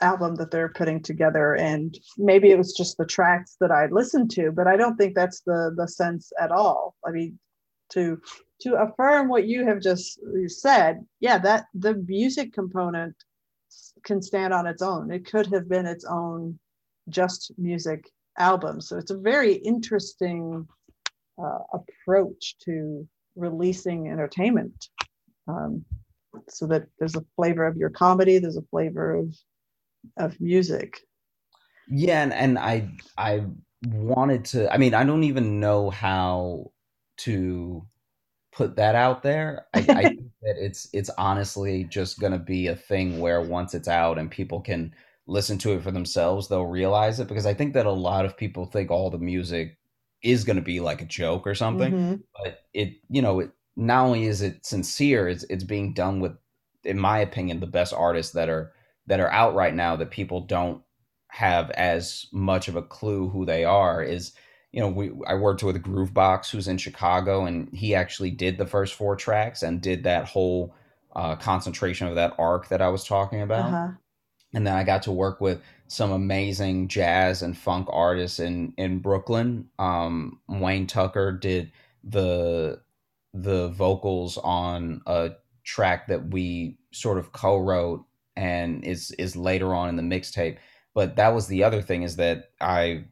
album 0.00 0.34
that 0.36 0.50
they're 0.50 0.70
putting 0.70 1.02
together. 1.02 1.54
And 1.54 1.96
maybe 2.18 2.50
it 2.50 2.58
was 2.58 2.72
just 2.72 2.96
the 2.98 3.06
tracks 3.06 3.56
that 3.60 3.70
I 3.70 3.86
listened 3.86 4.30
to, 4.32 4.52
but 4.52 4.66
I 4.66 4.76
don't 4.76 4.96
think 4.96 5.14
that's 5.14 5.40
the 5.40 5.74
the 5.76 5.86
sense 5.86 6.32
at 6.40 6.50
all. 6.50 6.96
I 7.06 7.10
mean, 7.10 7.38
to 7.90 8.20
to 8.62 8.74
affirm 8.76 9.28
what 9.28 9.46
you 9.46 9.66
have 9.66 9.80
just 9.80 10.18
said, 10.46 11.04
yeah, 11.20 11.38
that 11.38 11.66
the 11.74 11.94
music 11.94 12.52
component 12.52 13.14
can 14.04 14.22
stand 14.22 14.52
on 14.52 14.66
its 14.66 14.82
own. 14.82 15.10
It 15.10 15.26
could 15.26 15.46
have 15.48 15.68
been 15.68 15.86
its 15.86 16.04
own 16.04 16.58
just 17.08 17.52
music 17.58 18.08
albums. 18.38 18.88
So 18.88 18.98
it's 18.98 19.10
a 19.10 19.18
very 19.18 19.54
interesting 19.54 20.66
uh, 21.42 21.58
approach 21.72 22.56
to 22.64 23.06
releasing 23.36 24.08
entertainment. 24.08 24.88
Um, 25.48 25.84
so 26.48 26.66
that 26.66 26.86
there's 26.98 27.16
a 27.16 27.24
flavor 27.36 27.66
of 27.66 27.76
your 27.76 27.90
comedy 27.90 28.38
there's 28.38 28.56
a 28.56 28.62
flavor 28.70 29.14
of 29.14 29.36
of 30.16 30.40
music 30.40 31.00
yeah 31.88 32.22
and, 32.22 32.32
and 32.32 32.58
i 32.58 32.88
i 33.18 33.44
wanted 33.86 34.44
to 34.44 34.72
i 34.72 34.76
mean 34.76 34.94
i 34.94 35.04
don't 35.04 35.24
even 35.24 35.60
know 35.60 35.90
how 35.90 36.70
to 37.16 37.84
put 38.52 38.76
that 38.76 38.94
out 38.94 39.22
there 39.22 39.66
i, 39.74 39.78
I 39.78 40.02
think 40.08 40.30
that 40.42 40.56
it's 40.58 40.88
it's 40.92 41.10
honestly 41.18 41.84
just 41.84 42.20
going 42.20 42.32
to 42.32 42.38
be 42.38 42.68
a 42.68 42.76
thing 42.76 43.20
where 43.20 43.40
once 43.40 43.74
it's 43.74 43.88
out 43.88 44.18
and 44.18 44.30
people 44.30 44.60
can 44.60 44.94
listen 45.26 45.58
to 45.58 45.72
it 45.72 45.82
for 45.82 45.90
themselves 45.90 46.48
they'll 46.48 46.66
realize 46.66 47.20
it 47.20 47.28
because 47.28 47.46
i 47.46 47.54
think 47.54 47.74
that 47.74 47.86
a 47.86 47.90
lot 47.90 48.24
of 48.24 48.36
people 48.36 48.66
think 48.66 48.90
all 48.90 49.10
the 49.10 49.18
music 49.18 49.78
is 50.22 50.44
going 50.44 50.56
to 50.56 50.62
be 50.62 50.80
like 50.80 51.02
a 51.02 51.06
joke 51.06 51.46
or 51.46 51.54
something 51.54 51.92
mm-hmm. 51.92 52.14
but 52.42 52.60
it 52.74 52.94
you 53.08 53.22
know 53.22 53.40
it 53.40 53.50
not 53.76 54.04
only 54.04 54.26
is 54.26 54.42
it 54.42 54.64
sincere 54.64 55.28
it's 55.28 55.44
it's 55.44 55.64
being 55.64 55.94
done 55.94 56.20
with 56.20 56.32
in 56.84 56.98
my 56.98 57.18
opinion 57.18 57.60
the 57.60 57.66
best 57.66 57.92
artists 57.92 58.32
that 58.32 58.48
are 58.48 58.72
that 59.06 59.20
are 59.20 59.30
out 59.30 59.54
right 59.54 59.74
now 59.74 59.96
that 59.96 60.10
people 60.10 60.40
don't 60.40 60.82
have 61.28 61.70
as 61.70 62.26
much 62.32 62.68
of 62.68 62.76
a 62.76 62.82
clue 62.82 63.28
who 63.28 63.46
they 63.46 63.64
are 63.64 64.02
is 64.02 64.32
you 64.72 64.80
know 64.80 64.88
we 64.88 65.12
I 65.26 65.34
worked 65.34 65.62
with 65.62 65.82
Groovebox 65.82 66.50
who's 66.50 66.68
in 66.68 66.78
Chicago 66.78 67.46
and 67.46 67.72
he 67.72 67.94
actually 67.94 68.30
did 68.30 68.58
the 68.58 68.66
first 68.66 68.94
four 68.94 69.16
tracks 69.16 69.62
and 69.62 69.80
did 69.80 70.04
that 70.04 70.26
whole 70.26 70.74
uh, 71.14 71.36
concentration 71.36 72.06
of 72.06 72.14
that 72.16 72.34
arc 72.38 72.68
that 72.68 72.82
I 72.82 72.88
was 72.88 73.04
talking 73.04 73.42
about. 73.42 73.66
Uh-huh. 73.66 73.92
And 74.54 74.66
then 74.66 74.74
I 74.74 74.84
got 74.84 75.02
to 75.04 75.12
work 75.12 75.40
with 75.40 75.62
some 75.88 76.10
amazing 76.10 76.88
jazz 76.88 77.42
and 77.42 77.56
funk 77.56 77.88
artists 77.90 78.38
in 78.38 78.74
in 78.76 78.98
Brooklyn. 78.98 79.68
Um, 79.78 80.40
Wayne 80.48 80.86
Tucker 80.86 81.32
did 81.32 81.72
the 82.04 82.80
the 83.34 83.68
vocals 83.68 84.38
on 84.38 85.02
a 85.06 85.32
track 85.64 86.08
that 86.08 86.28
we 86.28 86.76
sort 86.92 87.18
of 87.18 87.32
co-wrote 87.32 88.04
and 88.36 88.84
is 88.84 89.10
is 89.12 89.36
later 89.36 89.74
on 89.74 89.88
in 89.88 89.96
the 89.96 90.02
mixtape. 90.02 90.58
But 90.94 91.16
that 91.16 91.34
was 91.34 91.46
the 91.46 91.64
other 91.64 91.80
thing 91.80 92.02
is 92.02 92.16
that 92.16 92.50
I 92.60 93.04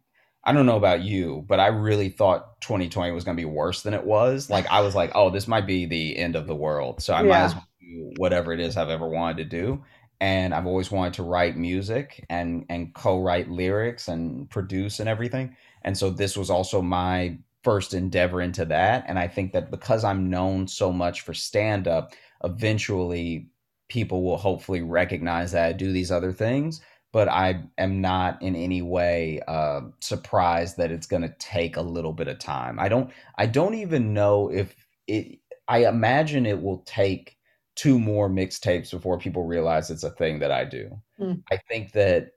I 0.44 0.52
don't 0.52 0.66
know 0.66 0.76
about 0.76 1.02
you, 1.02 1.44
but 1.46 1.60
I 1.60 1.68
really 1.68 2.08
thought 2.08 2.60
2020 2.62 3.12
was 3.12 3.24
going 3.24 3.36
to 3.36 3.40
be 3.40 3.46
worse 3.46 3.82
than 3.82 3.94
it 3.94 4.04
was. 4.04 4.48
Like 4.48 4.66
I 4.68 4.80
was 4.80 4.94
like, 4.94 5.12
oh, 5.14 5.30
this 5.30 5.46
might 5.46 5.66
be 5.66 5.86
the 5.86 6.16
end 6.16 6.34
of 6.34 6.46
the 6.46 6.54
world. 6.54 7.02
So 7.02 7.12
I 7.12 7.22
yeah. 7.22 7.28
might 7.28 7.40
as 7.40 7.54
well 7.54 7.68
do 7.80 8.12
whatever 8.16 8.52
it 8.52 8.60
is 8.60 8.76
I've 8.76 8.88
ever 8.88 9.08
wanted 9.08 9.36
to 9.38 9.44
do. 9.44 9.84
And 10.20 10.54
I've 10.54 10.66
always 10.66 10.90
wanted 10.90 11.14
to 11.14 11.22
write 11.22 11.56
music 11.56 12.24
and 12.28 12.66
and 12.68 12.94
co-write 12.94 13.50
lyrics 13.50 14.08
and 14.08 14.48
produce 14.50 15.00
and 15.00 15.08
everything. 15.08 15.56
And 15.82 15.96
so 15.96 16.10
this 16.10 16.36
was 16.36 16.50
also 16.50 16.82
my 16.82 17.38
first 17.64 17.94
endeavor 17.94 18.40
into 18.40 18.64
that. 18.66 19.04
And 19.06 19.18
I 19.18 19.28
think 19.28 19.52
that 19.52 19.70
because 19.70 20.04
I'm 20.04 20.30
known 20.30 20.66
so 20.66 20.92
much 20.92 21.22
for 21.22 21.34
stand 21.34 21.88
up, 21.88 22.14
eventually 22.44 23.48
people 23.88 24.22
will 24.22 24.36
hopefully 24.36 24.82
recognize 24.82 25.52
that 25.52 25.66
I 25.66 25.72
do 25.72 25.92
these 25.92 26.10
other 26.12 26.32
things. 26.32 26.80
But 27.12 27.28
I 27.28 27.64
am 27.76 28.00
not 28.00 28.40
in 28.40 28.54
any 28.54 28.82
way 28.82 29.40
uh, 29.48 29.80
surprised 29.98 30.76
that 30.76 30.92
it's 30.92 31.08
going 31.08 31.22
to 31.22 31.34
take 31.40 31.76
a 31.76 31.82
little 31.82 32.12
bit 32.12 32.28
of 32.28 32.38
time. 32.38 32.78
I 32.78 32.88
don't. 32.88 33.10
I 33.36 33.46
don't 33.46 33.74
even 33.74 34.14
know 34.14 34.48
if 34.48 34.76
it. 35.08 35.40
I 35.66 35.86
imagine 35.86 36.46
it 36.46 36.62
will 36.62 36.84
take 36.86 37.36
two 37.80 37.98
more 37.98 38.28
mixtapes 38.28 38.90
before 38.90 39.16
people 39.16 39.46
realize 39.46 39.90
it's 39.90 40.02
a 40.02 40.10
thing 40.10 40.38
that 40.38 40.52
I 40.52 40.66
do. 40.66 41.00
Mm. 41.18 41.42
I 41.50 41.56
think 41.56 41.92
that 41.92 42.32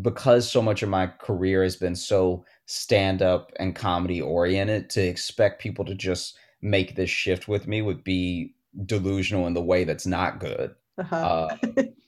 because 0.00 0.48
so 0.48 0.62
much 0.62 0.80
of 0.84 0.88
my 0.88 1.08
career 1.08 1.64
has 1.64 1.74
been 1.74 1.96
so 1.96 2.44
stand 2.66 3.20
up 3.20 3.50
and 3.58 3.74
comedy 3.74 4.22
oriented, 4.22 4.90
to 4.90 5.02
expect 5.02 5.60
people 5.60 5.84
to 5.86 5.94
just 5.96 6.38
make 6.62 6.94
this 6.94 7.10
shift 7.10 7.48
with 7.48 7.66
me 7.66 7.82
would 7.82 8.04
be 8.04 8.54
delusional 8.86 9.48
in 9.48 9.54
the 9.54 9.60
way 9.60 9.82
that's 9.82 10.06
not 10.06 10.38
good. 10.38 10.72
Uh-huh. 10.98 11.16
uh, 11.16 11.56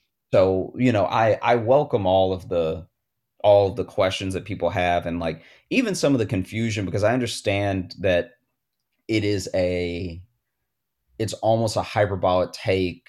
so 0.31 0.73
you 0.77 0.93
know, 0.93 1.07
I 1.07 1.37
I 1.41 1.55
welcome 1.55 2.05
all 2.05 2.31
of 2.31 2.47
the 2.47 2.87
all 3.43 3.67
of 3.67 3.75
the 3.75 3.83
questions 3.83 4.35
that 4.35 4.45
people 4.45 4.69
have 4.69 5.05
and 5.05 5.19
like 5.19 5.41
even 5.69 5.95
some 5.95 6.13
of 6.13 6.19
the 6.19 6.25
confusion 6.25 6.85
because 6.85 7.03
I 7.03 7.13
understand 7.13 7.93
that 7.99 8.35
it 9.09 9.25
is 9.25 9.49
a 9.53 10.21
it's 11.21 11.33
almost 11.33 11.77
a 11.77 11.83
hyperbolic 11.83 12.51
take 12.51 13.07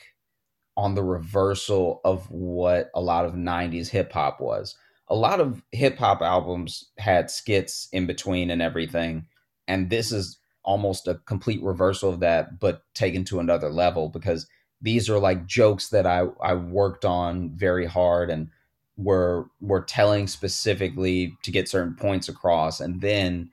on 0.77 0.95
the 0.95 1.03
reversal 1.03 2.03
of 2.05 2.31
what 2.31 2.91
a 2.95 3.01
lot 3.01 3.25
of 3.25 3.33
90s 3.33 3.89
hip 3.89 4.13
hop 4.13 4.39
was. 4.39 4.77
A 5.09 5.15
lot 5.15 5.41
of 5.41 5.63
hip 5.73 5.97
hop 5.97 6.21
albums 6.21 6.91
had 6.99 7.31
skits 7.31 7.89
in 7.91 8.07
between 8.07 8.51
and 8.51 8.61
everything. 8.61 9.25
And 9.67 9.89
this 9.89 10.13
is 10.13 10.39
almost 10.63 11.09
a 11.09 11.21
complete 11.25 11.63
reversal 11.63 12.11
of 12.11 12.21
that, 12.21 12.61
but 12.61 12.83
taken 12.95 13.25
to 13.25 13.41
another 13.41 13.71
level 13.71 14.11
because 14.11 14.47
these 14.83 15.09
are 15.09 15.19
like 15.19 15.47
jokes 15.47 15.89
that 15.89 16.07
I, 16.07 16.27
I 16.43 16.53
worked 16.53 17.07
on 17.07 17.57
very 17.57 17.87
hard 17.87 18.29
and 18.29 18.51
were 18.99 19.47
were 19.63 19.83
telling 19.83 20.27
specifically 20.27 21.35
to 21.45 21.51
get 21.51 21.67
certain 21.67 21.95
points 21.95 22.29
across. 22.29 22.79
And 22.79 23.01
then 23.01 23.51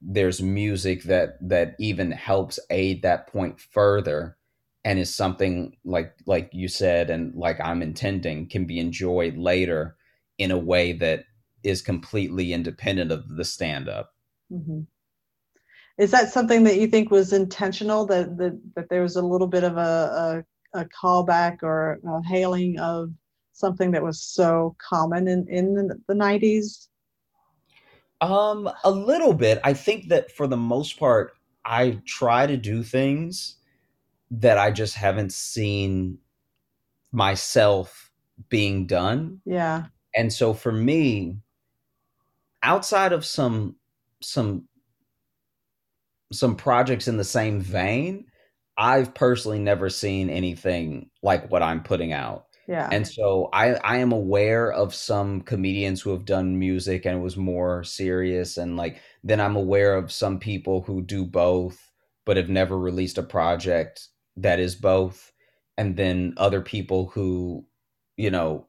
there's 0.00 0.42
music 0.42 1.04
that 1.04 1.36
that 1.40 1.74
even 1.78 2.10
helps 2.10 2.58
aid 2.70 3.02
that 3.02 3.26
point 3.28 3.60
further 3.60 4.36
and 4.84 4.98
is 4.98 5.14
something 5.14 5.76
like 5.84 6.14
like 6.26 6.50
you 6.52 6.68
said 6.68 7.10
and 7.10 7.34
like 7.34 7.58
I'm 7.60 7.82
intending 7.82 8.48
can 8.48 8.66
be 8.66 8.78
enjoyed 8.78 9.36
later 9.36 9.96
in 10.38 10.50
a 10.50 10.58
way 10.58 10.92
that 10.92 11.24
is 11.62 11.82
completely 11.82 12.52
independent 12.52 13.10
of 13.10 13.28
the 13.28 13.44
stand 13.44 13.88
up. 13.88 14.14
Mm-hmm. 14.52 14.82
Is 15.98 16.10
that 16.10 16.30
something 16.30 16.62
that 16.64 16.78
you 16.78 16.86
think 16.86 17.10
was 17.10 17.32
intentional 17.32 18.06
that 18.06 18.36
that, 18.36 18.60
that 18.76 18.88
there 18.90 19.02
was 19.02 19.16
a 19.16 19.22
little 19.22 19.46
bit 19.46 19.64
of 19.64 19.76
a, 19.76 20.44
a, 20.74 20.80
a 20.80 20.84
callback 20.84 21.62
or 21.62 21.98
a 22.06 22.22
hailing 22.22 22.78
of 22.78 23.10
something 23.54 23.90
that 23.90 24.02
was 24.02 24.22
so 24.22 24.76
common 24.86 25.26
in, 25.26 25.48
in 25.48 25.74
the, 25.74 25.98
the 26.06 26.14
90s? 26.14 26.88
Um, 28.20 28.70
a 28.84 28.90
little 28.90 29.34
bit. 29.34 29.60
I 29.62 29.74
think 29.74 30.08
that 30.08 30.32
for 30.32 30.46
the 30.46 30.56
most 30.56 30.98
part, 30.98 31.34
I 31.64 32.00
try 32.06 32.46
to 32.46 32.56
do 32.56 32.82
things 32.82 33.56
that 34.30 34.58
I 34.58 34.70
just 34.70 34.94
haven't 34.94 35.32
seen 35.32 36.18
myself 37.12 38.10
being 38.48 38.86
done. 38.86 39.40
Yeah. 39.44 39.86
And 40.14 40.32
so 40.32 40.54
for 40.54 40.72
me, 40.72 41.38
outside 42.62 43.12
of 43.12 43.24
some 43.24 43.76
some 44.22 44.66
some 46.32 46.56
projects 46.56 47.06
in 47.06 47.16
the 47.16 47.24
same 47.24 47.60
vein, 47.60 48.26
I've 48.76 49.14
personally 49.14 49.58
never 49.58 49.88
seen 49.88 50.28
anything 50.28 51.10
like 51.22 51.50
what 51.50 51.62
I'm 51.62 51.82
putting 51.82 52.12
out. 52.12 52.45
Yeah. 52.66 52.88
And 52.90 53.06
so 53.06 53.48
I 53.52 53.74
I 53.76 53.98
am 53.98 54.12
aware 54.12 54.72
of 54.72 54.94
some 54.94 55.40
comedians 55.42 56.00
who 56.02 56.10
have 56.10 56.24
done 56.24 56.58
music 56.58 57.04
and 57.06 57.16
it 57.18 57.20
was 57.22 57.36
more 57.36 57.84
serious 57.84 58.56
and 58.56 58.76
like 58.76 59.00
then 59.22 59.40
I'm 59.40 59.56
aware 59.56 59.94
of 59.94 60.10
some 60.12 60.38
people 60.40 60.82
who 60.82 61.02
do 61.02 61.24
both 61.24 61.92
but 62.24 62.36
have 62.36 62.48
never 62.48 62.76
released 62.78 63.18
a 63.18 63.22
project 63.22 64.08
that 64.36 64.58
is 64.58 64.74
both 64.74 65.32
and 65.78 65.96
then 65.96 66.34
other 66.38 66.60
people 66.60 67.06
who 67.08 67.64
you 68.16 68.30
know 68.30 68.66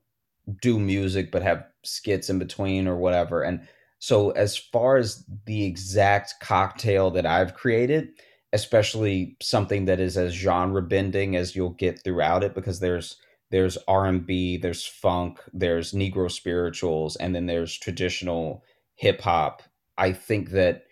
do 0.61 0.79
music 0.79 1.31
but 1.31 1.41
have 1.41 1.65
skits 1.83 2.29
in 2.29 2.39
between 2.39 2.87
or 2.87 2.97
whatever 2.97 3.41
and 3.43 3.67
so 3.99 4.29
as 4.31 4.55
far 4.55 4.97
as 4.97 5.25
the 5.45 5.65
exact 5.65 6.35
cocktail 6.41 7.09
that 7.11 7.25
I've 7.25 7.53
created 7.55 8.09
especially 8.53 9.35
something 9.41 9.85
that 9.85 9.99
is 9.99 10.17
as 10.17 10.33
genre 10.33 10.81
bending 10.81 11.35
as 11.35 11.55
you'll 11.55 11.71
get 11.71 12.03
throughout 12.03 12.43
it 12.43 12.53
because 12.55 12.79
there's 12.79 13.17
there's 13.49 13.77
R&B, 13.87 14.57
there's 14.57 14.85
funk, 14.85 15.39
there's 15.53 15.93
negro 15.93 16.29
spirituals 16.29 17.15
and 17.15 17.33
then 17.33 17.45
there's 17.45 17.77
traditional 17.77 18.63
hip 18.95 19.21
hop. 19.21 19.63
I 19.97 20.11
think 20.13 20.51
that 20.51 20.83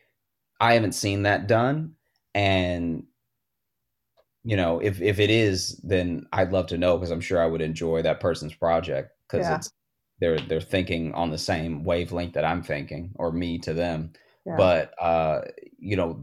I 0.60 0.74
haven't 0.74 0.94
seen 0.94 1.24
that 1.24 1.48
done 1.48 1.96
and 2.34 3.04
you 4.46 4.56
know, 4.56 4.80
if 4.80 5.02
if 5.02 5.20
it 5.20 5.32
is, 5.32 5.82
then 5.84 6.28
I'd 6.32 6.52
love 6.52 6.68
to 6.68 6.78
know 6.78 6.98
because 6.98 7.10
I'm 7.10 7.20
sure 7.20 7.42
I 7.42 7.48
would 7.48 7.62
enjoy 7.62 8.04
that 8.04 8.20
person's 8.20 8.54
project 8.54 9.10
because 9.28 9.48
yeah. 9.48 9.56
it's 9.56 9.72
they're 10.20 10.38
they're 10.38 10.62
thinking 10.62 11.14
on 11.16 11.32
the 11.32 11.38
same 11.38 11.84
wavelength 11.84 12.34
that 12.34 12.46
I'm 12.46 12.62
thinking, 12.62 13.12
or 13.16 13.32
me 13.32 13.58
to 13.60 13.74
them. 13.74 14.14
Yeah. 14.46 14.56
But 14.56 14.94
uh, 15.02 15.42
you 15.80 15.96
know, 15.96 16.22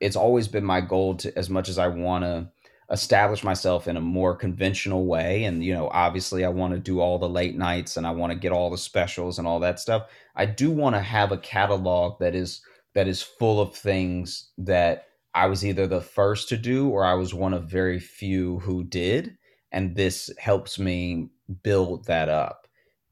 it's 0.00 0.16
always 0.16 0.48
been 0.48 0.64
my 0.64 0.80
goal 0.80 1.14
to, 1.18 1.38
as 1.38 1.48
much 1.48 1.68
as 1.68 1.78
I 1.78 1.86
want 1.86 2.24
to 2.24 2.50
establish 2.90 3.44
myself 3.44 3.86
in 3.86 3.96
a 3.96 4.00
more 4.00 4.34
conventional 4.34 5.06
way, 5.06 5.44
and 5.44 5.64
you 5.64 5.72
know, 5.72 5.88
obviously, 5.92 6.44
I 6.44 6.48
want 6.48 6.74
to 6.74 6.80
do 6.80 7.00
all 7.00 7.18
the 7.18 7.28
late 7.28 7.56
nights 7.56 7.96
and 7.96 8.06
I 8.06 8.10
want 8.10 8.32
to 8.32 8.38
get 8.38 8.52
all 8.52 8.70
the 8.70 8.78
specials 8.78 9.38
and 9.38 9.46
all 9.46 9.60
that 9.60 9.80
stuff. 9.80 10.08
I 10.36 10.46
do 10.46 10.70
want 10.70 10.96
to 10.96 11.00
have 11.00 11.32
a 11.32 11.38
catalog 11.38 12.18
that 12.20 12.34
is 12.34 12.62
that 12.94 13.08
is 13.08 13.22
full 13.22 13.60
of 13.60 13.74
things 13.74 14.50
that 14.58 15.06
I 15.34 15.46
was 15.46 15.64
either 15.64 15.86
the 15.86 16.00
first 16.00 16.48
to 16.48 16.56
do 16.56 16.88
or 16.88 17.04
I 17.04 17.14
was 17.14 17.32
one 17.32 17.54
of 17.54 17.70
very 17.70 18.00
few 18.00 18.58
who 18.60 18.82
did. 18.84 19.36
And 19.72 19.94
this 19.94 20.30
helps 20.38 20.78
me 20.78 21.30
build 21.62 22.06
that 22.06 22.28
up. 22.28 22.66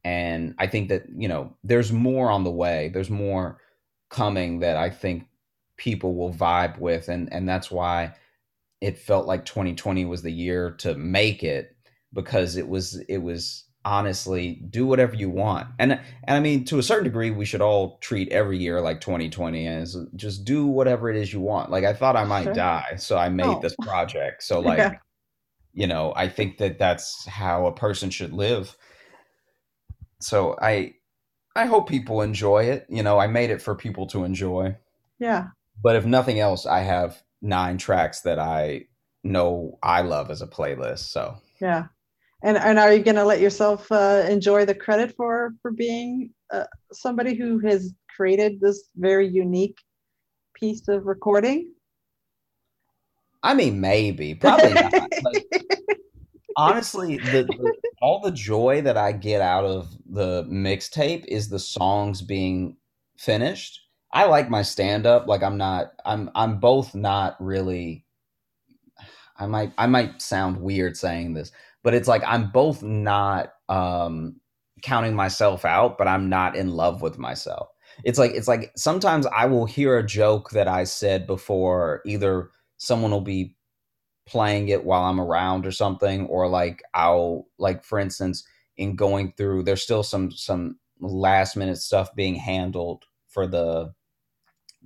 And 0.04 0.54
I 0.58 0.66
think 0.66 0.88
that, 0.88 1.04
you 1.16 1.28
know, 1.28 1.56
there's 1.62 1.92
more 1.92 2.30
on 2.30 2.44
the 2.44 2.50
way. 2.50 2.90
There's 2.92 3.10
more 3.10 3.60
coming 4.08 4.60
that 4.60 4.76
I 4.76 4.90
think 4.90 5.26
people 5.76 6.16
will 6.16 6.32
vibe 6.32 6.78
with. 6.78 7.08
And 7.08 7.32
and 7.32 7.48
that's 7.48 7.70
why 7.70 8.14
it 8.80 8.98
felt 8.98 9.26
like 9.26 9.44
2020 9.44 10.04
was 10.04 10.22
the 10.22 10.30
year 10.30 10.72
to 10.78 10.94
make 10.94 11.42
it 11.42 11.76
because 12.12 12.56
it 12.56 12.68
was 12.68 13.02
it 13.08 13.18
was 13.18 13.64
honestly 13.84 14.62
do 14.68 14.86
whatever 14.86 15.14
you 15.14 15.30
want. 15.30 15.68
And 15.78 15.92
and 15.92 16.36
i 16.36 16.40
mean 16.40 16.64
to 16.66 16.78
a 16.78 16.82
certain 16.82 17.04
degree 17.04 17.30
we 17.30 17.44
should 17.44 17.60
all 17.60 17.98
treat 17.98 18.30
every 18.30 18.58
year 18.58 18.80
like 18.80 19.00
2020 19.00 19.66
as 19.66 19.96
just 20.14 20.44
do 20.44 20.66
whatever 20.66 21.10
it 21.10 21.16
is 21.16 21.32
you 21.32 21.40
want. 21.40 21.70
Like 21.70 21.84
i 21.84 21.92
thought 21.92 22.16
i 22.16 22.24
might 22.24 22.44
sure. 22.44 22.54
die 22.54 22.96
so 22.98 23.16
i 23.16 23.28
made 23.28 23.46
oh. 23.46 23.60
this 23.60 23.74
project. 23.82 24.42
So 24.42 24.60
like 24.70 24.78
yeah. 24.78 24.94
you 25.72 25.86
know 25.86 26.12
i 26.16 26.28
think 26.28 26.58
that 26.58 26.78
that's 26.78 27.26
how 27.26 27.66
a 27.66 27.74
person 27.74 28.10
should 28.10 28.32
live. 28.32 28.76
So 30.20 30.56
i 30.60 30.94
i 31.56 31.66
hope 31.66 31.88
people 31.88 32.22
enjoy 32.22 32.64
it. 32.64 32.86
You 32.88 33.02
know 33.02 33.18
i 33.18 33.26
made 33.26 33.50
it 33.50 33.62
for 33.62 33.74
people 33.74 34.06
to 34.08 34.24
enjoy. 34.24 34.76
Yeah. 35.18 35.48
But 35.82 35.96
if 35.96 36.04
nothing 36.04 36.40
else 36.40 36.66
i 36.66 36.80
have 36.80 37.22
nine 37.42 37.78
tracks 37.78 38.20
that 38.22 38.38
i 38.38 38.82
know 39.24 39.78
i 39.82 40.00
love 40.00 40.30
as 40.30 40.42
a 40.42 40.46
playlist 40.46 41.10
so. 41.10 41.36
Yeah. 41.60 41.86
And 42.42 42.56
and 42.56 42.78
are 42.78 42.92
you 42.92 43.02
going 43.02 43.16
to 43.16 43.24
let 43.24 43.40
yourself 43.40 43.90
uh, 43.90 44.24
enjoy 44.28 44.64
the 44.64 44.74
credit 44.74 45.14
for 45.16 45.54
for 45.60 45.72
being 45.72 46.30
uh, 46.52 46.64
somebody 46.92 47.34
who 47.34 47.58
has 47.60 47.92
created 48.14 48.60
this 48.60 48.84
very 48.96 49.26
unique 49.26 49.76
piece 50.54 50.86
of 50.88 51.06
recording? 51.06 51.72
I 53.42 53.54
mean 53.54 53.80
maybe 53.80 54.34
probably 54.34 54.72
not 54.72 54.92
like, 55.24 55.46
honestly 56.56 57.18
the, 57.18 57.44
the, 57.44 57.74
all 58.02 58.20
the 58.20 58.32
joy 58.32 58.80
that 58.82 58.96
i 58.96 59.12
get 59.12 59.40
out 59.40 59.64
of 59.64 59.88
the 60.10 60.42
mixtape 60.50 61.24
is 61.26 61.48
the 61.48 61.58
songs 61.58 62.20
being 62.20 62.76
finished 63.16 63.80
i 64.12 64.24
like 64.24 64.50
my 64.50 64.62
stand 64.62 65.06
up 65.06 65.26
like 65.26 65.42
i'm 65.42 65.56
not 65.56 65.92
i'm 66.04 66.30
i'm 66.34 66.58
both 66.58 66.94
not 66.94 67.36
really 67.40 68.04
i 69.36 69.46
might 69.46 69.72
i 69.78 69.86
might 69.86 70.20
sound 70.20 70.60
weird 70.60 70.96
saying 70.96 71.34
this 71.34 71.52
but 71.82 71.94
it's 71.94 72.08
like 72.08 72.22
I'm 72.26 72.50
both 72.50 72.82
not 72.82 73.52
um, 73.68 74.36
counting 74.82 75.14
myself 75.14 75.64
out, 75.64 75.98
but 75.98 76.08
I'm 76.08 76.28
not 76.28 76.56
in 76.56 76.70
love 76.70 77.02
with 77.02 77.18
myself. 77.18 77.68
It's 78.04 78.18
like 78.18 78.32
it's 78.32 78.48
like 78.48 78.72
sometimes 78.76 79.26
I 79.26 79.46
will 79.46 79.66
hear 79.66 79.96
a 79.96 80.06
joke 80.06 80.50
that 80.50 80.68
I 80.68 80.84
said 80.84 81.26
before. 81.26 82.02
Either 82.04 82.50
someone 82.76 83.10
will 83.10 83.20
be 83.20 83.54
playing 84.26 84.68
it 84.68 84.84
while 84.84 85.04
I'm 85.04 85.20
around 85.20 85.66
or 85.66 85.72
something, 85.72 86.26
or 86.26 86.48
like 86.48 86.82
I'll 86.94 87.46
like 87.58 87.82
for 87.84 87.98
instance 87.98 88.44
in 88.76 88.94
going 88.94 89.32
through. 89.36 89.62
There's 89.62 89.82
still 89.82 90.02
some 90.02 90.30
some 90.30 90.78
last 91.00 91.56
minute 91.56 91.78
stuff 91.78 92.14
being 92.14 92.34
handled 92.34 93.04
for 93.28 93.46
the 93.46 93.92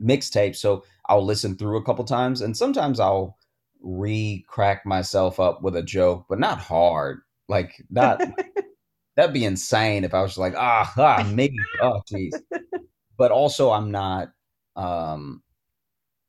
mixtape, 0.00 0.56
so 0.56 0.84
I'll 1.06 1.24
listen 1.24 1.56
through 1.56 1.76
a 1.76 1.84
couple 1.84 2.04
times, 2.04 2.40
and 2.40 2.56
sometimes 2.56 3.00
I'll 3.00 3.36
re-crack 3.82 4.86
myself 4.86 5.40
up 5.40 5.62
with 5.62 5.76
a 5.76 5.82
joke, 5.82 6.26
but 6.28 6.38
not 6.38 6.58
hard. 6.58 7.20
Like 7.48 7.82
that 7.90 8.20
that'd 9.16 9.34
be 9.34 9.44
insane 9.44 10.04
if 10.04 10.14
I 10.14 10.22
was 10.22 10.38
like, 10.38 10.54
ah, 10.56 10.92
ah 10.96 11.30
maybe 11.32 11.56
oh 11.80 12.00
jeez. 12.10 12.32
But 13.18 13.30
also 13.30 13.70
I'm 13.70 13.90
not 13.90 14.32
um 14.74 15.42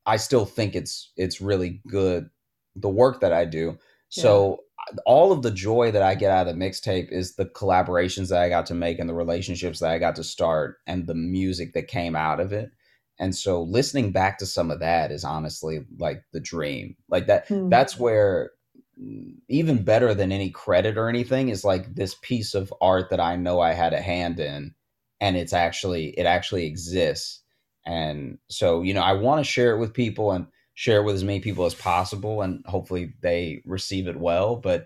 I 0.06 0.18
still 0.18 0.46
think 0.46 0.76
it's 0.76 1.12
it's 1.16 1.42
really 1.42 1.82
good 1.88 2.30
the 2.76 2.90
work 2.90 3.22
that 3.22 3.34
I 3.34 3.46
do. 3.46 3.78
So 4.10 4.60
yeah. 4.92 5.00
all 5.06 5.32
of 5.32 5.42
the 5.42 5.50
joy 5.50 5.92
that 5.92 6.04
I 6.04 6.14
get 6.14 6.30
out 6.30 6.48
of 6.48 6.54
the 6.54 6.66
mixtape 6.66 7.12
is 7.12 7.36
the 7.36 7.46
collaborations 7.46 8.30
that 8.30 8.42
I 8.42 8.50
got 8.50 8.68
to 8.68 8.76
make 8.76 9.00
and 9.00 9.10
the 9.10 9.14
relationships 9.14 9.80
that 9.80 9.92
I 9.92 9.98
got 9.98 10.16
to 10.18 10.24
start 10.24 10.78
and 10.86 11.08
the 11.08 11.16
music 11.16 11.74
that 11.74 11.88
came 11.88 12.16
out 12.16 12.40
of 12.40 12.54
it 12.54 12.72
and 13.20 13.36
so 13.36 13.62
listening 13.62 14.12
back 14.12 14.38
to 14.40 14.46
some 14.46 14.72
of 14.72 14.80
that 14.80 15.12
is 15.12 15.24
honestly 15.24 15.86
like 15.98 16.24
the 16.34 16.40
dream. 16.40 16.96
Like 17.10 17.28
that 17.28 17.48
hmm. 17.48 17.70
that's 17.70 18.00
where 18.00 18.52
mm, 19.00 19.36
even 19.50 19.84
better 19.84 20.14
than 20.14 20.32
any 20.32 20.50
credit 20.50 20.98
or 20.98 21.10
anything 21.10 21.50
is 21.50 21.64
like 21.64 21.96
this 21.96 22.16
piece 22.22 22.54
of 22.54 22.74
art 22.82 23.10
that 23.10 23.20
i 23.20 23.36
know 23.36 23.60
i 23.60 23.74
had 23.74 23.94
a 23.94 24.02
hand 24.02 24.40
in 24.40 24.74
and 25.22 25.38
it's 25.38 25.54
actually 25.54 26.10
it 26.10 26.26
actually 26.26 26.66
exists. 26.66 27.42
And 27.86 28.40
so 28.50 28.82
you 28.82 28.94
know 28.94 29.04
i 29.04 29.14
want 29.14 29.40
to 29.40 29.52
share 29.52 29.76
it 29.76 29.80
with 29.80 29.94
people 29.94 30.32
and 30.32 30.48
share 30.74 31.02
it 31.02 31.04
with 31.04 31.16
as 31.16 31.24
many 31.24 31.40
people 31.40 31.66
as 31.66 31.76
possible 31.76 32.42
and 32.42 32.66
hopefully 32.66 33.14
they 33.22 33.62
receive 33.66 34.08
it 34.08 34.20
well. 34.20 34.56
But 34.56 34.86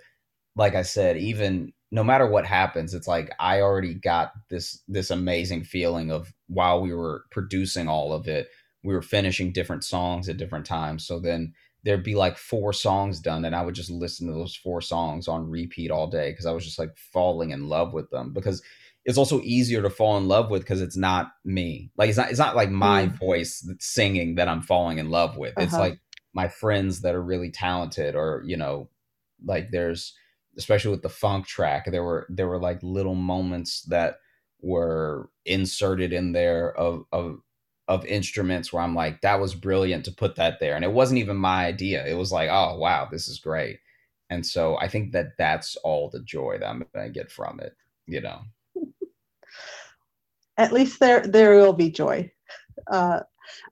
like 0.55 0.75
i 0.75 0.81
said 0.81 1.17
even 1.17 1.71
no 1.91 2.03
matter 2.03 2.27
what 2.27 2.45
happens 2.45 2.93
it's 2.93 3.07
like 3.07 3.31
i 3.39 3.61
already 3.61 3.93
got 3.93 4.31
this 4.49 4.81
this 4.87 5.09
amazing 5.09 5.63
feeling 5.63 6.11
of 6.11 6.33
while 6.47 6.81
we 6.81 6.93
were 6.93 7.25
producing 7.31 7.87
all 7.87 8.13
of 8.13 8.27
it 8.27 8.47
we 8.83 8.93
were 8.93 9.01
finishing 9.01 9.51
different 9.51 9.83
songs 9.83 10.29
at 10.29 10.37
different 10.37 10.65
times 10.65 11.05
so 11.05 11.19
then 11.19 11.53
there'd 11.83 12.03
be 12.03 12.15
like 12.15 12.37
four 12.37 12.73
songs 12.73 13.19
done 13.19 13.45
and 13.45 13.55
i 13.55 13.61
would 13.61 13.75
just 13.75 13.89
listen 13.89 14.27
to 14.27 14.33
those 14.33 14.55
four 14.55 14.81
songs 14.81 15.27
on 15.27 15.49
repeat 15.49 15.91
all 15.91 16.07
day 16.07 16.31
because 16.31 16.45
i 16.45 16.51
was 16.51 16.65
just 16.65 16.79
like 16.79 16.95
falling 16.97 17.51
in 17.51 17.69
love 17.69 17.93
with 17.93 18.09
them 18.09 18.33
because 18.33 18.61
it's 19.05 19.17
also 19.17 19.39
easier 19.41 19.81
to 19.81 19.89
fall 19.89 20.17
in 20.17 20.27
love 20.27 20.51
with 20.51 20.61
because 20.61 20.81
it's 20.81 20.97
not 20.97 21.31
me 21.45 21.89
like 21.97 22.09
it's 22.09 22.17
not 22.17 22.29
it's 22.29 22.39
not 22.39 22.55
like 22.55 22.69
my 22.69 23.07
mm. 23.07 23.17
voice 23.17 23.61
that's 23.61 23.85
singing 23.85 24.35
that 24.35 24.49
i'm 24.49 24.61
falling 24.61 24.97
in 24.97 25.09
love 25.09 25.37
with 25.37 25.53
uh-huh. 25.57 25.63
it's 25.63 25.77
like 25.77 25.99
my 26.33 26.47
friends 26.47 27.01
that 27.01 27.15
are 27.15 27.23
really 27.23 27.49
talented 27.49 28.15
or 28.15 28.43
you 28.45 28.57
know 28.57 28.89
like 29.45 29.71
there's 29.71 30.13
especially 30.57 30.91
with 30.91 31.01
the 31.01 31.09
funk 31.09 31.45
track 31.45 31.85
there 31.91 32.03
were 32.03 32.25
there 32.29 32.47
were 32.47 32.59
like 32.59 32.79
little 32.81 33.15
moments 33.15 33.83
that 33.83 34.17
were 34.61 35.29
inserted 35.45 36.13
in 36.13 36.31
there 36.31 36.75
of 36.77 37.05
of 37.11 37.39
of 37.87 38.05
instruments 38.05 38.73
where 38.73 38.83
I'm 38.83 38.95
like 38.95 39.21
that 39.21 39.39
was 39.39 39.55
brilliant 39.55 40.03
to 40.05 40.11
put 40.11 40.35
that 40.35 40.59
there. 40.59 40.75
And 40.75 40.83
it 40.83 40.91
wasn't 40.91 41.19
even 41.19 41.37
my 41.37 41.65
idea. 41.65 42.05
It 42.05 42.15
was 42.15 42.31
like 42.31 42.49
oh 42.51 42.77
wow 42.77 43.07
this 43.09 43.27
is 43.27 43.39
great. 43.39 43.79
And 44.29 44.45
so 44.45 44.77
I 44.77 44.89
think 44.89 45.13
that 45.13 45.37
that's 45.37 45.77
all 45.77 46.09
the 46.09 46.21
joy 46.21 46.57
that 46.59 46.67
I'm 46.67 46.83
going 46.93 47.07
to 47.07 47.13
get 47.13 47.31
from 47.31 47.59
it 47.61 47.75
you 48.07 48.21
know? 48.21 48.41
At 50.57 50.73
least 50.73 50.99
there 50.99 51.21
there 51.21 51.55
will 51.55 51.73
be 51.73 51.91
joy. 51.91 52.31
Uh 52.87 53.21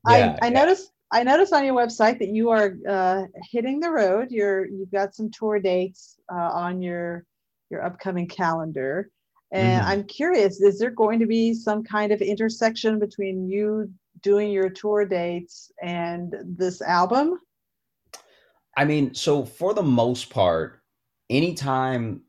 yeah, 0.10 0.38
I 0.42 0.46
I 0.46 0.48
yeah. 0.48 0.60
noticed 0.60 0.92
I 1.12 1.24
noticed 1.24 1.54
on 1.54 1.66
your 1.66 1.76
website 1.76 2.20
that 2.20 2.30
you 2.30 2.50
are 2.50 2.76
uh, 2.88 3.24
hitting 3.52 3.80
the 3.80 3.90
road. 3.90 4.32
You're 4.32 4.66
you've 4.66 4.92
got 4.92 5.16
some 5.16 5.32
tour 5.32 5.60
dates 5.60 6.15
uh, 6.32 6.50
on 6.52 6.82
your 6.82 7.26
your 7.70 7.84
upcoming 7.84 8.28
calendar, 8.28 9.10
and 9.52 9.82
mm. 9.82 9.88
I'm 9.88 10.04
curious: 10.04 10.62
is 10.62 10.80
there 10.80 10.92
going 10.92 11.20
to 11.20 11.26
be 11.26 11.54
some 11.54 11.84
kind 11.84 12.12
of 12.12 12.22
intersection 12.22 13.00
between 13.00 13.48
you 13.48 13.90
doing 14.22 14.52
your 14.52 14.70
tour 14.70 15.06
dates 15.06 15.72
and 15.82 16.34
this 16.44 16.82
album? 16.82 17.40
I 18.78 18.86
mean, 18.86 19.14
so 19.14 19.46
for 19.46 19.74
the 19.74 19.84
most 19.84 20.30
part, 20.30 20.82
anytime 21.30 22.22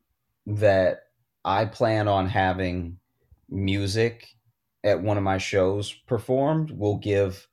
that 0.45 1.07
I 1.43 1.65
plan 1.65 2.07
on 2.07 2.27
having 2.27 2.99
music 3.49 4.27
at 4.83 5.01
one 5.01 5.17
of 5.17 5.23
my 5.23 5.37
shows 5.37 5.91
performed, 5.91 6.71
will 6.71 6.97
give 6.97 7.47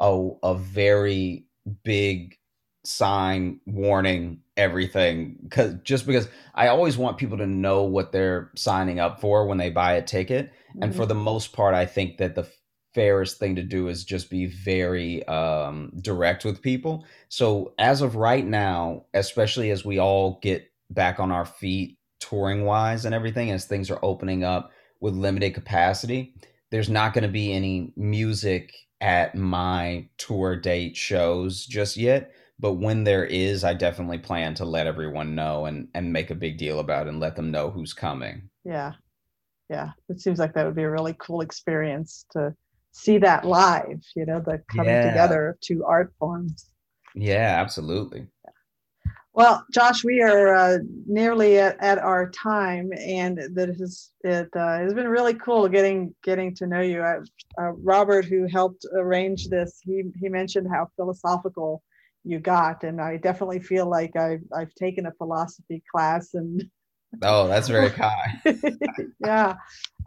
a 0.00 0.28
a 0.42 0.54
very 0.54 1.46
big 1.82 2.36
sign 2.84 3.60
warning 3.66 4.40
everything 4.56 5.36
because 5.42 5.74
just 5.84 6.06
because 6.06 6.28
I 6.54 6.68
always 6.68 6.96
want 6.96 7.18
people 7.18 7.38
to 7.38 7.46
know 7.46 7.82
what 7.82 8.12
they're 8.12 8.50
signing 8.56 8.98
up 8.98 9.20
for 9.20 9.46
when 9.46 9.58
they 9.58 9.70
buy 9.70 9.94
a 9.94 10.02
ticket 10.02 10.46
mm-hmm. 10.46 10.82
and 10.82 10.94
for 10.94 11.02
mm-hmm. 11.02 11.08
the 11.08 11.14
most 11.16 11.52
part 11.52 11.74
I 11.74 11.86
think 11.86 12.18
that 12.18 12.34
the 12.34 12.48
fairest 12.94 13.38
thing 13.38 13.56
to 13.56 13.62
do 13.62 13.88
is 13.88 14.04
just 14.04 14.30
be 14.30 14.46
very 14.46 15.26
um, 15.28 15.92
direct 16.00 16.46
with 16.46 16.62
people 16.62 17.04
so 17.28 17.74
as 17.78 18.00
of 18.00 18.16
right 18.16 18.46
now 18.46 19.04
especially 19.12 19.70
as 19.70 19.84
we 19.84 19.98
all 19.98 20.38
get 20.42 20.66
back 20.90 21.20
on 21.20 21.30
our 21.30 21.44
feet 21.44 21.98
touring 22.20 22.64
wise 22.64 23.04
and 23.04 23.14
everything 23.14 23.50
as 23.50 23.66
things 23.66 23.90
are 23.90 24.02
opening 24.02 24.42
up 24.42 24.72
with 25.00 25.14
limited 25.14 25.52
capacity 25.52 26.34
there's 26.70 26.88
not 26.88 27.12
going 27.12 27.22
to 27.22 27.28
be 27.28 27.52
any 27.52 27.92
music 27.96 28.72
at 29.02 29.34
my 29.34 30.08
tour 30.16 30.56
date 30.56 30.96
shows 30.96 31.66
just 31.66 31.98
yet 31.98 32.32
but 32.58 32.74
when 32.74 33.04
there 33.04 33.24
is 33.24 33.64
i 33.64 33.74
definitely 33.74 34.18
plan 34.18 34.54
to 34.54 34.64
let 34.64 34.86
everyone 34.86 35.34
know 35.34 35.66
and 35.66 35.88
and 35.94 36.12
make 36.12 36.30
a 36.30 36.34
big 36.34 36.58
deal 36.58 36.80
about 36.80 37.06
it 37.06 37.10
and 37.10 37.20
let 37.20 37.36
them 37.36 37.50
know 37.50 37.70
who's 37.70 37.92
coming. 37.92 38.48
Yeah. 38.64 38.92
Yeah. 39.68 39.90
It 40.08 40.20
seems 40.20 40.38
like 40.38 40.54
that 40.54 40.64
would 40.64 40.76
be 40.76 40.84
a 40.84 40.90
really 40.90 41.14
cool 41.18 41.40
experience 41.40 42.24
to 42.32 42.54
see 42.92 43.18
that 43.18 43.44
live 43.44 44.02
you 44.14 44.24
know 44.24 44.40
the 44.40 44.62
coming 44.74 44.92
yeah. 44.92 45.08
together 45.08 45.48
of 45.48 45.60
two 45.60 45.84
art 45.84 46.12
forms. 46.18 46.70
Yeah 47.14 47.60
absolutely. 47.60 48.26
Well, 49.36 49.66
Josh, 49.70 50.02
we 50.02 50.22
are 50.22 50.54
uh, 50.54 50.78
nearly 51.06 51.58
at, 51.58 51.76
at 51.78 51.98
our 51.98 52.30
time, 52.30 52.88
and 52.98 53.38
that 53.52 53.68
has 53.68 54.10
it 54.24 54.48
uh, 54.56 54.78
has 54.78 54.94
been 54.94 55.08
really 55.08 55.34
cool 55.34 55.68
getting 55.68 56.14
getting 56.24 56.54
to 56.54 56.66
know 56.66 56.80
you. 56.80 57.02
I, 57.02 57.18
uh, 57.58 57.72
Robert, 57.72 58.24
who 58.24 58.46
helped 58.50 58.86
arrange 58.94 59.48
this, 59.48 59.78
he 59.84 60.04
he 60.18 60.30
mentioned 60.30 60.68
how 60.72 60.88
philosophical 60.96 61.82
you 62.26 62.40
got, 62.40 62.82
and 62.82 63.00
I 63.00 63.16
definitely 63.16 63.60
feel 63.60 63.88
like 63.88 64.16
I've 64.16 64.42
I've 64.54 64.74
taken 64.74 65.06
a 65.06 65.12
philosophy 65.12 65.82
class, 65.90 66.34
and 66.34 66.68
oh, 67.22 67.46
that's 67.46 67.68
very 67.68 67.90
kind. 67.90 68.40
yeah, 69.24 69.54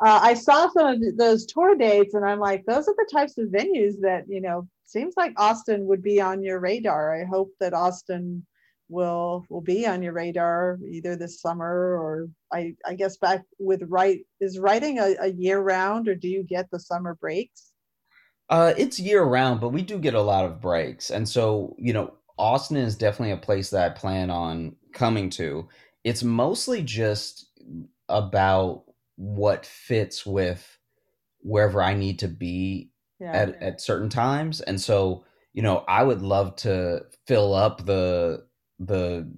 uh, 0.06 0.20
I 0.22 0.34
saw 0.34 0.70
some 0.70 0.88
of 0.88 1.18
those 1.18 1.46
tour 1.46 1.76
dates, 1.76 2.14
and 2.14 2.26
I'm 2.26 2.40
like, 2.40 2.66
those 2.66 2.88
are 2.88 2.96
the 2.98 3.10
types 3.12 3.38
of 3.38 3.48
venues 3.48 3.94
that 4.02 4.26
you 4.28 4.42
know 4.42 4.68
seems 4.86 5.14
like 5.16 5.34
Austin 5.38 5.86
would 5.86 6.04
be 6.04 6.20
on 6.20 6.44
your 6.44 6.60
radar. 6.60 7.16
I 7.16 7.24
hope 7.24 7.52
that 7.62 7.74
Austin 7.74 8.46
will 8.90 9.46
will 9.50 9.62
be 9.62 9.88
on 9.88 10.02
your 10.02 10.14
radar 10.14 10.78
either 10.90 11.16
this 11.16 11.40
summer 11.40 11.98
or 11.98 12.28
I 12.52 12.76
I 12.86 12.96
guess 12.96 13.18
back 13.18 13.44
with 13.60 13.84
write 13.88 14.26
is 14.42 14.60
writing 14.60 15.00
a, 15.00 15.16
a 15.22 15.28
year 15.28 15.60
round 15.60 16.10
or 16.10 16.16
do 16.16 16.28
you 16.28 16.44
get 16.44 16.70
the 16.70 16.80
summer 16.80 17.16
breaks? 17.16 17.69
Uh, 18.50 18.74
it's 18.78 19.00
year 19.00 19.24
round, 19.24 19.62
but 19.62 19.70
we 19.70 19.82
do 19.82 20.00
get 20.00 20.16
a 20.16 20.22
lot 20.22 20.46
of 20.46 20.60
breaks, 20.62 21.10
and 21.10 21.28
so 21.28 21.76
you 21.78 21.94
know, 21.94 22.14
Austin 22.38 22.78
is 22.78 22.96
definitely 22.96 23.32
a 23.32 23.38
place 23.38 23.70
that 23.70 23.92
I 23.92 23.94
plan 23.94 24.30
on 24.30 24.76
coming 24.94 25.30
to. 25.32 25.68
It's 26.04 26.24
mostly 26.24 26.82
just 26.82 27.48
about 28.08 28.84
what 29.16 29.66
fits 29.66 30.26
with 30.26 30.80
wherever 31.42 31.82
I 31.82 31.94
need 31.94 32.20
to 32.20 32.28
be 32.28 32.92
yeah. 33.20 33.34
at, 33.34 33.62
at 33.62 33.82
certain 33.82 34.10
times. 34.10 34.62
And 34.62 34.80
so, 34.80 35.26
you 35.54 35.62
know, 35.62 35.84
I 35.88 36.04
would 36.04 36.22
love 36.22 36.56
to 36.58 37.06
fill 37.28 37.54
up 37.54 37.86
the 37.86 38.46
the 38.82 39.30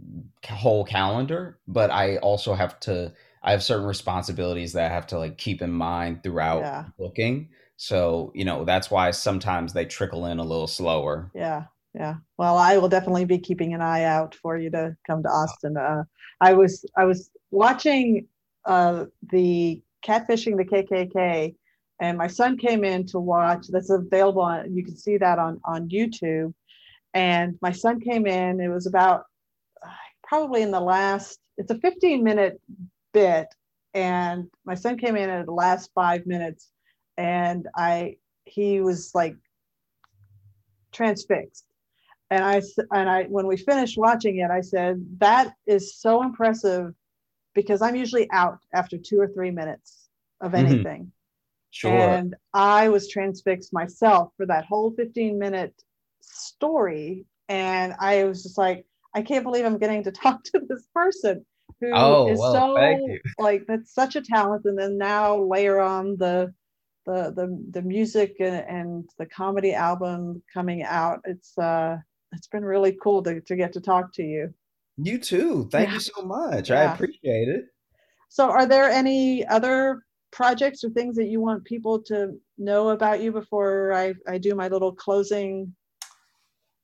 whole 0.48 0.86
calendar, 0.86 1.60
but 1.68 1.90
I 1.90 2.18
also 2.18 2.54
have 2.54 2.80
to 2.82 3.14
I 3.42 3.52
have 3.52 3.64
certain 3.64 3.88
responsibilities 3.88 4.74
that 4.74 4.92
I 4.92 4.94
have 4.94 5.08
to 5.08 5.18
like 5.18 5.38
keep 5.38 5.62
in 5.64 5.72
mind 5.72 6.22
throughout 6.22 6.60
yeah. 6.60 6.86
booking. 6.98 7.50
So, 7.82 8.32
you 8.36 8.46
know, 8.46 8.64
that's 8.64 8.92
why 8.92 9.10
sometimes 9.10 9.74
they 9.74 9.86
trickle 9.86 10.28
in 10.28 10.38
a 10.38 10.44
little 10.44 10.68
slower. 10.68 11.32
Yeah. 11.34 11.64
Yeah. 11.96 12.18
Well, 12.38 12.56
I 12.56 12.78
will 12.78 12.88
definitely 12.88 13.26
be 13.26 13.40
keeping 13.40 13.74
an 13.74 13.82
eye 13.82 14.04
out 14.04 14.36
for 14.36 14.56
you 14.56 14.70
to 14.70 14.96
come 15.08 15.24
to 15.24 15.30
Austin. 15.30 15.76
Uh, 15.76 16.04
I 16.40 16.54
was 16.54 16.86
I 16.96 17.06
was 17.06 17.32
watching 17.50 18.28
uh, 18.66 19.06
the 19.32 19.82
catfishing 20.06 20.58
the 20.58 20.64
KKK 20.64 21.56
and 22.02 22.20
my 22.20 22.28
son 22.28 22.56
came 22.56 22.84
in 22.84 23.08
to 23.08 23.20
watch 23.20 23.66
that's 23.70 23.90
available 23.90 24.44
on 24.44 24.76
you 24.76 24.84
can 24.84 24.98
see 24.98 25.18
that 25.18 25.40
on 25.40 25.62
on 25.64 25.88
youtube 25.88 26.52
and 27.14 27.58
my 27.62 27.72
son 27.72 28.00
came 28.00 28.26
in 28.26 28.60
it 28.60 28.68
was 28.68 28.88
about 28.88 29.26
uh, 29.86 29.90
probably 30.24 30.64
in 30.64 30.72
the 30.72 30.80
last 30.80 31.40
it's 31.58 31.72
a 31.72 31.78
15 31.78 32.24
minute 32.24 32.60
bit 33.14 33.48
and 33.94 34.48
my 34.66 34.74
son 34.74 34.98
came 34.98 35.16
in 35.16 35.30
at 35.30 35.46
the 35.46 35.52
last 35.52 35.92
five 35.94 36.26
minutes 36.26 36.72
and 37.22 37.68
i 37.76 38.16
he 38.46 38.82
was 38.82 39.12
like 39.14 39.36
transfixed 40.92 41.66
and 42.30 42.44
i 42.44 42.62
and 42.92 43.10
i 43.10 43.24
when 43.24 43.48
we 43.48 43.58
finished 43.58 43.98
watching 43.98 44.38
it 44.40 44.50
i 44.50 44.62
said 44.62 45.06
that 45.18 45.54
is 45.68 45.96
so 45.96 46.24
impressive 46.24 46.94
because 47.54 47.82
i'm 47.82 47.96
usually 47.96 48.30
out 48.32 48.60
after 48.74 48.98
two 48.98 49.20
or 49.20 49.28
three 49.28 49.52
minutes 49.52 50.10
of 50.42 50.52
mm-hmm. 50.52 50.66
anything 50.66 51.02
mm-hmm 51.02 51.18
Sure. 51.72 51.92
And 51.92 52.36
I 52.54 52.90
was 52.90 53.10
transfixed 53.10 53.74
myself 53.74 54.34
for 54.36 54.46
that 54.46 54.66
whole 54.66 54.92
15 54.92 55.40
minute 55.40 55.74
story. 56.20 57.26
And 57.50 57.96
I 58.00 58.26
was 58.26 58.44
just 58.44 58.58
like, 58.58 58.86
I 59.16 59.22
can't 59.22 59.44
believe 59.44 59.66
I'm 59.66 59.78
getting 59.78 60.04
to 60.04 60.12
talk 60.24 60.44
to 60.46 60.62
this 60.68 60.86
person 60.94 61.46
who 61.80 61.92
oh, 61.94 62.30
is 62.30 62.38
well, 62.38 62.54
so 62.54 62.98
like 63.40 63.66
that's 63.68 63.94
such 63.94 64.16
a 64.16 64.22
talent. 64.22 64.66
And 64.66 64.78
then 64.78 64.98
now 64.98 65.38
layer 65.38 65.80
on 65.80 66.18
the 66.18 66.54
the 67.06 67.34
the 67.36 67.66
the 67.72 67.82
music 67.82 68.36
and, 68.40 68.56
and 68.68 69.10
the 69.18 69.26
comedy 69.26 69.74
album 69.74 70.42
coming 70.54 70.84
out. 70.84 71.20
It's 71.26 71.58
uh 71.58 71.98
it's 72.32 72.48
been 72.48 72.64
really 72.64 72.98
cool 73.02 73.22
to, 73.24 73.42
to 73.42 73.56
get 73.56 73.74
to 73.74 73.82
talk 73.82 74.14
to 74.14 74.24
you. 74.24 74.54
You 74.98 75.18
too. 75.18 75.68
Thank 75.72 75.90
yeah. 75.90 75.94
you 75.96 76.00
so 76.00 76.22
much. 76.22 76.70
Yeah. 76.70 76.82
I 76.82 76.94
appreciate 76.94 77.50
it. 77.50 77.66
So 78.30 78.50
are 78.50 78.66
there 78.66 78.90
any 78.90 79.46
other 79.48 80.04
projects 80.32 80.84
or 80.84 80.90
things 80.92 81.18
that 81.18 81.28
you 81.28 81.42
want 81.42 81.66
people 81.66 82.02
to 82.04 82.40
know 82.58 82.90
about 82.90 83.22
you 83.22 83.32
before 83.32 83.92
I, 83.94 84.14
I 84.28 84.38
do 84.38 84.56
my 84.56 84.70
little 84.70 84.94
closing 84.94 85.76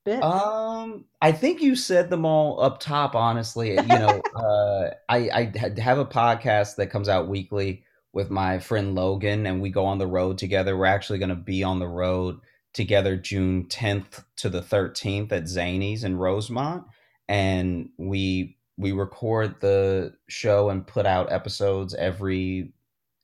bit? 0.04 0.22
Um, 0.22 1.06
I 1.22 1.32
think 1.32 1.62
you 1.62 1.76
said 1.76 2.10
them 2.10 2.26
all 2.26 2.60
up 2.62 2.80
top. 2.80 3.16
Honestly, 3.16 3.72
you 3.72 3.84
know, 3.84 4.22
uh, 4.36 4.90
I 5.08 5.52
I 5.58 5.80
have 5.80 6.00
a 6.00 6.06
podcast 6.06 6.76
that 6.76 6.88
comes 6.88 7.08
out 7.08 7.28
weekly 7.28 7.84
with 8.14 8.30
my 8.30 8.60
friend 8.60 8.96
Logan, 8.96 9.46
and 9.46 9.62
we 9.62 9.70
go 9.70 9.86
on 9.86 9.98
the 9.98 10.08
road 10.08 10.38
together. 10.38 10.78
We're 10.78 10.86
actually 10.86 11.20
going 11.20 11.30
to 11.30 11.36
be 11.36 11.64
on 11.64 11.80
the 11.80 11.88
road 11.88 12.40
together 12.74 13.16
June 13.16 13.66
10th 13.66 14.24
to 14.38 14.50
the 14.50 14.62
13th 14.62 15.32
at 15.32 15.44
Zanies 15.44 16.04
in 16.04 16.18
Rosemont, 16.18 16.86
and 17.28 17.90
we 17.98 18.58
we 18.78 18.92
record 18.92 19.60
the 19.60 20.14
show 20.30 20.70
and 20.70 20.86
put 20.86 21.06
out 21.06 21.32
episodes 21.32 21.94
every 21.96 22.74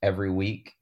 every 0.02 0.30
week. 0.30 0.74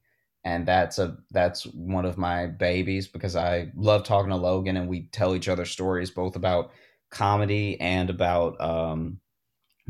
And 0.45 0.67
that's 0.67 0.99
a 0.99 1.17
that's 1.31 1.65
one 1.67 2.05
of 2.05 2.17
my 2.17 2.47
babies 2.47 3.07
because 3.07 3.35
I 3.35 3.71
love 3.75 4.03
talking 4.03 4.31
to 4.31 4.35
Logan 4.35 4.75
and 4.75 4.89
we 4.89 5.03
tell 5.11 5.35
each 5.35 5.47
other 5.47 5.63
stories 5.63 6.11
both 6.11 6.35
about 6.35 6.71
comedy 7.11 7.79
and 7.79 8.09
about 8.09 8.59
um, 8.59 9.19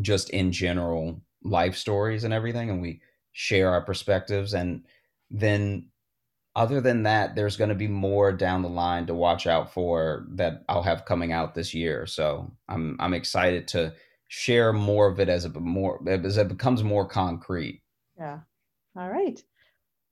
just 0.01 0.29
in 0.29 0.51
general 0.51 1.21
life 1.43 1.75
stories 1.75 2.23
and 2.23 2.33
everything. 2.33 2.69
And 2.69 2.81
we 2.81 3.01
share 3.33 3.69
our 3.69 3.81
perspectives 3.81 4.53
and 4.53 4.85
then 5.29 5.89
other 6.55 6.79
than 6.79 7.03
that 7.03 7.35
there's 7.35 7.57
going 7.57 7.69
to 7.69 7.75
be 7.75 7.87
more 7.87 8.31
down 8.31 8.61
the 8.61 8.69
line 8.69 9.05
to 9.07 9.13
watch 9.13 9.47
out 9.47 9.73
for 9.73 10.25
that 10.29 10.63
I'll 10.69 10.83
have 10.83 11.05
coming 11.05 11.31
out 11.31 11.55
this 11.55 11.73
year 11.73 12.05
so 12.05 12.51
I'm 12.69 12.95
I'm 12.99 13.13
excited 13.13 13.67
to 13.69 13.93
share 14.27 14.71
more 14.71 15.07
of 15.07 15.19
it 15.19 15.29
as 15.29 15.45
it 15.45 15.55
more 15.55 15.99
as 16.07 16.37
it 16.37 16.47
becomes 16.47 16.83
more 16.83 17.07
concrete 17.07 17.81
yeah 18.17 18.39
all 18.95 19.09
right. 19.09 19.41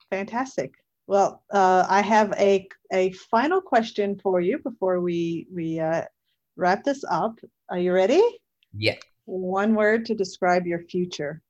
Fantastic. 0.10 0.74
Well, 1.08 1.44
uh, 1.52 1.86
I 1.88 2.02
have 2.02 2.34
a, 2.34 2.68
a 2.92 3.12
final 3.12 3.62
question 3.62 4.20
for 4.22 4.42
you 4.42 4.58
before 4.60 5.02
we, 5.02 5.48
we 5.54 5.80
uh, 5.80 6.04
wrap 6.56 6.84
this 6.84 7.04
up. 7.10 7.38
Are 7.70 7.78
you 7.78 7.94
ready? 7.94 8.22
Yeah. 8.76 8.96
One 9.26 9.76
word 9.76 10.06
to 10.06 10.16
describe 10.16 10.66
your 10.66 10.80
future. 10.80 11.42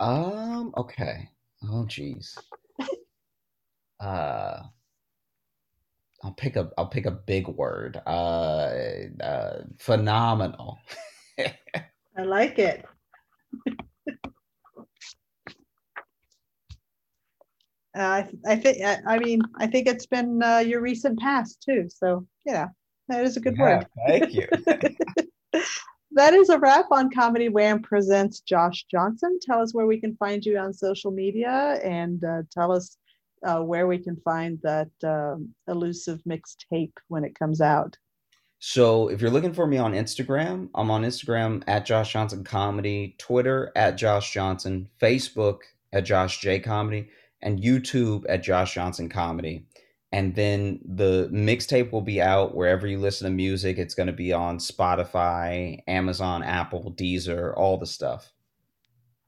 Um, 0.00 0.72
okay. 0.78 1.28
Oh 1.62 1.84
jeez. 1.86 2.34
uh 4.00 4.62
I'll 6.22 6.32
pick 6.32 6.56
a 6.56 6.70
I'll 6.78 6.88
pick 6.88 7.06
a 7.06 7.10
big 7.10 7.48
word. 7.48 8.00
Uh, 8.06 8.70
uh 9.22 9.62
phenomenal. 9.78 10.78
I 11.38 12.22
like 12.22 12.58
it. 12.58 12.84
Uh, 17.96 18.22
I, 18.46 18.56
think 18.56 18.78
I 19.06 19.18
mean 19.18 19.40
I 19.58 19.66
think 19.66 19.88
it's 19.88 20.06
been 20.06 20.42
uh, 20.42 20.58
your 20.58 20.80
recent 20.80 21.18
past 21.18 21.62
too. 21.62 21.88
So 21.88 22.26
yeah, 22.46 22.68
that 23.08 23.24
is 23.24 23.36
a 23.36 23.40
good 23.40 23.56
yeah, 23.58 23.78
word. 23.78 23.86
Thank 24.06 24.32
you. 24.32 24.46
that 26.20 26.34
is 26.34 26.50
a 26.50 26.58
wrap 26.58 26.84
on 26.90 27.10
Comedy 27.10 27.48
Wham 27.48 27.80
presents 27.80 28.40
Josh 28.40 28.84
Johnson. 28.90 29.38
Tell 29.40 29.62
us 29.62 29.72
where 29.72 29.86
we 29.86 29.98
can 29.98 30.14
find 30.16 30.44
you 30.44 30.58
on 30.58 30.74
social 30.74 31.10
media, 31.10 31.80
and 31.82 32.22
uh, 32.22 32.42
tell 32.52 32.72
us 32.72 32.98
uh, 33.42 33.60
where 33.60 33.86
we 33.86 33.96
can 33.96 34.16
find 34.16 34.58
that 34.62 34.90
um, 35.02 35.54
elusive 35.66 36.20
mixtape 36.28 36.92
when 37.08 37.24
it 37.24 37.38
comes 37.38 37.62
out. 37.62 37.96
So 38.58 39.08
if 39.08 39.22
you're 39.22 39.30
looking 39.30 39.54
for 39.54 39.66
me 39.66 39.78
on 39.78 39.94
Instagram, 39.94 40.68
I'm 40.74 40.90
on 40.90 41.04
Instagram 41.04 41.64
at 41.66 41.86
Josh 41.86 42.12
Johnson 42.12 42.44
Comedy, 42.44 43.14
Twitter 43.16 43.72
at 43.74 43.96
Josh 43.96 44.30
Johnson, 44.30 44.90
Facebook 45.00 45.60
at 45.94 46.04
Josh 46.04 46.42
J 46.42 46.60
Comedy 46.60 47.08
and 47.40 47.62
YouTube 47.62 48.26
at 48.28 48.42
Josh 48.42 48.74
Johnson 48.74 49.08
Comedy. 49.08 49.64
And 50.12 50.34
then 50.34 50.80
the 50.84 51.28
mixtape 51.32 51.92
will 51.92 52.00
be 52.00 52.20
out 52.20 52.54
wherever 52.54 52.86
you 52.86 52.98
listen 52.98 53.26
to 53.26 53.30
music. 53.30 53.78
It's 53.78 53.94
going 53.94 54.08
to 54.08 54.12
be 54.12 54.32
on 54.32 54.58
Spotify, 54.58 55.80
Amazon, 55.86 56.42
Apple, 56.42 56.92
Deezer, 56.96 57.56
all 57.56 57.78
the 57.78 57.86
stuff. 57.86 58.32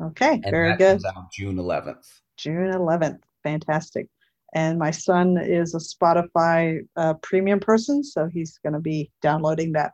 Okay, 0.03 0.41
and 0.43 0.51
very 0.51 0.77
good. 0.77 1.01
June 1.33 1.57
11th. 1.57 2.21
June 2.37 2.73
11th. 2.73 3.21
Fantastic. 3.45 4.09
And 4.55 4.79
my 4.79 4.91
son 4.91 5.39
is 5.39 5.75
a 5.75 5.79
Spotify 5.79 6.81
uh, 6.97 7.15
premium 7.15 7.61
person, 7.61 8.03
so 8.03 8.27
he's 8.27 8.59
going 8.59 8.73
to 8.73 8.81
be 8.81 9.11
downloading 9.23 9.73
that 9.73 9.93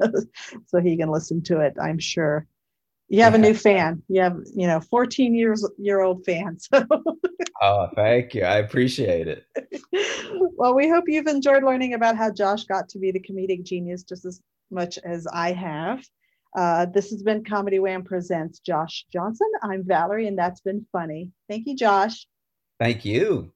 so 0.66 0.80
he 0.80 0.96
can 0.96 1.10
listen 1.10 1.42
to 1.42 1.60
it, 1.60 1.74
I'm 1.80 1.98
sure 1.98 2.46
you 3.14 3.22
have 3.22 3.34
yeah. 3.34 3.38
a 3.38 3.42
new 3.42 3.54
fan. 3.54 4.02
You 4.08 4.22
have, 4.22 4.38
you 4.56 4.66
know, 4.66 4.80
14 4.80 5.34
years 5.34 5.66
year 5.78 6.00
old 6.00 6.24
fan. 6.24 6.58
So 6.58 6.84
Oh, 7.62 7.88
thank 7.94 8.34
you. 8.34 8.42
I 8.42 8.56
appreciate 8.56 9.28
it. 9.28 9.46
well, 10.56 10.74
we 10.74 10.88
hope 10.88 11.04
you've 11.06 11.28
enjoyed 11.28 11.62
learning 11.62 11.94
about 11.94 12.16
how 12.16 12.32
Josh 12.32 12.64
got 12.64 12.88
to 12.88 12.98
be 12.98 13.12
the 13.12 13.20
comedic 13.20 13.62
genius 13.62 14.02
just 14.02 14.24
as 14.24 14.40
much 14.72 14.98
as 15.04 15.28
I 15.32 15.52
have. 15.52 16.04
Uh, 16.56 16.86
this 16.86 17.10
has 17.10 17.22
been 17.22 17.44
Comedy 17.44 17.78
Wham 17.78 18.02
Presents 18.02 18.58
Josh 18.58 19.06
Johnson. 19.12 19.48
I'm 19.62 19.84
Valerie, 19.84 20.26
and 20.26 20.36
that's 20.36 20.60
been 20.60 20.84
funny. 20.90 21.30
Thank 21.48 21.66
you, 21.66 21.76
Josh. 21.76 22.26
Thank 22.80 23.04
you. 23.04 23.52